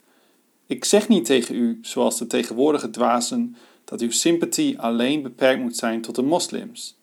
Ik 0.66 0.84
zeg 0.84 1.08
niet 1.08 1.24
tegen 1.24 1.54
u, 1.54 1.78
zoals 1.82 2.18
de 2.18 2.26
tegenwoordige 2.26 2.90
dwazen, 2.90 3.56
dat 3.84 4.00
uw 4.00 4.10
sympathie 4.10 4.78
alleen 4.78 5.22
beperkt 5.22 5.62
moet 5.62 5.76
zijn 5.76 6.00
tot 6.00 6.14
de 6.14 6.22
moslims. 6.22 6.96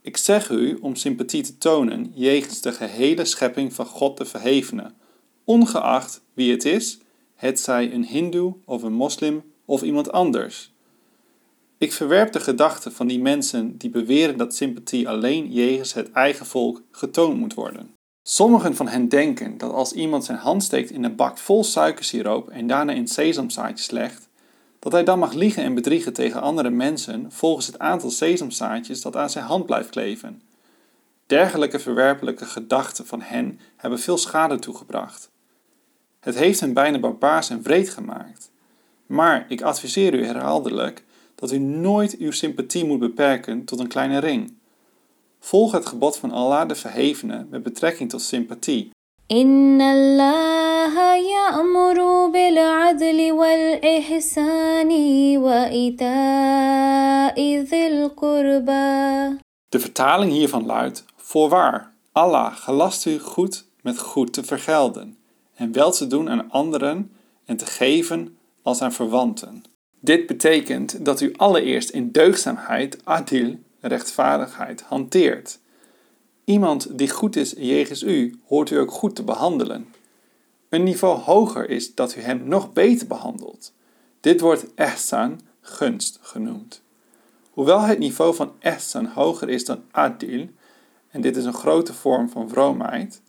Ik 0.00 0.16
zeg 0.16 0.50
u 0.50 0.78
om 0.80 0.96
sympathie 0.96 1.42
te 1.42 1.58
tonen 1.58 2.12
jegens 2.14 2.60
de 2.60 2.72
gehele 2.72 3.24
schepping 3.24 3.74
van 3.74 3.86
God 3.86 4.16
de 4.16 4.24
Verhevene, 4.24 4.92
ongeacht 5.44 6.22
wie 6.34 6.50
het 6.50 6.64
is, 6.64 6.98
het 7.34 7.60
zij 7.60 7.92
een 7.92 8.04
hindoe 8.04 8.54
of 8.64 8.82
een 8.82 8.92
moslim 8.92 9.42
of 9.64 9.82
iemand 9.82 10.12
anders. 10.12 10.71
Ik 11.82 11.92
verwerp 11.92 12.32
de 12.32 12.40
gedachte 12.40 12.90
van 12.90 13.06
die 13.06 13.20
mensen 13.20 13.78
die 13.78 13.90
beweren 13.90 14.36
dat 14.36 14.54
sympathie 14.54 15.08
alleen 15.08 15.52
jegens 15.52 15.92
het 15.92 16.12
eigen 16.12 16.46
volk 16.46 16.82
getoond 16.90 17.38
moet 17.38 17.54
worden. 17.54 17.94
Sommigen 18.22 18.76
van 18.76 18.88
hen 18.88 19.08
denken 19.08 19.58
dat 19.58 19.72
als 19.72 19.92
iemand 19.92 20.24
zijn 20.24 20.38
hand 20.38 20.62
steekt 20.62 20.90
in 20.90 21.04
een 21.04 21.16
bak 21.16 21.38
vol 21.38 21.64
suikersiroop 21.64 22.48
en 22.48 22.66
daarna 22.66 22.92
in 22.92 23.08
sesamzaadjes 23.08 23.90
legt, 23.90 24.28
dat 24.78 24.92
hij 24.92 25.04
dan 25.04 25.18
mag 25.18 25.32
liegen 25.32 25.62
en 25.62 25.74
bedriegen 25.74 26.12
tegen 26.12 26.40
andere 26.40 26.70
mensen 26.70 27.32
volgens 27.32 27.66
het 27.66 27.78
aantal 27.78 28.10
sesamzaadjes 28.10 29.02
dat 29.02 29.16
aan 29.16 29.30
zijn 29.30 29.44
hand 29.44 29.66
blijft 29.66 29.90
kleven. 29.90 30.42
Dergelijke 31.26 31.78
verwerpelijke 31.78 32.44
gedachten 32.44 33.06
van 33.06 33.20
hen 33.20 33.60
hebben 33.76 33.98
veel 33.98 34.18
schade 34.18 34.58
toegebracht. 34.58 35.30
Het 36.20 36.34
heeft 36.34 36.60
hen 36.60 36.72
bijna 36.72 36.98
barbaars 36.98 37.50
en 37.50 37.62
wreed 37.62 37.90
gemaakt. 37.90 38.50
Maar 39.06 39.44
ik 39.48 39.62
adviseer 39.62 40.14
u 40.14 40.24
herhaaldelijk 40.24 41.04
dat 41.35 41.51
u 41.51 41.57
nooit 41.57 42.17
uw 42.17 42.31
sympathie 42.31 42.85
moet 42.85 42.99
beperken 42.99 43.65
tot 43.65 43.79
een 43.79 43.87
kleine 43.87 44.17
ring. 44.19 44.53
Volg 45.39 45.71
het 45.71 45.85
gebod 45.85 46.17
van 46.17 46.31
Allah 46.31 46.67
de 46.67 46.75
Verhevene 46.75 47.45
met 47.49 47.63
betrekking 47.63 48.09
tot 48.09 48.21
sympathie. 48.21 48.89
إن 49.31 49.81
الله 49.81 51.15
يأمر 51.15 52.27
بالعدل 52.27 53.31
والإحسان 53.31 54.91
وإيتاء 55.37 56.77
ذي 57.63 57.87
القربى 57.87 59.37
De 59.69 59.79
vertaling 59.79 60.31
hiervan 60.31 60.65
luidt: 60.65 61.05
Voorwaar, 61.15 61.93
Allah 62.11 62.55
gelast 62.55 63.05
u 63.05 63.19
goed 63.19 63.65
met 63.81 63.99
goed 63.99 64.33
te 64.33 64.43
vergelden 64.43 65.17
en 65.55 65.71
wel 65.71 65.91
te 65.91 66.07
doen 66.07 66.29
aan 66.29 66.51
anderen 66.51 67.11
en 67.45 67.57
te 67.57 67.65
geven 67.65 68.37
als 68.61 68.81
aan 68.81 68.93
verwanten. 68.93 69.63
Dit 70.04 70.26
betekent 70.26 71.04
dat 71.04 71.20
u 71.20 71.32
allereerst 71.36 71.90
in 71.90 72.10
deugdzaamheid, 72.10 72.98
adil, 73.04 73.58
rechtvaardigheid, 73.80 74.80
hanteert. 74.80 75.58
Iemand 76.44 76.98
die 76.98 77.10
goed 77.10 77.36
is 77.36 77.54
jegens 77.56 78.02
u, 78.02 78.38
hoort 78.46 78.70
u 78.70 78.76
ook 78.76 78.90
goed 78.90 79.16
te 79.16 79.22
behandelen. 79.22 79.94
Een 80.68 80.82
niveau 80.82 81.18
hoger 81.18 81.70
is 81.70 81.94
dat 81.94 82.16
u 82.16 82.20
hem 82.20 82.42
nog 82.44 82.72
beter 82.72 83.06
behandelt. 83.06 83.72
Dit 84.20 84.40
wordt 84.40 84.66
ihsan, 84.76 85.40
gunst, 85.60 86.18
genoemd. 86.22 86.82
Hoewel 87.50 87.80
het 87.80 87.98
niveau 87.98 88.34
van 88.34 88.52
ihsan 88.60 89.06
hoger 89.06 89.48
is 89.48 89.64
dan 89.64 89.82
adil, 89.90 90.48
en 91.10 91.20
dit 91.20 91.36
is 91.36 91.44
een 91.44 91.54
grote 91.54 91.94
vorm 91.94 92.28
van 92.28 92.48
vroomheid, 92.48 93.20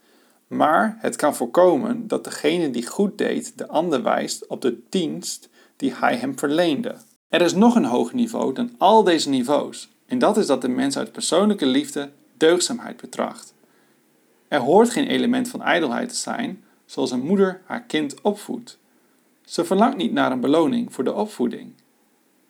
maar 0.47 0.97
het 0.99 1.15
kan 1.15 1.35
voorkomen 1.35 2.07
dat 2.07 2.23
degene 2.23 2.69
die 2.69 2.87
goed 2.87 3.17
deed 3.17 3.57
de 3.57 3.67
ander 3.67 4.03
wijst 4.03 4.47
op 4.47 4.61
de 4.61 4.79
dienst 4.89 5.49
die 5.83 5.93
hij 5.95 6.15
hem 6.15 6.37
verleende. 6.39 6.95
Er 7.29 7.41
is 7.41 7.53
nog 7.53 7.75
een 7.75 7.85
hoger 7.85 8.15
niveau 8.15 8.53
dan 8.53 8.71
al 8.77 9.03
deze 9.03 9.29
niveaus, 9.29 9.89
en 10.05 10.19
dat 10.19 10.37
is 10.37 10.45
dat 10.45 10.61
de 10.61 10.67
mens 10.67 10.97
uit 10.97 11.11
persoonlijke 11.11 11.65
liefde 11.65 12.11
deugdzaamheid 12.37 12.97
betracht. 12.97 13.53
Er 14.47 14.59
hoort 14.59 14.89
geen 14.89 15.07
element 15.07 15.47
van 15.49 15.61
ijdelheid 15.61 16.09
te 16.09 16.15
zijn, 16.15 16.63
zoals 16.85 17.11
een 17.11 17.25
moeder 17.25 17.61
haar 17.65 17.83
kind 17.83 18.21
opvoedt. 18.21 18.79
Ze 19.45 19.65
verlangt 19.65 19.97
niet 19.97 20.11
naar 20.11 20.31
een 20.31 20.39
beloning 20.39 20.93
voor 20.93 21.03
de 21.03 21.13
opvoeding. 21.13 21.73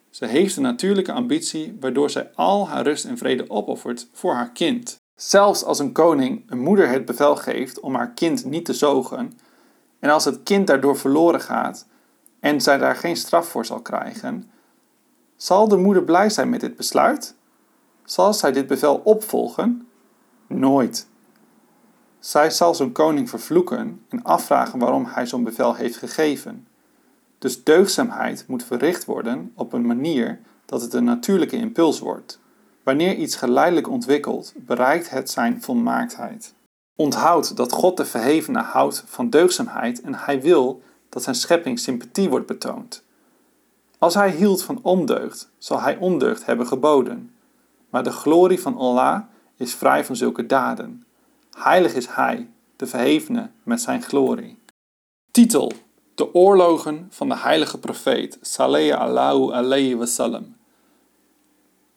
Ze 0.09 0.25
heeft 0.25 0.55
een 0.55 0.63
natuurlijke 0.63 1.11
ambitie 1.11 1.77
waardoor 1.79 2.09
zij 2.09 2.31
al 2.36 2.67
haar 2.67 2.84
rust 2.84 3.05
en 3.05 3.17
vrede 3.17 3.49
opoffert 3.49 4.07
voor 4.11 4.34
haar 4.34 4.51
kind. 4.51 4.95
Zelfs 5.15 5.63
als 5.63 5.79
een 5.79 5.91
koning 5.91 6.43
een 6.47 6.61
moeder 6.61 6.89
het 6.89 7.05
bevel 7.05 7.36
geeft 7.36 7.79
om 7.79 7.95
haar 7.95 8.11
kind 8.11 8.45
niet 8.45 8.65
te 8.65 8.73
zogen, 8.73 9.34
en 9.99 10.09
als 10.09 10.25
het 10.25 10.43
kind 10.43 10.67
daardoor 10.67 10.97
verloren 10.97 11.41
gaat 11.41 11.91
en 12.43 12.61
zij 12.61 12.77
daar 12.77 12.95
geen 12.95 13.15
straf 13.15 13.47
voor 13.47 13.65
zal 13.65 13.79
krijgen, 13.79 14.51
zal 15.35 15.67
de 15.67 15.77
moeder 15.77 16.03
blij 16.03 16.29
zijn 16.29 16.49
met 16.49 16.59
dit 16.59 16.75
besluit? 16.75 17.35
Zal 18.05 18.33
zij 18.33 18.51
dit 18.51 18.67
bevel 18.67 19.01
opvolgen? 19.03 19.87
Nooit. 20.47 21.07
Zij 22.19 22.49
zal 22.49 22.75
zo'n 22.75 22.91
koning 22.91 23.29
vervloeken 23.29 24.05
en 24.09 24.23
afvragen 24.23 24.79
waarom 24.79 25.05
hij 25.05 25.25
zo'n 25.25 25.43
bevel 25.43 25.75
heeft 25.75 25.97
gegeven. 25.97 26.67
Dus 27.39 27.63
deugdzaamheid 27.63 28.45
moet 28.47 28.63
verricht 28.63 29.05
worden 29.05 29.51
op 29.55 29.73
een 29.73 29.85
manier 29.85 30.39
dat 30.65 30.81
het 30.81 30.93
een 30.93 31.03
natuurlijke 31.03 31.55
impuls 31.55 31.99
wordt. 31.99 32.39
Wanneer 32.83 33.15
iets 33.15 33.35
geleidelijk 33.35 33.89
ontwikkelt, 33.89 34.53
bereikt 34.55 35.09
het 35.09 35.29
zijn 35.29 35.61
volmaaktheid. 35.61 36.53
Onthoud 36.95 37.57
dat 37.57 37.71
God 37.71 37.97
de 37.97 38.05
Verhevene 38.05 38.61
houdt 38.61 39.03
van 39.05 39.29
deugdzaamheid 39.29 40.01
en 40.01 40.15
hij 40.15 40.41
wil 40.41 40.81
dat 41.14 41.24
zijn 41.24 41.36
schepping 41.36 41.80
sympathie 41.80 42.30
wordt 42.30 42.47
betoond. 42.47 43.03
Als 43.97 44.14
hij 44.14 44.32
hield 44.32 44.64
van 44.64 44.80
ondeugd, 44.82 45.51
zal 45.57 45.82
hij 45.82 45.97
ondeugd 45.97 46.45
hebben 46.45 46.68
geboden. 46.68 47.32
Maar 47.89 48.03
de 48.03 48.11
glorie 48.11 48.61
van 48.61 48.78
Allah 48.78 49.22
is 49.57 49.74
vrij 49.74 50.05
van 50.05 50.16
zulke 50.16 50.45
daden. 50.45 51.05
Heilig 51.57 51.93
is 51.93 52.07
Hij, 52.07 52.49
de 52.76 52.88
Verhevene, 52.88 53.49
met 53.64 53.82
zijn 53.82 54.01
glorie. 54.01 54.59
Titel: 55.32 55.72
De 56.16 56.34
oorlogen 56.34 57.07
van 57.09 57.30
de 57.30 57.38
heilige 57.38 57.80
profeet, 57.80 58.38
Saleh 58.41 58.97
Allahu 58.99 59.51
alayhi 59.51 59.95
wasallam. 59.95 60.55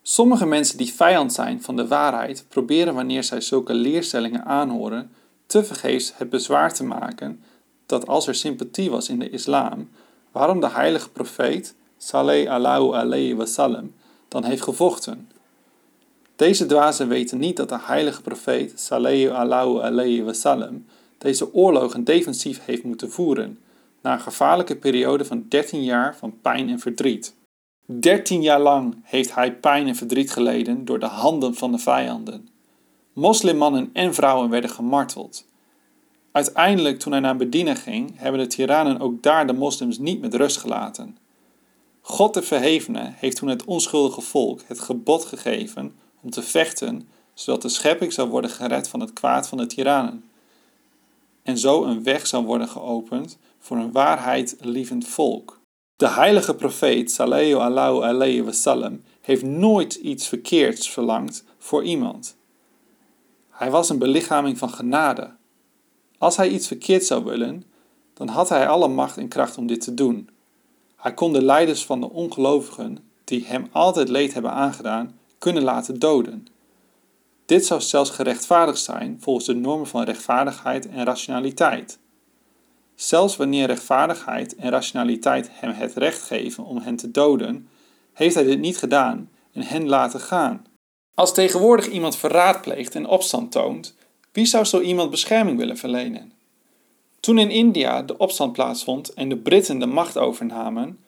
Sommige 0.03 0.47
mensen 0.47 0.79
die 0.79 0.93
vijand 0.93 1.33
zijn 1.33 1.63
van 1.63 1.77
de 1.77 1.87
waarheid 1.87 2.45
proberen 2.49 2.95
wanneer 2.95 3.25
zij 3.25 3.41
zulke 3.41 3.75
leerstellingen 3.75 4.45
aanhoren, 4.45 5.11
tevergeefs 5.47 6.13
het 6.17 6.31
bezwaar 6.31 6.75
te 6.75 6.85
maken 6.85 7.41
dat 7.87 8.07
als 8.07 8.27
er 8.27 8.35
sympathie 8.35 8.91
was 8.91 9.09
in 9.09 9.19
de 9.19 9.31
islam, 9.31 9.89
waarom 10.33 10.61
de 10.61 10.71
heilige 10.71 11.11
profeet, 11.11 11.75
Saleh 11.99 12.51
Allahu 12.51 12.93
alayhi 12.93 13.35
wasallam, 13.35 13.95
dan 14.29 14.45
heeft 14.45 14.63
gevochten. 14.63 15.31
Deze 16.37 16.67
dwazen 16.67 17.09
weten 17.09 17.39
niet 17.39 17.57
dat 17.57 17.69
de 17.69 17.79
heilige 17.81 18.23
profeet, 18.23 18.73
sallallahu 18.81 19.81
alayhi 19.81 20.23
wasallam, 20.23 20.87
deze 21.19 21.55
oorlogen 21.55 22.05
defensief 22.05 22.65
heeft 22.65 22.83
moeten 22.83 23.11
voeren, 23.11 23.59
na 24.03 24.13
een 24.13 24.21
gevaarlijke 24.21 24.77
periode 24.77 25.25
van 25.25 25.45
13 25.49 25.85
jaar 25.85 26.17
van 26.17 26.41
pijn 26.41 26.69
en 26.69 26.79
verdriet. 26.79 27.35
13 27.87 28.43
jaar 28.43 28.61
lang 28.61 28.97
heeft 29.03 29.35
hij 29.35 29.55
pijn 29.55 29.89
en 29.89 29.95
verdriet 29.95 30.31
geleden 30.31 30.85
door 30.85 30.99
de 30.99 31.07
handen 31.07 31.55
van 31.55 31.73
de 31.73 31.79
vijanden. 31.79 32.49
Moslimmannen 33.13 33.91
en 33.93 34.15
vrouwen 34.15 34.51
werden 34.51 34.71
gemarteld. 34.71 35.47
Uiteindelijk, 36.37 36.99
toen 36.99 37.13
hij 37.13 37.21
naar 37.21 37.37
Medina 37.37 37.75
ging, 37.75 38.13
hebben 38.17 38.41
de 38.41 38.47
tiranen 38.47 39.01
ook 39.01 39.23
daar 39.23 39.47
de 39.47 39.53
moslims 39.53 39.99
niet 39.99 40.21
met 40.21 40.35
rust 40.35 40.57
gelaten. 40.57 41.19
God 42.01 42.35
de 42.35 42.43
Verhevene 42.43 43.13
heeft 43.15 43.37
toen 43.37 43.49
het 43.49 43.65
onschuldige 43.65 44.21
volk 44.21 44.61
het 44.67 44.81
gebod 44.81 45.25
gegeven 45.25 45.95
om 46.23 46.31
te 46.31 46.43
vechten, 46.43 47.09
zodat 47.35 47.63
de 47.63 47.69
schepping 47.69 48.13
zou 48.13 48.29
worden 48.29 48.51
gered 48.51 48.89
van 48.89 49.01
het 49.01 49.13
kwaad 49.13 49.49
van 49.49 49.59
de 49.59 49.67
tiranen. 49.67 50.25
En 51.43 51.59
zo 51.59 51.85
een 51.85 52.03
weg 52.03 52.27
zou 52.27 52.45
worden 52.45 52.69
geopend 52.69 53.39
voor 53.59 53.77
een 53.77 53.93
waarheidlievend 53.93 55.09
volk. 55.09 55.61
De 55.97 56.09
heilige 56.09 56.55
profeet, 56.55 57.11
sallallahu 57.11 58.03
alayhi 58.03 58.43
wasallam, 58.43 59.03
heeft 59.21 59.43
nooit 59.43 59.95
iets 59.95 60.29
verkeerds 60.29 60.91
verlangd 60.91 61.45
voor 61.59 61.85
iemand. 61.85 62.37
Hij 63.51 63.71
was 63.71 63.89
een 63.89 63.99
belichaming 63.99 64.59
van 64.59 64.71
genade. 64.71 65.35
Als 66.19 66.37
hij 66.37 66.49
iets 66.49 66.67
verkeerd 66.67 67.05
zou 67.05 67.25
willen, 67.25 67.65
dan 68.15 68.29
had 68.29 68.49
hij 68.49 68.69
alle 68.69 68.89
macht 68.89 69.17
en 69.17 69.29
kracht 69.29 69.59
om 69.59 69.67
dit 69.67 69.81
te 69.81 69.95
doen. 69.95 70.31
Hij 70.97 71.15
kon 71.15 71.33
de 71.33 71.43
leiders 71.43 71.85
van 71.85 72.01
de 72.01 72.11
ongelovigen, 72.11 72.99
die 73.25 73.45
hem 73.47 73.67
altijd 73.73 74.09
leed 74.09 74.33
hebben 74.33 74.53
aangedaan, 74.53 75.19
kunnen 75.39 75.63
laten 75.63 75.99
doden. 75.99 76.47
Dit 77.47 77.67
zou 77.67 77.81
zelfs 77.81 78.11
gerechtvaardigd 78.11 78.81
zijn 78.81 79.17
volgens 79.21 79.47
de 79.47 79.55
normen 79.55 79.87
van 79.87 80.03
rechtvaardigheid 80.03 80.89
en 80.89 81.05
rationaliteit. 81.05 81.99
Zelfs 82.95 83.37
wanneer 83.37 83.67
rechtvaardigheid 83.67 84.55
en 84.55 84.71
rationaliteit 84.71 85.49
hem 85.53 85.71
het 85.71 85.95
recht 85.95 86.23
geven 86.23 86.65
om 86.65 86.79
hen 86.79 86.97
te 86.97 87.11
doden, 87.11 87.69
heeft 88.13 88.35
hij 88.35 88.45
dit 88.45 88.59
niet 88.59 88.79
gedaan 88.79 89.31
en 89.53 89.63
hen 89.63 89.89
laten 89.89 90.21
gaan. 90.21 90.67
Als 91.15 91.35
tegenwoordig 91.35 91.89
iemand 91.89 92.17
verraad 92.17 92.61
pleegt 92.63 92.95
en 92.95 93.07
opstand 93.07 93.53
toont, 93.53 93.97
wie 94.37 94.47
zou 94.47 94.65
zo 94.65 94.81
iemand 94.81 95.11
bescherming 95.11 95.59
willen 95.59 95.77
verlenen? 95.77 96.33
Toen 97.21 97.39
in 97.39 97.51
India 97.51 98.03
de 98.03 98.17
opstand 98.17 98.53
plaatsvond 98.53 99.15
en 99.15 99.29
de 99.29 99.37
Britten 99.37 99.79
de 99.79 99.87
macht 99.87 100.19
overnamen, 100.19 100.99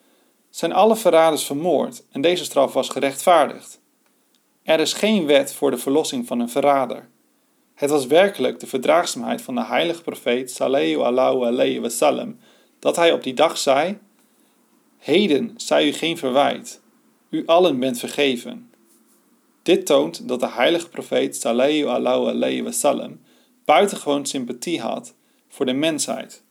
zijn 0.50 0.72
alle 0.72 0.96
verraders 0.96 1.44
vermoord 1.44 2.02
en 2.10 2.20
deze 2.20 2.44
straf 2.44 2.72
was 2.72 2.88
gerechtvaardigd. 2.88 3.80
Er 4.62 4.80
is 4.80 4.92
geen 4.92 5.26
wet 5.26 5.52
voor 5.52 5.70
de 5.70 5.78
verlossing 5.78 6.26
van 6.26 6.40
een 6.40 6.48
verrader. 6.48 7.08
Het 7.74 7.90
was 7.90 8.06
werkelijk 8.06 8.60
de 8.60 8.66
verdraagzaamheid 8.66 9.42
van 9.42 9.54
de 9.54 9.64
heilige 9.64 10.02
profeet 10.02 10.50
sallallahu 10.50 11.46
alayhi 11.46 11.80
wasallam 11.80 12.38
dat 12.78 12.96
hij 12.96 13.12
op 13.12 13.22
die 13.22 13.34
dag 13.34 13.58
zei: 13.58 13.98
Heden 14.98 15.54
zij 15.56 15.86
u 15.86 15.92
geen 15.92 16.18
verwijt, 16.18 16.80
u 17.28 17.42
allen 17.46 17.78
bent 17.78 17.98
vergeven. 17.98 18.67
Dit 19.62 19.86
toont 19.86 20.28
dat 20.28 20.40
de 20.40 20.50
heilige 20.50 20.88
profeet 20.88 21.36
sallallahu 21.36 22.28
alayhi 22.28 22.62
wasallam 22.62 23.20
buitengewoon 23.64 24.26
sympathie 24.26 24.80
had 24.80 25.14
voor 25.48 25.66
de 25.66 25.72
mensheid. 25.72 26.42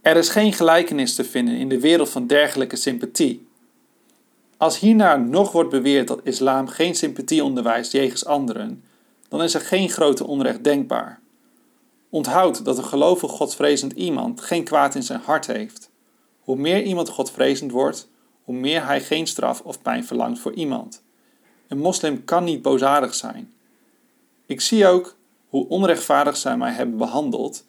Er 0.00 0.16
is 0.16 0.28
geen 0.28 0.52
gelijkenis 0.52 1.14
te 1.14 1.24
vinden 1.24 1.54
in 1.54 1.68
de 1.68 1.80
wereld 1.80 2.08
van 2.08 2.26
dergelijke 2.26 2.76
sympathie. 2.76 3.46
Als 4.56 4.78
hierna 4.78 5.16
nog 5.16 5.52
wordt 5.52 5.70
beweerd 5.70 6.08
dat 6.08 6.20
islam 6.22 6.68
geen 6.68 6.94
sympathie 6.94 7.44
onderwijst 7.44 7.92
jegens 7.92 8.24
anderen, 8.24 8.84
dan 9.28 9.42
is 9.42 9.54
er 9.54 9.60
geen 9.60 9.90
grote 9.90 10.26
onrecht 10.26 10.64
denkbaar. 10.64 11.20
Onthoud 12.10 12.64
dat 12.64 12.78
een 12.78 12.84
gelovig 12.84 13.30
godvrezend 13.30 13.92
iemand 13.92 14.40
geen 14.40 14.64
kwaad 14.64 14.94
in 14.94 15.02
zijn 15.02 15.20
hart 15.20 15.46
heeft. 15.46 15.90
Hoe 16.38 16.56
meer 16.56 16.82
iemand 16.82 17.08
godvrezend 17.08 17.70
wordt, 17.70 18.08
hoe 18.42 18.54
meer 18.54 18.86
hij 18.86 19.00
geen 19.00 19.26
straf 19.26 19.60
of 19.60 19.82
pijn 19.82 20.04
verlangt 20.04 20.38
voor 20.38 20.52
iemand. 20.52 21.02
Een 21.68 21.78
moslim 21.78 22.24
kan 22.24 22.44
niet 22.44 22.62
boosaardig 22.62 23.14
zijn. 23.14 23.52
Ik 24.46 24.60
zie 24.60 24.86
ook 24.86 25.16
hoe 25.48 25.68
onrechtvaardig 25.68 26.36
zij 26.36 26.56
mij 26.56 26.72
hebben 26.72 26.96
behandeld 26.96 27.64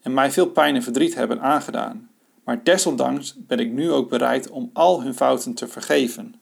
en 0.00 0.14
mij 0.14 0.30
veel 0.30 0.46
pijn 0.46 0.74
en 0.74 0.82
verdriet 0.82 1.14
hebben 1.14 1.40
aangedaan. 1.40 2.10
Maar 2.44 2.64
desondanks 2.64 3.34
ben 3.38 3.58
ik 3.58 3.72
nu 3.72 3.90
ook 3.90 4.08
bereid 4.08 4.50
om 4.50 4.70
al 4.72 5.02
hun 5.02 5.14
fouten 5.14 5.54
te 5.54 5.68
vergeven. 5.68 6.34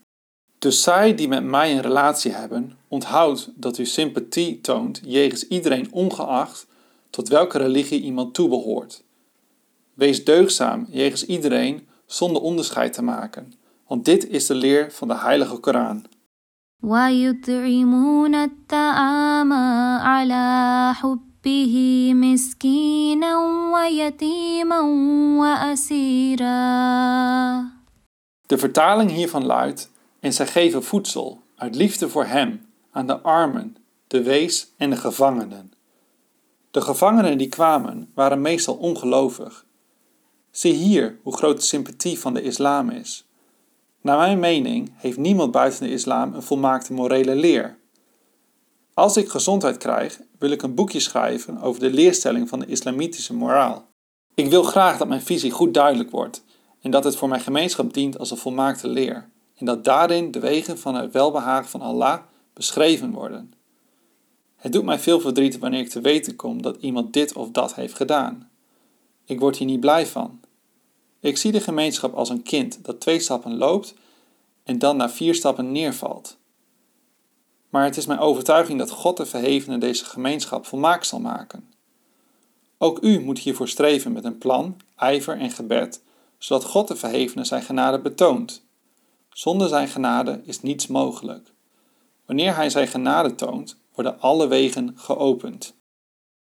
Dus 0.59 0.83
zij 0.83 1.15
die 1.15 1.29
met 1.29 1.45
mij 1.45 1.73
een 1.73 1.81
relatie 1.81 2.33
hebben, 2.33 2.77
onthoud 2.89 3.51
dat 3.55 3.79
u 3.79 3.87
sympathie 3.87 4.61
toont 4.61 5.01
jegens 5.05 5.49
iedereen 5.49 5.93
ongeacht 5.93 6.67
tot 7.11 7.29
welke 7.29 7.59
religie 7.59 8.01
iemand 8.01 8.35
toebehoort. 8.35 9.05
Wees 9.95 10.25
deugzaam 10.25 10.87
jegens 10.91 11.27
iedereen 11.27 11.87
zonder 12.07 12.43
onderscheid 12.43 12.93
te 12.93 13.03
maken, 13.03 13.53
want 13.87 14.05
dit 14.05 14.29
is 14.29 14.47
de 14.47 14.55
leer 14.55 14.93
van 14.93 15.09
de 15.09 15.19
heilige 15.19 15.57
Koran. 15.57 16.05
ويطعمون 16.88 18.36
الطعام 18.36 19.54
على 20.04 20.92
حبه 20.96 21.76
مسكينا 22.14 23.38
ويتيما 23.74 24.80
وأسيرا 25.40 26.58
De 28.46 28.58
vertaling 28.58 29.12
hiervan 29.12 29.46
luidt: 29.46 29.92
En 30.20 30.34
zij 30.34 30.48
geven 30.48 30.84
voedsel 30.84 31.42
uit 31.56 31.76
liefde 31.76 32.10
voor 32.10 32.26
hem 32.26 32.66
aan 32.92 33.08
de 33.08 33.20
armen, 33.22 33.78
de 34.08 34.24
wees 34.24 34.74
en 34.78 34.90
de 34.90 34.96
gevangenen. 34.96 35.74
De 36.72 36.82
gevangenen 36.82 37.38
die 37.38 37.50
kwamen 37.50 38.12
waren 38.14 38.42
meestal 38.42 38.76
ongelovig. 38.76 39.66
Zie 40.52 40.74
hier 40.74 41.18
hoe 41.24 41.38
groot 41.38 41.58
de 41.58 41.64
sympathie 41.64 42.20
van 42.20 42.34
de 42.34 42.42
islam 42.42 42.90
is. 42.90 43.28
Naar 44.03 44.19
mijn 44.19 44.39
mening 44.39 44.93
heeft 44.97 45.19
niemand 45.19 45.51
buiten 45.51 45.83
de 45.83 45.91
islam 45.91 46.35
een 46.35 46.43
volmaakte 46.43 46.93
morele 46.93 47.35
leer. 47.35 47.79
Als 48.95 49.17
ik 49.17 49.29
gezondheid 49.29 49.77
krijg, 49.77 50.21
wil 50.39 50.51
ik 50.51 50.63
een 50.63 50.75
boekje 50.75 51.01
schrijven 51.01 51.61
over 51.61 51.81
de 51.81 51.91
leerstelling 51.91 52.49
van 52.49 52.59
de 52.59 52.67
islamitische 52.67 53.35
moraal. 53.35 53.89
Ik 54.35 54.49
wil 54.49 54.63
graag 54.63 54.99
dat 54.99 55.09
mijn 55.09 55.23
visie 55.23 55.51
goed 55.51 55.75
duidelijk 55.75 56.11
wordt 56.11 56.45
en 56.81 56.91
dat 56.91 57.05
het 57.05 57.17
voor 57.17 57.29
mijn 57.29 57.41
gemeenschap 57.41 57.95
dient 57.95 58.19
als 58.19 58.31
een 58.31 58.37
volmaakte 58.37 58.89
leer 58.89 59.29
en 59.57 59.67
dat 59.67 59.85
daarin 59.85 60.31
de 60.31 60.41
wegen 60.41 60.79
van 60.79 60.95
het 60.95 61.13
welbehagen 61.13 61.71
van 61.71 61.81
Allah 61.81 62.19
beschreven 62.53 63.13
worden. 63.13 63.53
Het 64.57 64.73
doet 64.73 64.85
mij 64.85 64.99
veel 64.99 65.21
verdriet 65.21 65.59
wanneer 65.59 65.81
ik 65.81 65.89
te 65.89 66.01
weten 66.01 66.37
kom 66.37 66.63
dat 66.63 66.77
iemand 66.77 67.13
dit 67.13 67.33
of 67.33 67.51
dat 67.51 67.75
heeft 67.75 67.95
gedaan. 67.95 68.51
Ik 69.25 69.41
word 69.41 69.57
hier 69.57 69.67
niet 69.67 69.81
blij 69.81 70.07
van. 70.07 70.41
Ik 71.23 71.37
zie 71.37 71.53
de 71.53 71.61
gemeenschap 71.61 72.15
als 72.15 72.29
een 72.29 72.43
kind 72.43 72.85
dat 72.85 73.01
twee 73.01 73.21
stappen 73.21 73.57
loopt 73.57 73.95
en 74.63 74.79
dan 74.79 74.97
na 74.97 75.11
vier 75.11 75.35
stappen 75.35 75.73
neervalt. 75.73 76.37
Maar 77.69 77.85
het 77.85 77.97
is 77.97 78.07
mijn 78.07 78.19
overtuiging 78.19 78.79
dat 78.79 78.91
God 78.91 79.17
de 79.17 79.27
Verhevene 79.27 79.79
deze 79.79 80.05
gemeenschap 80.05 80.67
volmaakt 80.67 81.07
zal 81.07 81.21
maken. 81.21 81.73
Ook 82.79 83.03
u 83.03 83.21
moet 83.21 83.39
hiervoor 83.39 83.69
streven 83.69 84.13
met 84.13 84.25
een 84.25 84.39
plan, 84.39 84.77
ijver 84.97 85.39
en 85.39 85.51
gebed, 85.51 86.03
zodat 86.39 86.65
God 86.65 86.89
de 86.89 86.97
Verhevene 86.97 87.45
zijn 87.45 87.63
genade 87.63 88.01
betoont. 88.01 88.65
Zonder 89.31 89.69
zijn 89.69 89.89
genade 89.89 90.41
is 90.45 90.63
niets 90.63 90.87
mogelijk. 90.87 91.53
Wanneer 92.27 92.55
hij 92.57 92.71
zijn 92.71 92.89
genade 92.89 93.35
toont, 93.35 93.77
worden 93.95 94.21
alle 94.21 94.47
wegen 94.47 94.93
geopend. 94.97 95.75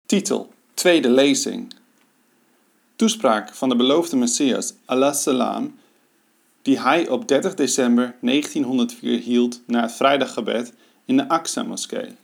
Titel: 0.06 0.52
Tweede 0.74 1.10
lezing. 1.10 1.74
Toespraak 2.98 3.54
van 3.54 3.70
de 3.70 3.76
beloofde 3.76 4.16
Messias, 4.16 4.74
Allah 4.86 5.14
salam, 5.14 5.76
die 6.62 6.80
hij 6.80 7.10
op 7.10 7.28
30 7.28 7.56
december 7.56 8.16
1904 8.22 9.20
hield 9.20 9.62
na 9.66 9.82
het 9.82 9.92
vrijdaggebed 9.92 10.74
in 11.06 11.18
de 11.18 11.30
Aqsa-moskee. 11.30 12.16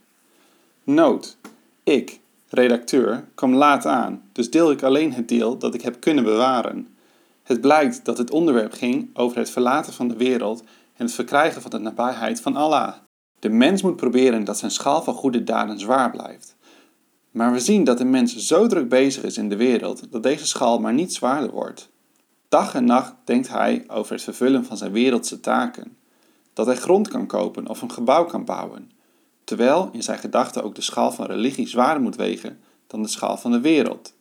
Noot: 0.84 1.38
Ik, 1.84 2.20
redacteur, 2.50 3.26
kwam 3.36 3.56
laat 3.56 3.86
aan, 3.86 4.22
dus 4.32 4.52
deel 4.52 4.72
ik 4.72 4.84
alleen 4.84 5.14
het 5.14 5.28
deel 5.28 5.58
dat 5.58 5.74
ik 5.74 5.82
heb 5.82 6.00
kunnen 6.00 6.24
bewaren. 6.24 6.88
Het 7.44 7.62
blijkt 7.62 8.06
dat 8.06 8.18
het 8.18 8.32
onderwerp 8.32 8.74
ging 8.74 9.10
over 9.14 9.38
het 9.38 9.50
verlaten 9.50 9.94
van 9.94 10.08
de 10.08 10.18
wereld 10.18 10.64
en 10.96 11.06
het 11.06 11.14
verkrijgen 11.14 11.62
van 11.62 11.72
de 11.72 11.80
nabijheid 11.80 12.42
van 12.42 12.56
Allah. 12.56 12.94
De 13.40 13.50
mens 13.50 13.82
moet 13.82 13.96
proberen 13.96 14.44
dat 14.44 14.58
zijn 14.58 14.72
schaal 14.72 15.04
van 15.04 15.14
goede 15.14 15.44
daden 15.44 15.80
zwaar 15.80 16.12
blijft. 16.12 16.53
Maar 17.34 17.52
we 17.52 17.60
zien 17.60 17.84
dat 17.84 17.98
de 17.98 18.06
mens 18.06 18.36
zo 18.36 18.68
druk 18.68 18.90
bezig 18.90 19.24
is 19.24 19.38
in 19.38 19.50
de 19.50 19.56
wereld 19.56 20.12
dat 20.12 20.24
deze 20.24 20.48
schaal 20.48 20.80
maar 20.80 20.94
niet 20.94 21.14
zwaarder 21.14 21.52
wordt. 21.52 21.90
Dag 22.50 22.76
en 22.76 22.86
nacht 22.86 23.14
denkt 23.24 23.48
hij 23.48 23.84
over 23.88 24.14
het 24.14 24.24
vervullen 24.24 24.66
van 24.66 24.78
zijn 24.78 24.92
wereldse 24.92 25.40
taken. 25.40 25.98
Dat 26.54 26.66
hij 26.66 26.76
grond 26.76 27.08
kan 27.08 27.28
kopen 27.28 27.68
of 27.68 27.82
een 27.82 27.92
gebouw 27.92 28.26
kan 28.26 28.46
bouwen. 28.46 28.92
Terwijl 29.44 29.90
in 29.92 30.04
zijn 30.04 30.20
gedachten 30.20 30.64
ook 30.64 30.76
de 30.76 30.82
schaal 30.82 31.12
van 31.12 31.26
religie 31.26 31.68
zwaarder 31.68 32.04
moet 32.04 32.16
wegen 32.16 32.60
dan 32.88 33.02
de 33.02 33.08
schaal 33.08 33.38
van 33.38 33.52
de 33.52 33.62
wereld. 33.62 34.14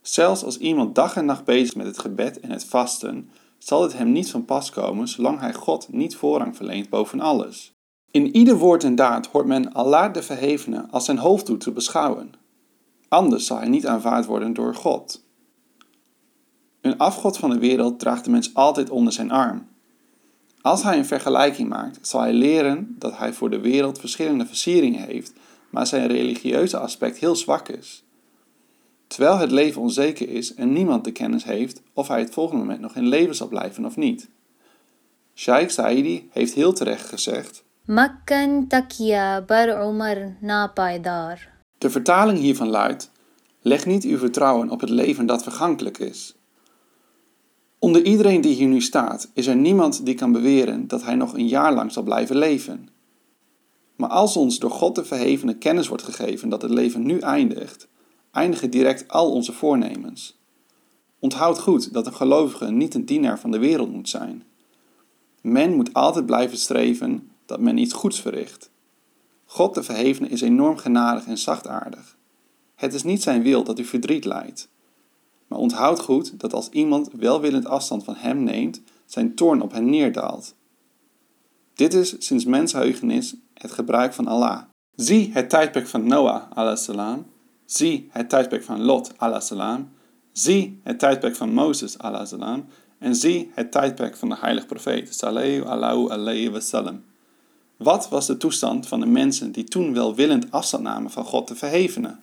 Zelfs 0.00 0.44
als 0.44 0.58
iemand 0.58 0.94
dag 0.94 1.16
en 1.16 1.24
nacht 1.24 1.44
bezig 1.44 1.68
is 1.68 1.74
met 1.74 1.86
het 1.86 1.98
gebed 1.98 2.40
en 2.40 2.50
het 2.50 2.64
vasten, 2.64 3.30
zal 3.58 3.82
het 3.82 3.92
hem 3.92 4.12
niet 4.12 4.30
van 4.30 4.44
pas 4.44 4.70
komen 4.70 5.08
zolang 5.08 5.40
hij 5.40 5.54
God 5.54 5.88
niet 5.92 6.16
voorrang 6.16 6.56
verleent 6.56 6.88
boven 6.88 7.20
alles. 7.20 7.77
In 8.10 8.36
ieder 8.36 8.56
woord 8.56 8.84
en 8.84 8.94
daad 8.94 9.26
hoort 9.26 9.46
men 9.46 9.72
Allah 9.72 10.12
de 10.12 10.22
Verhevene 10.22 10.86
als 10.90 11.04
zijn 11.04 11.18
hoofddoel 11.18 11.56
te 11.56 11.70
beschouwen. 11.70 12.32
Anders 13.08 13.46
zal 13.46 13.58
hij 13.58 13.68
niet 13.68 13.86
aanvaard 13.86 14.26
worden 14.26 14.54
door 14.54 14.74
God. 14.74 15.24
Een 16.80 16.98
afgod 16.98 17.38
van 17.38 17.50
de 17.50 17.58
wereld 17.58 17.98
draagt 17.98 18.24
de 18.24 18.30
mens 18.30 18.54
altijd 18.54 18.90
onder 18.90 19.12
zijn 19.12 19.30
arm. 19.30 19.66
Als 20.60 20.82
hij 20.82 20.98
een 20.98 21.06
vergelijking 21.06 21.68
maakt, 21.68 21.98
zal 22.06 22.20
hij 22.20 22.32
leren 22.32 22.96
dat 22.98 23.18
hij 23.18 23.32
voor 23.32 23.50
de 23.50 23.60
wereld 23.60 23.98
verschillende 23.98 24.46
versieringen 24.46 25.02
heeft, 25.02 25.32
maar 25.70 25.86
zijn 25.86 26.06
religieuze 26.06 26.78
aspect 26.78 27.18
heel 27.18 27.36
zwak 27.36 27.68
is. 27.68 28.04
Terwijl 29.06 29.38
het 29.38 29.50
leven 29.50 29.80
onzeker 29.80 30.28
is 30.28 30.54
en 30.54 30.72
niemand 30.72 31.04
de 31.04 31.12
kennis 31.12 31.44
heeft 31.44 31.82
of 31.92 32.08
hij 32.08 32.18
het 32.18 32.32
volgende 32.32 32.62
moment 32.62 32.80
nog 32.80 32.96
in 32.96 33.08
leven 33.08 33.34
zal 33.34 33.48
blijven 33.48 33.84
of 33.84 33.96
niet. 33.96 34.28
Sheikh 35.34 35.70
Saidi 35.70 36.28
heeft 36.32 36.54
heel 36.54 36.72
terecht 36.72 37.06
gezegd: 37.06 37.64
Makkan 37.88 38.68
takya 38.68 39.40
bar 39.40 39.68
Umar 39.88 40.36
na 40.40 40.66
paidar. 40.68 41.38
De 41.78 41.90
vertaling 41.90 42.38
hiervan 42.38 42.68
luidt: 42.68 43.10
Leg 43.60 43.86
niet 43.86 44.04
uw 44.04 44.18
vertrouwen 44.18 44.70
op 44.70 44.80
het 44.80 44.90
leven 44.90 45.26
dat 45.26 45.42
vergankelijk 45.42 45.98
is. 45.98 46.36
Onder 47.78 48.04
iedereen 48.04 48.40
die 48.40 48.54
hier 48.54 48.68
nu 48.68 48.80
staat, 48.80 49.30
is 49.34 49.46
er 49.46 49.56
niemand 49.56 50.04
die 50.04 50.14
kan 50.14 50.32
beweren 50.32 50.88
dat 50.88 51.02
hij 51.02 51.14
nog 51.14 51.34
een 51.34 51.48
jaar 51.48 51.72
lang 51.72 51.92
zal 51.92 52.02
blijven 52.02 52.36
leven. 52.36 52.88
Maar 53.96 54.10
als 54.10 54.36
ons 54.36 54.58
door 54.58 54.70
God 54.70 54.94
de 54.94 55.04
verhevene 55.04 55.58
kennis 55.58 55.88
wordt 55.88 56.02
gegeven 56.02 56.48
dat 56.48 56.62
het 56.62 56.70
leven 56.70 57.06
nu 57.06 57.18
eindigt, 57.18 57.88
eindigen 58.32 58.70
direct 58.70 59.08
al 59.08 59.32
onze 59.32 59.52
voornemens. 59.52 60.38
Onthoud 61.18 61.58
goed 61.58 61.92
dat 61.92 62.06
een 62.06 62.14
gelovige 62.14 62.70
niet 62.70 62.94
een 62.94 63.04
dienaar 63.04 63.38
van 63.38 63.50
de 63.50 63.58
wereld 63.58 63.92
moet 63.92 64.08
zijn. 64.08 64.42
Men 65.40 65.74
moet 65.74 65.94
altijd 65.94 66.26
blijven 66.26 66.58
streven 66.58 67.30
dat 67.48 67.60
men 67.60 67.78
iets 67.78 67.92
goeds 67.92 68.20
verricht. 68.20 68.70
God 69.44 69.74
de 69.74 69.82
Verhevene 69.82 70.28
is 70.28 70.40
enorm 70.40 70.76
genadig 70.76 71.26
en 71.26 71.38
zachtaardig. 71.38 72.16
Het 72.74 72.94
is 72.94 73.02
niet 73.02 73.22
zijn 73.22 73.42
wil 73.42 73.64
dat 73.64 73.78
u 73.78 73.84
verdriet 73.84 74.24
lijdt. 74.24 74.68
Maar 75.46 75.58
onthoud 75.58 76.00
goed 76.00 76.40
dat 76.40 76.52
als 76.52 76.68
iemand 76.68 77.10
welwillend 77.12 77.66
afstand 77.66 78.04
van 78.04 78.14
hem 78.14 78.42
neemt, 78.42 78.80
zijn 79.06 79.34
toorn 79.34 79.60
op 79.60 79.72
hen 79.72 79.90
neerdaalt. 79.90 80.54
Dit 81.74 81.94
is 81.94 82.14
sinds 82.18 82.44
mensheugenis 82.44 83.34
het 83.54 83.72
gebruik 83.72 84.14
van 84.14 84.26
Allah. 84.26 84.62
Zie 84.94 85.30
het 85.32 85.50
tijdperk 85.50 85.86
van 85.86 86.06
Noah, 86.06 86.76
salam. 86.76 87.26
Zie 87.64 88.08
het 88.12 88.28
tijdperk 88.28 88.62
van 88.62 88.82
Lot, 88.82 89.12
salam. 89.38 89.88
Zie 90.32 90.80
het 90.82 90.98
tijdperk 90.98 91.36
van 91.36 91.52
Mozes, 91.52 91.96
salam. 92.22 92.66
En 92.98 93.14
zie 93.14 93.50
het 93.54 93.70
tijdperk 93.72 94.16
van 94.16 94.28
de 94.28 94.36
heilige 94.38 94.66
profeet, 94.66 95.14
sallallahu 95.14 96.10
alayhi 96.10 96.50
wasallam. 96.50 97.02
Wat 97.78 98.08
was 98.08 98.26
de 98.26 98.36
toestand 98.36 98.88
van 98.88 99.00
de 99.00 99.06
mensen 99.06 99.52
die 99.52 99.64
toen 99.64 99.94
welwillend 99.94 100.50
afstand 100.50 100.82
namen 100.82 101.10
van 101.10 101.24
God 101.24 101.48
de 101.48 101.54
Verhevene? 101.54 102.16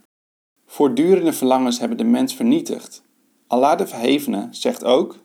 Voortdurende 0.66 1.34
verlangens 1.34 1.80
hebben 1.80 1.98
de 1.98 2.04
mens 2.04 2.36
vernietigd. 2.36 3.04
Allah 3.48 3.78
de 3.78 3.88
Verhevene 3.88 4.48
zegt 4.52 4.84
ook. 4.84 5.18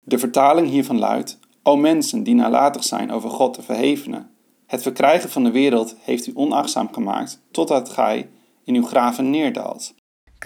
De 0.00 0.18
vertaling 0.18 0.68
hiervan 0.68 0.98
luidt: 0.98 1.38
O 1.62 1.76
mensen 1.76 2.22
die 2.22 2.34
nalatig 2.34 2.84
zijn 2.84 3.10
over 3.10 3.30
God 3.30 3.54
de 3.54 3.62
Verhevene, 3.62 4.26
het 4.66 4.82
verkrijgen 4.82 5.30
van 5.30 5.44
de 5.44 5.50
wereld 5.50 5.96
heeft 6.00 6.26
u 6.26 6.32
onachtzaam 6.34 6.92
gemaakt 6.92 7.42
totdat 7.50 7.88
gij 7.88 8.30
in 8.64 8.74
uw 8.74 8.84
graven 8.84 9.30
neerdaalt. 9.30 9.94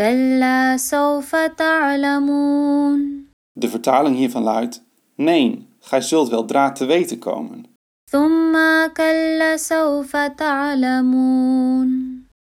Kalla 0.00 0.78
sawfa 0.78 1.54
ta'lamun. 1.54 3.28
De 3.52 3.68
vertaling 3.68 4.16
hiervan 4.16 4.42
luidt: 4.42 4.84
Nee, 5.14 5.66
gij 5.80 6.00
zult 6.00 6.28
wel 6.28 6.44
draad 6.44 6.76
te 6.76 6.84
weten 6.84 7.18
komen. 7.18 7.64
Thumma 8.10 8.88
kalla 8.88 9.56
sawfa 9.56 10.34
ta'lamun. 10.34 11.90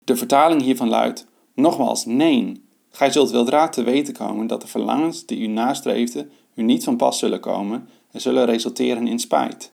De 0.04 0.16
vertaling 0.16 0.62
hiervan 0.62 0.88
luidt: 0.88 1.26
Nogmaals, 1.54 2.04
nee, 2.04 2.64
gij 2.90 3.10
zult 3.10 3.30
wel 3.30 3.44
draad 3.44 3.72
te 3.72 3.82
weten 3.82 4.14
komen 4.14 4.46
dat 4.46 4.60
de 4.60 4.66
verlangens 4.66 5.26
die 5.26 5.40
u 5.40 5.46
nastreefde 5.46 6.28
u 6.54 6.62
niet 6.62 6.84
van 6.84 6.96
pas 6.96 7.18
zullen 7.18 7.40
komen 7.40 7.88
en 8.12 8.20
zullen 8.20 8.44
resulteren 8.44 9.06
in 9.06 9.18
spijt. 9.18 9.70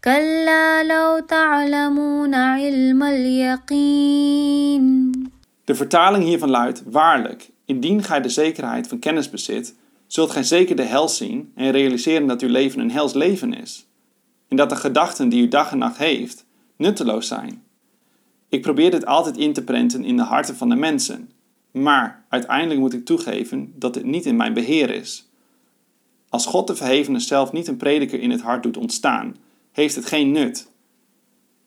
Kalla 0.00 0.84
law 0.84 1.26
ta'lamun 1.26 2.32
'ilmal 2.32 3.16
yaqin. 3.16 5.14
De 5.66 5.74
vertaling 5.74 6.24
hiervan 6.24 6.50
luidt: 6.50 6.82
Waarlijk, 6.84 7.50
indien 7.64 8.02
gij 8.02 8.20
de 8.20 8.28
zekerheid 8.28 8.88
van 8.88 8.98
kennis 8.98 9.30
bezit, 9.30 9.74
zult 10.06 10.30
gij 10.30 10.42
zeker 10.42 10.76
de 10.76 10.82
hel 10.82 11.08
zien 11.08 11.52
en 11.54 11.70
realiseren 11.70 12.26
dat 12.26 12.42
uw 12.42 12.48
leven 12.48 12.80
een 12.80 12.90
hels 12.90 13.12
leven 13.12 13.54
is. 13.54 13.86
En 14.48 14.56
dat 14.56 14.70
de 14.70 14.76
gedachten 14.76 15.28
die 15.28 15.42
u 15.42 15.48
dag 15.48 15.72
en 15.72 15.78
nacht 15.78 15.96
heeft, 15.96 16.44
nutteloos 16.76 17.26
zijn. 17.26 17.62
Ik 18.48 18.62
probeer 18.62 18.90
dit 18.90 19.06
altijd 19.06 19.36
in 19.36 19.52
te 19.52 19.64
prenten 19.64 20.04
in 20.04 20.16
de 20.16 20.22
harten 20.22 20.56
van 20.56 20.68
de 20.68 20.74
mensen, 20.74 21.30
maar 21.70 22.24
uiteindelijk 22.28 22.80
moet 22.80 22.92
ik 22.92 23.04
toegeven 23.04 23.72
dat 23.76 23.94
dit 23.94 24.04
niet 24.04 24.26
in 24.26 24.36
mijn 24.36 24.54
beheer 24.54 24.90
is. 24.90 25.28
Als 26.28 26.46
God 26.46 26.66
de 26.66 26.76
Verhevene 26.76 27.18
zelf 27.18 27.52
niet 27.52 27.68
een 27.68 27.76
prediker 27.76 28.20
in 28.20 28.30
het 28.30 28.40
hart 28.40 28.62
doet 28.62 28.76
ontstaan, 28.76 29.36
heeft 29.72 29.94
het 29.94 30.06
geen 30.06 30.32
nut. 30.32 30.70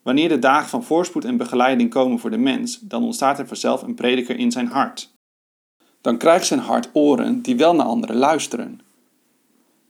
Wanneer 0.10 0.30
de 0.30 0.39
dagen 0.39 0.70
van 0.70 0.84
voorspoed 0.84 1.26
en 1.26 1.38
begeleiding 1.38 1.89
komen 1.89 2.20
voor 2.20 2.30
de 2.30 2.38
mens, 2.38 2.80
dan 2.80 3.03
ontstaat 3.03 3.39
er 3.39 3.47
vanzelf 3.47 3.82
een 3.82 3.93
prediker 3.93 4.38
in 4.38 4.51
zijn 4.51 4.68
hart. 4.68 5.14
Dan 6.01 6.18
krijgt 6.18 6.45
zijn 6.45 6.60
hart 6.60 6.89
oren 6.93 7.41
die 7.41 7.55
wel 7.55 7.76
naar 7.76 7.86
anderen 7.86 8.16
luisteren. 8.16 8.82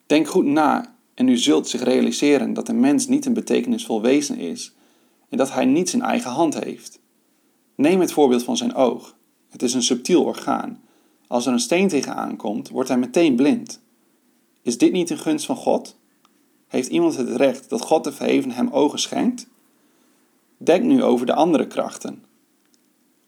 Denk 0.06 0.28
goed 0.28 0.46
na 0.46 0.96
en 1.14 1.28
u 1.28 1.38
zult 1.38 1.68
zich 1.68 1.84
realiseren 1.84 2.54
dat 2.54 2.66
de 2.66 2.74
mens 2.74 3.08
niet 3.08 3.26
een 3.26 3.34
betekenisvol 3.34 4.02
wezen 4.02 4.38
is 4.38 4.74
en 5.30 5.38
dat 5.38 5.54
hij 5.54 5.66
niet 5.66 5.90
zijn 5.90 6.02
eigen 6.02 6.32
hand 6.32 6.64
heeft. 6.64 7.00
Neem 7.76 8.00
het 8.00 8.12
voorbeeld 8.12 8.44
van 8.44 8.58
zijn 8.58 8.74
oog. 8.74 9.16
Het 9.50 9.62
is 9.62 9.74
een 9.74 9.84
subtiel 9.84 10.24
orgaan. 10.24 10.82
Als 11.28 11.46
er 11.46 11.54
een 11.54 11.60
steen 11.60 11.88
tegenaan 11.88 12.36
komt, 12.36 12.70
wordt 12.70 12.90
hij 12.90 12.98
meteen 12.98 13.36
blind. 13.36 13.82
Is 14.62 14.78
dit 14.78 14.92
niet 14.92 15.10
een 15.10 15.18
gunst 15.18 15.46
van 15.46 15.56
God? 15.56 15.98
Heeft 16.68 16.90
iemand 16.90 17.18
het 17.18 17.30
recht 17.30 17.70
dat 17.70 17.82
God 17.82 18.04
de 18.04 18.12
Verheven 18.12 18.52
hem 18.52 18.70
ogen 18.70 19.00
schenkt? 19.00 19.48
Denk 20.62 20.84
nu 20.84 21.04
over 21.04 21.26
de 21.26 21.34
andere 21.34 21.68
krachten. 21.68 22.24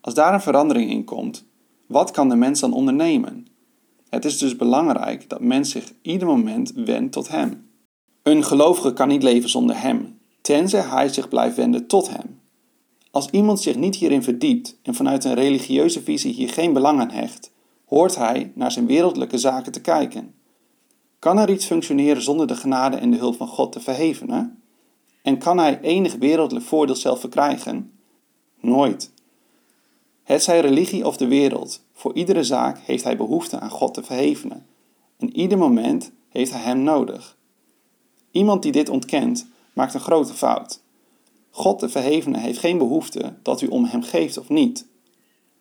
Als 0.02 0.14
daar 0.14 0.34
een 0.34 0.42
verandering 0.42 0.90
in 0.90 1.04
komt, 1.04 1.46
wat 1.88 2.12
kan 2.12 2.30
de 2.30 2.36
mens 2.36 2.60
dan 2.60 2.74
ondernemen? 2.74 3.48
Het 4.10 4.26
is 4.26 4.38
dus 4.38 4.56
belangrijk 4.56 5.30
dat 5.30 5.42
mens 5.42 5.72
zich 5.72 5.94
ieder 6.02 6.28
moment 6.28 6.72
wendt 6.76 7.12
tot 7.12 7.28
Hem. 7.28 7.70
Een 8.24 8.44
gelovige 8.44 8.94
kan 8.94 9.08
niet 9.08 9.24
leven 9.24 9.50
zonder 9.50 9.82
Hem, 9.82 10.20
tenzij 10.42 10.82
hij 10.82 11.10
zich 11.10 11.30
blijft 11.30 11.56
wenden 11.56 11.88
tot 11.88 12.10
Hem. 12.10 12.40
Als 13.12 13.30
iemand 13.30 13.60
zich 13.60 13.76
niet 13.76 13.96
hierin 13.96 14.24
verdiept 14.24 14.80
en 14.84 14.96
vanuit 14.96 15.24
een 15.24 15.34
religieuze 15.34 16.02
visie 16.02 16.34
hier 16.34 16.50
geen 16.50 16.74
belang 16.74 17.00
aan 17.00 17.12
hecht, 17.12 17.52
hoort 17.86 18.16
hij 18.16 18.52
naar 18.56 18.72
zijn 18.72 18.86
wereldlijke 18.86 19.38
zaken 19.38 19.72
te 19.72 19.82
kijken. 19.82 20.34
Kan 21.20 21.38
er 21.38 21.50
iets 21.50 21.66
functioneren 21.66 22.22
zonder 22.22 22.48
de 22.48 22.56
genade 22.56 22.98
en 22.98 23.12
de 23.12 23.18
hulp 23.18 23.36
van 23.36 23.48
God 23.48 23.72
te 23.72 23.80
verhevenen? 23.80 24.61
En 25.23 25.39
kan 25.39 25.59
hij 25.59 25.81
enig 25.81 26.15
wereldlijk 26.15 26.65
voordeel 26.65 26.95
zelf 26.95 27.21
verkrijgen? 27.21 27.93
Nooit. 28.61 29.13
Het 30.23 30.43
zij 30.43 30.61
religie 30.61 31.07
of 31.07 31.17
de 31.17 31.27
wereld, 31.27 31.85
voor 31.93 32.15
iedere 32.15 32.45
zaak 32.45 32.79
heeft 32.79 33.05
hij 33.05 33.17
behoefte 33.17 33.61
aan 33.61 33.71
God 33.71 33.95
te 33.95 34.03
verhevenen. 34.03 34.67
En 35.19 35.37
ieder 35.37 35.59
moment 35.59 36.13
heeft 36.29 36.53
hij 36.53 36.61
hem 36.61 36.83
nodig. 36.83 37.37
Iemand 38.31 38.63
die 38.63 38.73
dit 38.73 38.89
ontkent, 38.89 39.47
maakt 39.73 39.95
een 39.95 40.01
grote 40.01 40.35
fout. 40.35 40.85
God 41.51 41.81
de 41.81 41.89
Verhevene 41.89 42.39
heeft 42.39 42.59
geen 42.59 42.79
behoefte 42.79 43.35
dat 43.43 43.61
u 43.61 43.67
om 43.67 43.85
hem 43.85 44.03
geeft 44.03 44.39
of 44.39 44.49
niet. 44.49 44.87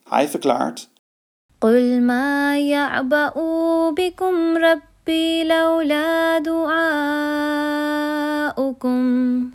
Hij 0.04 0.28
verklaart: 0.28 0.90
قل 1.62 2.02
ما 2.02 2.60
يعبأ 2.60 3.34
بكم 3.92 4.58
ربي 4.58 5.44
لولا 5.44 6.40
دعاؤكم 8.50 9.52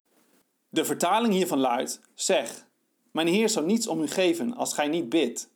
De 0.69 0.85
vertaling 0.85 1.33
hiervan 1.33 1.59
luidt: 1.59 2.01
Zeg, 2.13 2.67
mijn 3.11 3.27
Heer 3.27 3.49
zou 3.49 3.65
niets 3.65 3.87
om 3.87 4.01
u 4.01 4.07
geven 4.07 4.55
als 4.55 4.73
gij 4.73 4.87
niet 4.87 5.09
bidt. 5.09 5.49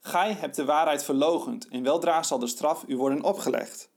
Gij 0.00 0.32
hebt 0.32 0.56
de 0.56 0.64
waarheid 0.64 1.04
verlogend 1.04 1.68
en 1.68 1.82
weldra 1.82 2.22
zal 2.22 2.38
de 2.38 2.46
straf 2.46 2.84
u 2.86 2.96
worden 2.96 3.22
opgelegd. 3.24 3.90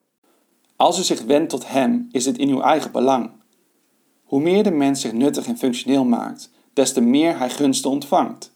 Als 0.76 1.00
u 1.00 1.04
zich 1.04 1.22
wendt 1.22 1.50
tot 1.50 1.68
Hem, 1.68 2.08
is 2.12 2.26
het 2.26 2.38
in 2.38 2.50
uw 2.50 2.62
eigen 2.62 2.92
belang. 2.92 3.32
Hoe 4.24 4.42
meer 4.42 4.64
de 4.64 4.72
mens 4.72 5.02
zich 5.02 5.14
nuttig 5.14 5.48
en 5.48 5.58
functioneel 5.58 6.04
maakt, 6.04 6.52
des 6.74 6.94
te 6.94 7.02
meer 7.02 7.38
hij 7.38 7.50
gunsten 7.50 7.90
ontvangt. 7.90 8.56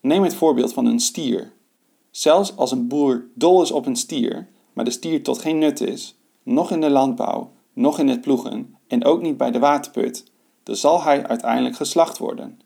Neem 0.00 0.22
het 0.22 0.34
voorbeeld 0.34 0.72
van 0.72 0.86
een 0.86 1.00
stier. 1.00 1.52
Zelfs 2.10 2.56
als 2.56 2.70
een 2.70 2.88
boer 2.88 3.26
dol 3.34 3.62
is 3.62 3.70
op 3.70 3.86
een 3.86 3.96
stier, 3.96 4.48
maar 4.72 4.84
de 4.84 4.90
stier 4.90 5.22
tot 5.22 5.38
geen 5.38 5.58
nut 5.58 5.80
is, 5.80 6.18
nog 6.42 6.70
in 6.70 6.80
de 6.80 6.90
landbouw, 6.90 7.52
nog 7.72 7.98
in 7.98 8.08
het 8.08 8.20
ploegen 8.20 8.75
en 8.87 9.05
ook 9.05 9.21
niet 9.21 9.37
bij 9.37 9.51
de 9.51 9.59
waterput, 9.59 10.31
dan 10.63 10.75
zal 10.75 11.03
hij 11.03 11.27
uiteindelijk 11.27 11.75
geslacht 11.75 12.17
worden. 12.17 12.59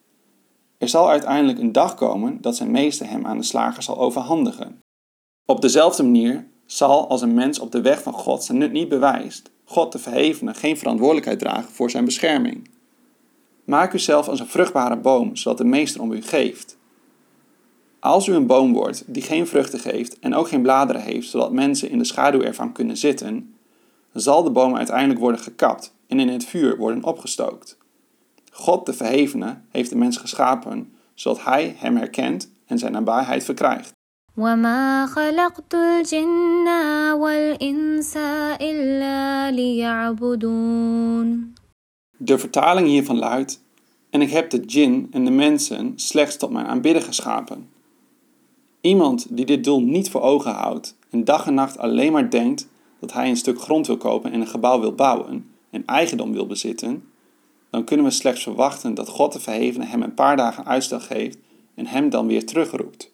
Er 0.78 0.90
zal 0.90 1.10
uiteindelijk 1.10 1.60
een 1.60 1.72
dag 1.72 1.96
komen 1.96 2.42
dat 2.42 2.56
zijn 2.56 2.72
meester 2.72 3.10
hem 3.10 3.26
aan 3.26 3.38
de 3.38 3.44
slager 3.44 3.84
zal 3.84 4.00
overhandigen. 4.00 4.80
Op 5.46 5.62
dezelfde 5.62 6.04
manier 6.04 6.48
zal 6.66 7.10
als 7.10 7.22
een 7.22 7.34
mens 7.34 7.60
op 7.60 7.72
de 7.72 7.82
weg 7.82 8.02
van 8.02 8.14
God 8.14 8.44
zijn 8.44 8.58
nut 8.58 8.72
niet 8.72 8.90
bewijst, 8.90 9.52
God 9.66 9.92
de 9.92 10.00
Verhevene 10.00 10.54
geen 10.54 10.78
verantwoordelijkheid 10.78 11.40
dragen 11.40 11.72
voor 11.72 11.90
zijn 11.90 12.06
bescherming. 12.06 12.70
Maak 13.64 13.94
uzelf 13.94 14.28
als 14.28 14.40
een 14.40 14.48
vruchtbare 14.48 14.98
boom, 14.98 15.36
zodat 15.36 15.58
de 15.58 15.64
meester 15.64 16.02
om 16.02 16.12
u 16.12 16.22
geeft. 16.22 16.78
Als 18.00 18.28
u 18.28 18.34
een 18.34 18.48
boom 18.48 18.74
wordt 18.74 19.04
die 19.08 19.22
geen 19.22 19.48
vruchten 19.48 19.80
geeft 19.80 20.20
en 20.20 20.36
ook 20.36 20.48
geen 20.48 20.62
bladeren 20.62 21.02
heeft, 21.02 21.30
zodat 21.30 21.52
mensen 21.52 21.90
in 21.90 21.98
de 21.98 22.04
schaduw 22.04 22.42
ervan 22.42 22.72
kunnen 22.72 22.98
zitten, 22.98 23.56
zal 24.14 24.44
de 24.44 24.52
boom 24.52 24.76
uiteindelijk 24.76 25.20
worden 25.20 25.42
gekapt 25.42 25.94
en 26.11 26.21
in 26.21 26.29
het 26.29 26.45
vuur 26.45 26.77
worden 26.77 27.05
opgestookt. 27.05 27.79
God 28.51 28.87
de 28.87 28.93
Verhevene 28.93 29.61
heeft 29.71 29.91
de 29.91 29.97
mens 29.97 30.17
geschapen, 30.17 30.93
zodat 31.15 31.45
hij 31.45 31.77
hem 31.79 31.97
herkent 31.97 32.51
en 32.67 32.79
zijn 32.79 32.93
nabijheid 32.93 33.45
verkrijgt. 33.45 33.95
وما 34.37 35.07
خلقت 35.07 35.75
الجن 35.75 36.69
والإنس 37.13 38.17
إلا 38.61 39.51
ليعبدون 39.51 41.55
De 42.19 42.39
vertaling 42.39 42.87
hiervan 42.87 43.19
luidt: 43.19 43.63
En 44.11 44.23
ik 44.23 44.31
heb 44.31 44.51
de 44.51 44.65
djinn 44.65 45.09
en 45.11 45.25
de 45.25 45.31
mensen 45.31 45.93
slechts 45.97 46.37
tot 46.37 46.51
mijn 46.51 46.67
aanbidden 46.67 47.03
geschapen. 47.03 47.69
Iemand 48.81 49.37
die 49.37 49.47
dit 49.47 49.65
doel 49.65 49.81
niet 49.81 50.11
voor 50.11 50.21
ogen 50.21 50.53
houdt 50.53 50.97
en 51.11 51.25
dag 51.25 51.47
en 51.47 51.55
nacht 51.55 51.79
alleen 51.79 52.13
maar 52.13 52.31
denkt 52.31 52.69
dat 53.01 53.13
hij 53.13 53.29
een 53.29 53.37
stuk 53.37 53.61
grond 53.61 53.87
wil 53.87 53.97
kopen 53.97 54.33
en 54.33 54.41
een 54.41 54.47
gebouw 54.47 54.81
wil 54.81 54.95
bouwen 54.95 55.50
en 55.72 55.86
eigendom 55.86 56.32
wil 56.32 56.48
bezitten, 56.48 57.04
dan 57.70 57.84
kunnen 57.84 58.06
we 58.06 58.12
slechts 58.12 58.44
verwachten 58.44 58.94
dat 58.94 59.10
God 59.10 59.34
de 59.34 59.40
Verhevene 59.40 59.86
hem 59.86 60.02
een 60.02 60.14
paar 60.14 60.38
dagen 60.38 60.66
uitstel 60.66 61.00
geeft 61.00 61.38
en 61.76 61.86
hem 61.86 62.10
dan 62.10 62.28
weer 62.28 62.46
terugroept. 62.46 63.14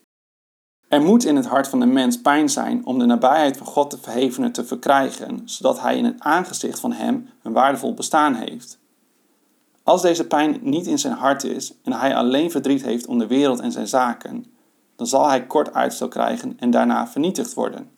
Er 0.88 1.02
moet 1.02 1.26
in 1.26 1.36
het 1.36 1.46
hart 1.46 1.68
van 1.68 1.80
de 1.80 1.86
mens 1.86 2.22
pijn 2.22 2.50
zijn 2.50 2.86
om 2.86 3.00
de 3.00 3.06
nabijheid 3.06 3.58
van 3.58 3.68
God 3.68 3.92
de 3.92 3.98
Verhevene 3.98 4.52
te 4.52 4.66
verkrijgen, 4.66 5.42
zodat 5.46 5.82
hij 5.82 5.98
in 5.98 6.06
het 6.06 6.20
aangezicht 6.20 6.80
van 6.80 6.92
hem 6.92 7.30
een 7.44 7.54
waardevol 7.54 7.94
bestaan 7.94 8.36
heeft. 8.36 8.80
Als 9.84 10.02
deze 10.02 10.28
pijn 10.28 10.58
niet 10.62 10.88
in 10.88 11.00
zijn 11.00 11.14
hart 11.14 11.44
is 11.44 11.74
en 11.84 11.94
hij 11.94 12.16
alleen 12.16 12.52
verdriet 12.52 12.84
heeft 12.84 13.08
om 13.08 13.18
de 13.18 13.28
wereld 13.28 13.60
en 13.60 13.72
zijn 13.72 13.88
zaken, 13.88 14.46
dan 14.96 15.08
zal 15.08 15.28
hij 15.28 15.46
kort 15.46 15.74
uitstel 15.74 16.08
krijgen 16.08 16.60
en 16.60 16.72
daarna 16.72 17.08
vernietigd 17.08 17.54
worden. 17.54 17.90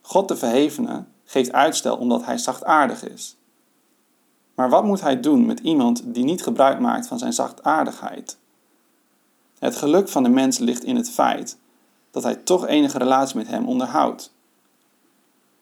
God 0.00 0.28
de 0.28 0.36
Verhevene 0.36 1.04
geeft 1.30 1.52
uitstel 1.52 1.96
omdat 1.96 2.24
hij 2.24 2.38
zachtaardig 2.38 3.08
is. 3.08 3.36
Maar 4.54 4.68
wat 4.68 4.84
moet 4.84 5.00
hij 5.00 5.20
doen 5.20 5.46
met 5.46 5.60
iemand 5.60 6.02
die 6.14 6.24
niet 6.24 6.42
gebruik 6.42 6.80
maakt 6.80 7.06
van 7.06 7.18
zijn 7.18 7.32
zachtaardigheid? 7.32 8.38
Het 9.58 9.76
geluk 9.76 10.08
van 10.08 10.22
de 10.22 10.28
mens 10.28 10.58
ligt 10.58 10.84
in 10.84 10.96
het 10.96 11.10
feit 11.10 11.58
dat 12.10 12.22
hij 12.22 12.34
toch 12.34 12.66
enige 12.66 12.98
relatie 12.98 13.36
met 13.36 13.48
hem 13.48 13.66
onderhoudt. 13.66 14.34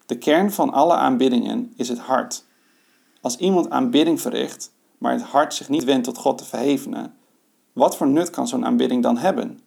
De 0.07 0.19
kern 0.19 0.53
van 0.53 0.73
alle 0.73 0.95
aanbiddingen 0.95 1.73
is 1.77 1.89
het 1.89 1.99
hart. 1.99 2.45
Als 3.21 3.37
iemand 3.37 3.71
aanbidding 3.71 4.21
verricht, 4.21 4.73
maar 4.99 5.12
het 5.12 5.23
hart 5.23 5.55
zich 5.55 5.69
niet 5.69 5.85
wendt 5.85 6.05
tot 6.05 6.19
God 6.19 6.39
te 6.39 6.45
verhevene, 6.45 7.11
wat 7.73 7.97
voor 7.97 8.09
nut 8.09 8.31
kan 8.31 8.49
zo'n 8.49 8.64
aanbidding 8.64 9.03
dan 9.03 9.19
hebben? 9.19 9.61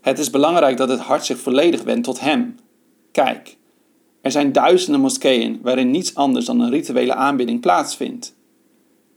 Het 0.00 0.18
is 0.18 0.30
belangrijk 0.30 0.76
dat 0.76 0.88
het 0.88 1.00
hart 1.00 1.24
zich 1.24 1.38
volledig 1.38 1.82
wendt 1.82 2.04
tot 2.04 2.20
Hem. 2.20 2.58
Kijk, 3.12 3.58
er 4.20 4.30
zijn 4.30 4.52
duizenden 4.52 5.00
moskeeën 5.00 5.58
waarin 5.62 5.90
niets 5.90 6.14
anders 6.14 6.44
dan 6.44 6.60
een 6.60 6.70
rituele 6.70 7.14
aanbidding 7.14 7.60
plaatsvindt. 7.60 8.36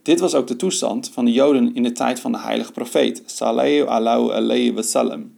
Dit 0.02 0.20
was 0.20 0.34
ook 0.34 0.46
de 0.46 0.56
toestand 0.56 1.08
van 1.08 1.24
de 1.24 1.32
Joden 1.32 1.74
in 1.74 1.82
de 1.82 1.92
tijd 1.92 2.20
van 2.20 2.32
de 2.32 2.38
heilige 2.38 2.72
profeet, 2.72 3.22
sallallahu 3.26 4.30
alayhi 4.32 4.72
wasallam, 4.72 5.34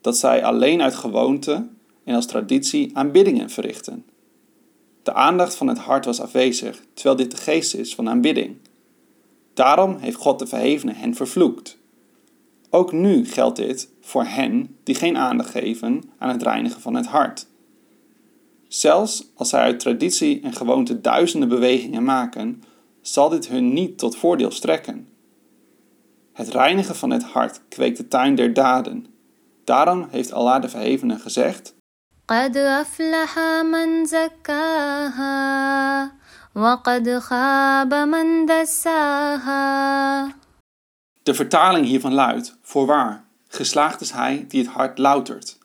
dat 0.00 0.16
zij 0.16 0.44
alleen 0.44 0.82
uit 0.82 0.94
gewoonte 0.94 1.68
en 2.04 2.14
als 2.14 2.26
traditie 2.26 2.90
aanbiddingen 2.96 3.50
verrichten. 3.50 4.04
De 5.02 5.14
aandacht 5.14 5.54
van 5.54 5.66
het 5.66 5.78
hart 5.78 6.04
was 6.04 6.20
afwezig, 6.20 6.82
terwijl 6.94 7.16
dit 7.16 7.30
de 7.30 7.36
geest 7.36 7.74
is 7.74 7.94
van 7.94 8.08
aanbidding. 8.08 8.56
Daarom 9.54 9.96
heeft 9.96 10.16
God 10.16 10.38
de 10.38 10.46
Verhevene 10.46 10.92
hen 10.92 11.14
vervloekt. 11.14 11.78
Ook 12.70 12.92
nu 12.92 13.26
geldt 13.26 13.56
dit 13.56 13.88
voor 14.00 14.24
hen 14.24 14.76
die 14.82 14.94
geen 14.94 15.16
aandacht 15.16 15.50
geven 15.50 16.02
aan 16.18 16.28
het 16.28 16.42
reinigen 16.42 16.80
van 16.80 16.94
het 16.94 17.06
hart. 17.06 17.46
Zelfs 18.71 19.31
als 19.35 19.49
zij 19.49 19.61
uit 19.61 19.79
traditie 19.79 20.41
en 20.41 20.53
gewoonte 20.53 21.01
duizenden 21.01 21.49
bewegingen 21.49 22.03
maken, 22.03 22.63
zal 23.01 23.29
dit 23.29 23.47
hun 23.47 23.73
niet 23.73 23.97
tot 23.97 24.17
voordeel 24.17 24.51
strekken. 24.51 25.07
Het 26.33 26.47
reinigen 26.47 26.95
van 26.95 27.09
het 27.09 27.23
hart 27.23 27.61
kweekt 27.69 27.97
de 27.97 28.07
tuin 28.07 28.35
der 28.35 28.53
daden. 28.53 29.05
Daarom 29.63 30.07
heeft 30.09 30.31
Allah 30.31 30.61
de 30.61 30.69
Verhevene 30.69 31.19
gezegd: 31.19 31.75
قد 32.29 32.57
أفلح 32.57 33.39
من 33.63 34.05
زكاها 34.05 35.37
وقد 36.55 37.19
خاب 37.19 37.93
من 37.93 38.45
دساها 38.45 40.33
De 41.23 41.33
vertaling 41.33 41.85
hiervan 41.85 42.13
luidt: 42.13 42.57
Voorwaar, 42.61 43.25
geslaagd 43.47 44.01
is 44.01 44.11
hij 44.11 44.45
die 44.47 44.61
het 44.61 44.71
hart 44.71 44.97
loutert. 44.97 45.57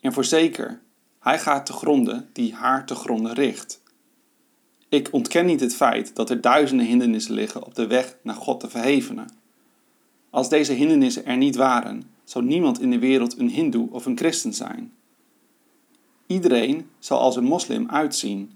En 0.00 0.12
voorzeker, 0.12 0.80
hij 1.23 1.39
gaat 1.39 1.65
te 1.65 1.73
gronden 1.73 2.29
die 2.33 2.53
haar 2.53 2.85
te 2.85 2.95
gronden 2.95 3.33
richt. 3.33 3.81
Ik 4.89 5.09
ontken 5.11 5.45
niet 5.45 5.59
het 5.59 5.75
feit 5.75 6.15
dat 6.15 6.29
er 6.29 6.41
duizenden 6.41 6.85
hindernissen 6.85 7.33
liggen 7.33 7.65
op 7.65 7.75
de 7.75 7.87
weg 7.87 8.17
naar 8.21 8.35
God 8.35 8.59
te 8.59 8.69
verhevenen. 8.69 9.29
Als 10.29 10.49
deze 10.49 10.73
hindernissen 10.73 11.25
er 11.25 11.37
niet 11.37 11.55
waren, 11.55 12.03
zou 12.23 12.45
niemand 12.45 12.81
in 12.81 12.89
de 12.89 12.99
wereld 12.99 13.37
een 13.37 13.49
hindoe 13.49 13.91
of 13.91 14.05
een 14.05 14.17
christen 14.17 14.53
zijn. 14.53 14.93
Iedereen 16.27 16.89
zal 16.99 17.19
als 17.19 17.35
een 17.35 17.43
moslim 17.43 17.89
uitzien. 17.89 18.51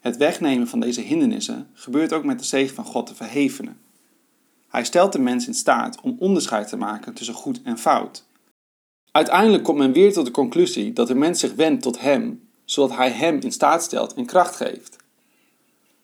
Het 0.00 0.16
wegnemen 0.16 0.68
van 0.68 0.80
deze 0.80 1.00
hindernissen 1.00 1.68
gebeurt 1.72 2.12
ook 2.12 2.24
met 2.24 2.38
de 2.38 2.44
zegen 2.44 2.74
van 2.74 2.84
God 2.84 3.06
te 3.06 3.14
verhevenen. 3.14 3.78
Hij 4.68 4.84
stelt 4.84 5.12
de 5.12 5.18
mens 5.18 5.46
in 5.46 5.54
staat 5.54 6.00
om 6.00 6.16
onderscheid 6.18 6.68
te 6.68 6.76
maken 6.76 7.14
tussen 7.14 7.34
goed 7.34 7.62
en 7.62 7.78
fout. 7.78 8.27
Uiteindelijk 9.18 9.64
komt 9.64 9.78
men 9.78 9.92
weer 9.92 10.12
tot 10.12 10.24
de 10.24 10.30
conclusie 10.30 10.92
dat 10.92 11.06
de 11.06 11.14
mens 11.14 11.40
zich 11.40 11.54
wendt 11.54 11.82
tot 11.82 12.00
Hem, 12.00 12.48
zodat 12.64 12.96
Hij 12.96 13.10
Hem 13.10 13.40
in 13.40 13.52
staat 13.52 13.82
stelt 13.82 14.14
en 14.14 14.26
kracht 14.26 14.56
geeft. 14.56 14.96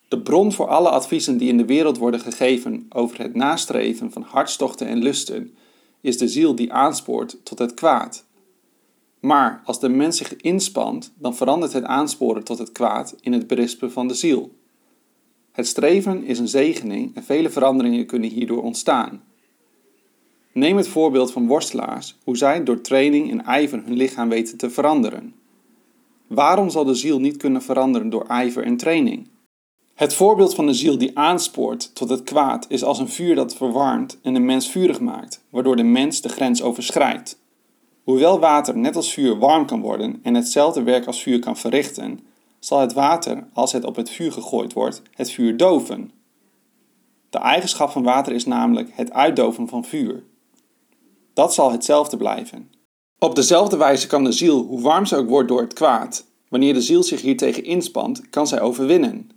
De 0.08 0.20
bron 0.20 0.52
voor 0.52 0.68
alle 0.68 0.88
adviezen 0.88 1.38
die 1.38 1.48
in 1.48 1.56
de 1.56 1.64
wereld 1.64 1.98
worden 1.98 2.20
gegeven 2.20 2.86
over 2.88 3.18
het 3.18 3.34
nastreven 3.34 4.12
van 4.12 4.22
hartstochten 4.22 4.86
en 4.86 5.02
lusten 5.02 5.54
is 6.00 6.18
de 6.18 6.28
ziel 6.28 6.54
die 6.54 6.72
aanspoort 6.72 7.36
tot 7.44 7.58
het 7.58 7.74
kwaad. 7.74 8.24
Maar 9.20 9.62
als 9.64 9.80
de 9.80 9.88
mens 9.88 10.16
zich 10.16 10.36
inspant, 10.36 11.12
dan 11.18 11.36
verandert 11.36 11.72
het 11.72 11.84
aansporen 11.84 12.44
tot 12.44 12.58
het 12.58 12.72
kwaad 12.72 13.14
in 13.20 13.32
het 13.32 13.46
berispen 13.46 13.92
van 13.92 14.08
de 14.08 14.14
ziel. 14.14 14.54
Het 15.52 15.66
streven 15.66 16.24
is 16.24 16.38
een 16.38 16.48
zegening 16.48 17.16
en 17.16 17.24
vele 17.24 17.50
veranderingen 17.50 18.06
kunnen 18.06 18.30
hierdoor 18.30 18.62
ontstaan. 18.62 19.22
Neem 20.54 20.76
het 20.76 20.88
voorbeeld 20.88 21.32
van 21.32 21.46
worstelaars, 21.46 22.16
hoe 22.24 22.36
zij 22.36 22.64
door 22.64 22.80
training 22.80 23.30
en 23.30 23.44
ijver 23.44 23.82
hun 23.84 23.96
lichaam 23.96 24.28
weten 24.28 24.56
te 24.56 24.70
veranderen. 24.70 25.34
Waarom 26.26 26.70
zal 26.70 26.84
de 26.84 26.94
ziel 26.94 27.20
niet 27.20 27.36
kunnen 27.36 27.62
veranderen 27.62 28.10
door 28.10 28.26
ijver 28.26 28.64
en 28.64 28.76
training? 28.76 29.28
Het 29.94 30.14
voorbeeld 30.14 30.54
van 30.54 30.66
de 30.66 30.74
ziel 30.74 30.98
die 30.98 31.18
aanspoort 31.18 31.94
tot 31.94 32.08
het 32.08 32.22
kwaad 32.22 32.66
is 32.68 32.84
als 32.84 32.98
een 32.98 33.08
vuur 33.08 33.34
dat 33.34 33.56
verwarmt 33.56 34.18
en 34.22 34.34
de 34.34 34.40
mens 34.40 34.70
vurig 34.70 35.00
maakt, 35.00 35.44
waardoor 35.50 35.76
de 35.76 35.82
mens 35.82 36.20
de 36.20 36.28
grens 36.28 36.62
overschrijdt. 36.62 37.38
Hoewel 38.04 38.38
water 38.38 38.76
net 38.76 38.96
als 38.96 39.12
vuur 39.12 39.38
warm 39.38 39.66
kan 39.66 39.80
worden 39.80 40.20
en 40.22 40.34
hetzelfde 40.34 40.82
werk 40.82 41.06
als 41.06 41.22
vuur 41.22 41.38
kan 41.38 41.56
verrichten, 41.56 42.20
zal 42.58 42.80
het 42.80 42.92
water, 42.92 43.46
als 43.52 43.72
het 43.72 43.84
op 43.84 43.96
het 43.96 44.10
vuur 44.10 44.32
gegooid 44.32 44.72
wordt, 44.72 45.02
het 45.10 45.30
vuur 45.30 45.56
doven. 45.56 46.10
De 47.30 47.38
eigenschap 47.38 47.90
van 47.90 48.02
water 48.02 48.32
is 48.32 48.44
namelijk 48.44 48.90
het 48.92 49.12
uitdoven 49.12 49.68
van 49.68 49.84
vuur. 49.84 50.22
Dat 51.34 51.54
zal 51.54 51.70
hetzelfde 51.72 52.16
blijven. 52.16 52.70
Op 53.18 53.34
dezelfde 53.34 53.76
wijze 53.76 54.06
kan 54.06 54.24
de 54.24 54.32
ziel, 54.32 54.62
hoe 54.62 54.80
warm 54.80 55.06
ze 55.06 55.16
ook 55.16 55.28
wordt 55.28 55.48
door 55.48 55.60
het 55.60 55.72
kwaad, 55.72 56.26
wanneer 56.48 56.74
de 56.74 56.82
ziel 56.82 57.02
zich 57.02 57.20
hiertegen 57.20 57.64
inspant, 57.64 58.30
kan 58.30 58.46
zij 58.46 58.60
overwinnen. 58.60 59.30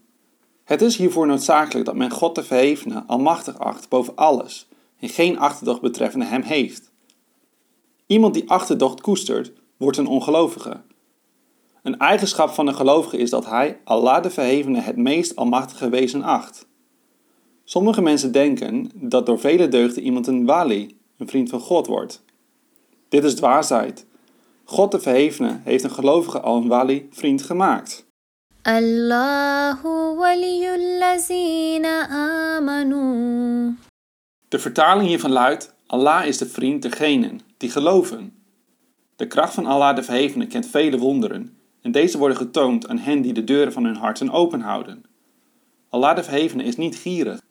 Het 0.64 0.82
is 0.82 0.98
hiervoor 0.98 1.28
noodzakelijk 1.28 1.86
dat 1.86 1.95
men 1.95 2.11
God 2.11 2.36
de 2.36 2.44
Verhevene 2.44 3.03
almachtig 3.07 3.60
acht 3.60 3.90
boven 3.90 4.15
alles 4.15 4.68
en 4.99 5.10
geen 5.10 5.40
achterdocht 5.40 5.82
betreffende 5.82 6.26
hem 6.26 6.41
heeft. 6.41 6.91
Iemand 8.06 8.34
die 8.34 8.49
achterdocht 8.49 9.02
koestert, 9.02 9.52
wordt 9.78 9.98
een 9.98 10.07
ongelovige. 10.07 10.82
Een 11.84 11.98
eigenschap 11.98 12.49
van 12.49 12.68
een 12.68 12.76
gelovige 12.76 13.18
is 13.18 13.30
dat 13.30 13.45
hij 13.45 13.80
Allah 13.84 14.24
de 14.24 14.30
Verhevene 14.30 14.80
het 14.80 14.98
meest 14.98 15.36
almachtige 15.36 15.90
wezen 15.90 16.24
acht. 16.24 16.68
Sommige 17.64 18.02
mensen 18.02 18.32
denken 18.32 18.91
dat 18.94 19.26
door 19.26 19.40
vele 19.40 19.68
deugden 19.68 20.03
iemand 20.03 20.28
een 20.28 20.45
wali, 20.45 20.97
een 21.18 21.27
vriend 21.27 21.49
van 21.49 21.60
God 21.60 21.88
wordt. 21.88 22.23
Dit 23.10 23.23
is 23.23 23.35
dwaasheid. 23.35 24.06
God 24.64 24.91
de 24.91 24.99
Verhevene 24.99 25.60
heeft 25.64 25.84
een 25.84 25.91
gelovige 25.91 26.39
al 26.39 26.57
een 26.57 26.68
wali 26.68 27.07
vriend 27.11 27.41
gemaakt. 27.41 28.06
Allahu 28.61 30.22
amanu. 32.10 33.76
De 34.48 34.60
vertaling 34.60 35.07
hiervan 35.07 35.31
luidt: 35.31 35.76
Allah 35.88 36.26
is 36.26 36.38
de 36.38 36.48
vriend 36.48 36.81
degenen 36.81 37.39
die 37.57 37.69
geloven. 37.69 38.35
De 39.15 39.27
kracht 39.27 39.53
van 39.53 39.65
Allah 39.65 39.95
de 39.95 40.03
Verhevene 40.03 40.48
kent 40.48 40.65
vele 40.65 40.98
wonderen, 40.98 41.57
en 41.81 41.91
deze 41.91 42.18
worden 42.18 42.38
getoond 42.38 42.88
aan 42.88 42.98
hen 42.98 43.22
die 43.22 43.34
de 43.34 43.44
deuren 43.44 43.73
van 43.73 43.84
hun 43.84 43.95
harten 43.95 44.30
openhouden. 44.30 45.03
Allah 45.89 46.15
de 46.15 46.23
Verhevene 46.23 46.64
is 46.64 46.76
niet 46.76 46.95
gierig. 46.95 47.41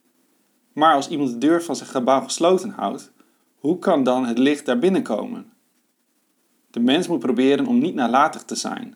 Maar 0.72 0.94
als 0.94 1.08
iemand 1.08 1.30
de 1.30 1.38
deur 1.38 1.62
van 1.62 1.76
zijn 1.76 1.88
gebaar 1.88 2.22
gesloten 2.22 2.70
houdt, 2.70 3.12
hoe 3.55 3.79
kan 3.79 4.03
dan 4.03 4.25
het 4.25 4.37
licht 4.37 4.65
daar 4.65 4.79
binnenkomen? 4.79 5.53
De 6.71 6.79
mens 6.79 7.07
moet 7.07 7.19
proberen 7.19 7.65
om 7.67 7.79
niet 7.79 7.95
nalatig 7.95 8.43
te 8.43 8.55
zijn. 8.55 8.95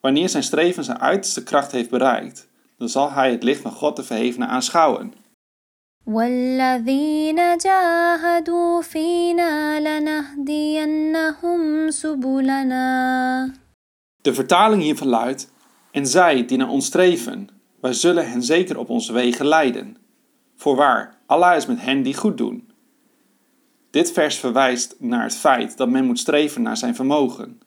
Wanneer 0.00 0.28
zijn 0.28 0.42
streven 0.42 0.84
zijn 0.84 1.00
uiterste 1.00 1.42
kracht 1.42 1.72
heeft 1.72 1.90
bereikt, 1.90 2.48
dan 2.78 2.88
zal 2.88 3.12
hij 3.12 3.30
het 3.30 3.42
licht 3.42 3.60
van 3.60 3.72
God 3.72 3.96
de 3.96 4.04
Verhevene 4.04 4.46
aanschouwen. 4.46 5.12
والذين 6.06 7.56
جاهدوا 7.56 8.82
فينا 8.82 9.80
لنهدينهم 9.80 11.60
سبلنا 11.90 13.52
De 14.22 14.34
vertaling 14.34 14.82
hiervan 14.82 15.08
luidt: 15.08 15.52
En 15.90 16.06
zij 16.06 16.44
die 16.46 16.58
naar 16.58 16.68
ons 16.68 16.86
streven, 16.86 17.48
wij 17.80 17.92
zullen 17.92 18.30
hen 18.30 18.42
zeker 18.42 18.78
op 18.78 18.90
onze 18.90 19.12
wegen 19.12 19.46
leiden. 19.46 19.96
Voorwaar, 20.56 21.16
Allah 21.26 21.56
is 21.56 21.66
met 21.66 21.80
hen 21.80 22.02
die 22.02 22.14
goed 22.14 22.38
doen. 22.38 22.69
Dit 23.91 24.11
vers 24.11 24.37
verwijst 24.37 24.95
naar 24.99 25.23
het 25.23 25.35
feit 25.35 25.77
dat 25.77 25.89
men 25.89 26.05
moet 26.05 26.19
streven 26.19 26.61
naar 26.61 26.77
zijn 26.77 26.95
vermogen. 26.95 27.61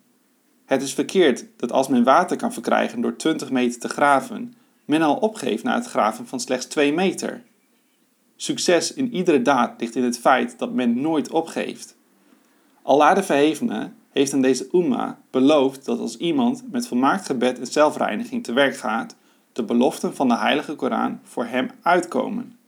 Het 0.65 0.83
is 0.83 0.95
verkeerd 0.95 1.45
dat 1.57 1.73
als 1.73 1.89
men 1.89 2.05
water 2.05 2.37
kan 2.37 2.53
verkrijgen 2.53 3.01
door 3.01 3.17
20 3.17 3.51
meter 3.51 3.81
te 3.81 3.89
graven, 3.89 4.55
men 4.85 5.03
al 5.03 5.17
opgeeft 5.17 5.63
na 5.63 5.75
het 5.75 5.87
graven 5.87 6.27
van 6.27 6.41
slechts 6.41 6.67
2 6.67 6.93
meter. 6.93 7.43
Succes 8.37 8.93
in 8.93 9.15
iedere 9.15 9.43
daad 9.43 9.81
ligt 9.81 9.95
in 9.95 10.03
het 10.03 10.19
feit 10.19 10.59
dat 10.59 10.73
men 10.73 11.01
nooit 11.01 11.31
opgeeft. 11.31 11.97
Allah 12.83 13.15
de 13.15 13.23
Verhevene 13.23 13.91
heeft 14.11 14.33
aan 14.33 14.43
deze 14.43 14.69
umma 14.73 15.19
beloofd 15.31 15.85
dat 15.85 15.99
als 15.99 16.17
iemand 16.17 16.65
met 16.71 16.89
volmaakt 16.89 17.27
gebed 17.27 17.59
en 17.59 17.67
zelfreiniging 17.67 18.45
te 18.45 18.53
werk 18.53 18.77
gaat, 18.77 19.17
de 19.53 19.63
beloften 19.63 20.15
van 20.15 20.29
de 20.29 20.37
heilige 20.37 20.75
Koran 20.75 21.21
voor 21.23 21.45
hem 21.45 21.71
uitkomen. 21.83 22.59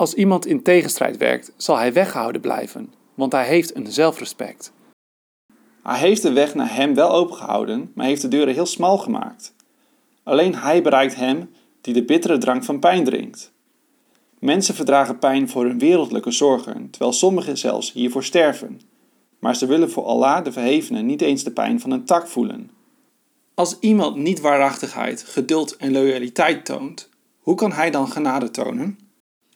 Als 0.00 0.14
iemand 0.14 0.46
in 0.46 0.62
tegenstrijd 0.62 1.16
werkt, 1.16 1.52
zal 1.56 1.76
hij 1.76 1.92
weggehouden 1.92 2.40
blijven, 2.40 2.92
want 3.14 3.32
hij 3.32 3.46
heeft 3.46 3.76
een 3.76 3.92
zelfrespect. 3.92 4.72
Hij 5.82 5.98
heeft 5.98 6.22
de 6.22 6.32
weg 6.32 6.54
naar 6.54 6.74
hem 6.74 6.94
wel 6.94 7.10
opengehouden, 7.10 7.92
maar 7.94 8.06
heeft 8.06 8.22
de 8.22 8.28
deuren 8.28 8.54
heel 8.54 8.66
smal 8.66 8.98
gemaakt. 8.98 9.54
Alleen 10.22 10.54
hij 10.54 10.82
bereikt 10.82 11.14
hem 11.14 11.50
die 11.80 11.94
de 11.94 12.04
bittere 12.04 12.38
drank 12.38 12.64
van 12.64 12.78
pijn 12.78 13.04
drinkt. 13.04 13.52
Mensen 14.38 14.74
verdragen 14.74 15.18
pijn 15.18 15.48
voor 15.48 15.64
hun 15.64 15.78
wereldlijke 15.78 16.30
zorgen, 16.30 16.90
terwijl 16.90 17.12
sommigen 17.12 17.58
zelfs 17.58 17.92
hiervoor 17.92 18.24
sterven. 18.24 18.80
Maar 19.38 19.56
ze 19.56 19.66
willen 19.66 19.90
voor 19.90 20.04
Allah 20.04 20.44
de 20.44 20.52
Verhevene 20.52 21.02
niet 21.02 21.22
eens 21.22 21.44
de 21.44 21.52
pijn 21.52 21.80
van 21.80 21.90
een 21.90 22.04
tak 22.04 22.28
voelen. 22.28 22.70
Als 23.54 23.78
iemand 23.80 24.16
niet 24.16 24.40
waarachtigheid, 24.40 25.22
geduld 25.22 25.76
en 25.76 25.92
loyaliteit 25.92 26.64
toont, 26.64 27.08
hoe 27.38 27.54
kan 27.54 27.72
hij 27.72 27.90
dan 27.90 28.08
genade 28.08 28.50
tonen? 28.50 29.09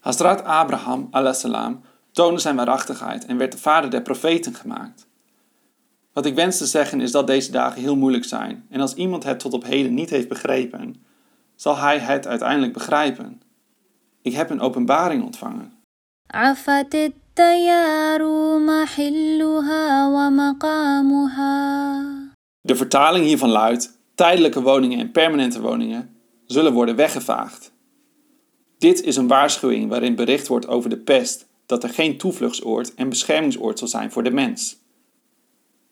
Hazrat 0.04 0.44
Abraham 0.44 1.08
salam 1.32 1.80
toonde 2.12 2.40
zijn 2.40 2.56
waarachtigheid 2.56 3.26
en 3.26 3.36
werd 3.36 3.52
de 3.52 3.58
vader 3.58 3.90
der 3.90 4.02
profeten 4.02 4.54
gemaakt. 4.54 5.06
Wat 6.12 6.26
ik 6.26 6.34
wens 6.34 6.58
te 6.58 6.66
zeggen 6.66 7.00
is 7.00 7.10
dat 7.10 7.26
deze 7.26 7.50
dagen 7.50 7.80
heel 7.80 7.96
moeilijk 7.96 8.24
zijn 8.24 8.66
en 8.70 8.80
als 8.80 8.94
iemand 8.94 9.24
het 9.24 9.38
tot 9.38 9.52
op 9.52 9.64
heden 9.64 9.94
niet 9.94 10.10
heeft 10.10 10.28
begrepen, 10.28 11.04
zal 11.56 11.76
hij 11.76 11.98
het 11.98 12.26
uiteindelijk 12.26 12.72
begrijpen. 12.72 13.42
Ik 14.22 14.32
heb 14.32 14.50
een 14.50 14.60
openbaring 14.60 15.24
ontvangen. 15.24 15.72
De 22.60 22.76
vertaling 22.76 23.26
hiervan 23.26 23.50
luidt: 23.50 23.98
tijdelijke 24.14 24.62
woningen 24.62 24.98
en 24.98 25.10
permanente 25.10 25.60
woningen 25.60 26.16
zullen 26.46 26.72
worden 26.72 26.96
weggevaagd. 26.96 27.73
Dit 28.84 29.02
is 29.02 29.16
een 29.16 29.28
waarschuwing 29.28 29.88
waarin 29.88 30.14
bericht 30.14 30.46
wordt 30.46 30.66
over 30.66 30.90
de 30.90 30.96
pest 30.96 31.46
dat 31.66 31.82
er 31.82 31.88
geen 31.88 32.16
toevluchtsoord 32.16 32.94
en 32.94 33.08
beschermingsoord 33.08 33.78
zal 33.78 33.88
zijn 33.88 34.10
voor 34.10 34.22
de 34.22 34.30
mens. 34.30 34.76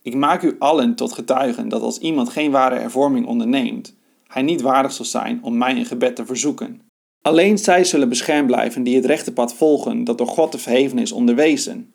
Ik 0.03 0.15
maak 0.15 0.43
u 0.43 0.57
allen 0.59 0.95
tot 0.95 1.13
getuigen 1.13 1.69
dat 1.69 1.83
als 1.83 1.99
iemand 1.99 2.29
geen 2.29 2.51
ware 2.51 2.79
hervorming 2.79 3.27
onderneemt, 3.27 3.95
hij 4.27 4.43
niet 4.43 4.61
waardig 4.61 4.93
zal 4.93 5.05
zijn 5.05 5.43
om 5.43 5.59
mij 5.59 5.77
een 5.77 5.85
gebed 5.85 6.17
te 6.17 6.27
verzoeken. 6.27 6.83
Alleen 7.23 7.59
zij 7.59 7.85
zullen 7.85 8.09
beschermd 8.09 8.47
blijven 8.47 8.83
die 8.83 8.97
het 8.97 9.05
rechte 9.05 9.33
pad 9.33 9.55
volgen 9.55 10.05
dat 10.05 10.19
door 10.19 10.27
God 10.27 10.53
de 10.53 10.59
Verhevene 10.59 11.01
is 11.01 11.13
onderwezen. 11.13 11.95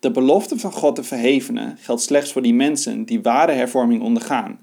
De 0.00 0.10
belofte 0.10 0.58
van 0.58 0.72
God 0.72 0.96
de 0.96 1.04
Verhevene 1.04 1.74
geldt 1.76 2.02
slechts 2.02 2.32
voor 2.32 2.42
die 2.42 2.54
mensen 2.54 3.04
die 3.04 3.22
ware 3.22 3.52
hervorming 3.52 4.02
ondergaan. 4.02 4.60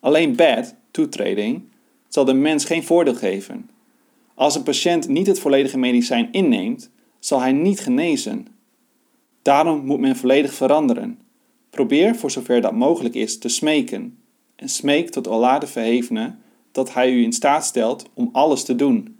Alleen 0.00 0.36
bad, 0.36 0.74
toetreding, 0.90 1.62
zal 2.08 2.24
de 2.24 2.34
mens 2.34 2.64
geen 2.64 2.84
voordeel 2.84 3.14
geven. 3.14 3.72
Als 4.34 4.54
een 4.54 4.62
patiënt 4.62 5.08
niet 5.08 5.26
het 5.26 5.38
volledige 5.38 5.78
medicijn 5.78 6.28
inneemt, 6.32 6.90
zal 7.18 7.40
hij 7.40 7.52
niet 7.52 7.80
genezen. 7.80 8.46
Daarom 9.42 9.84
moet 9.84 10.00
men 10.00 10.16
volledig 10.16 10.54
veranderen. 10.54 11.18
Probeer 11.70 12.16
voor 12.16 12.30
zover 12.30 12.60
dat 12.60 12.72
mogelijk 12.72 13.14
is 13.14 13.38
te 13.38 13.48
smeken. 13.48 14.18
En 14.56 14.68
smeek 14.68 15.10
tot 15.10 15.28
Allah 15.28 15.60
de 15.60 15.66
Verhevene 15.66 16.34
dat 16.72 16.94
hij 16.94 17.12
u 17.12 17.22
in 17.22 17.32
staat 17.32 17.64
stelt 17.64 18.10
om 18.14 18.28
alles 18.32 18.64
te 18.64 18.76
doen. 18.76 19.08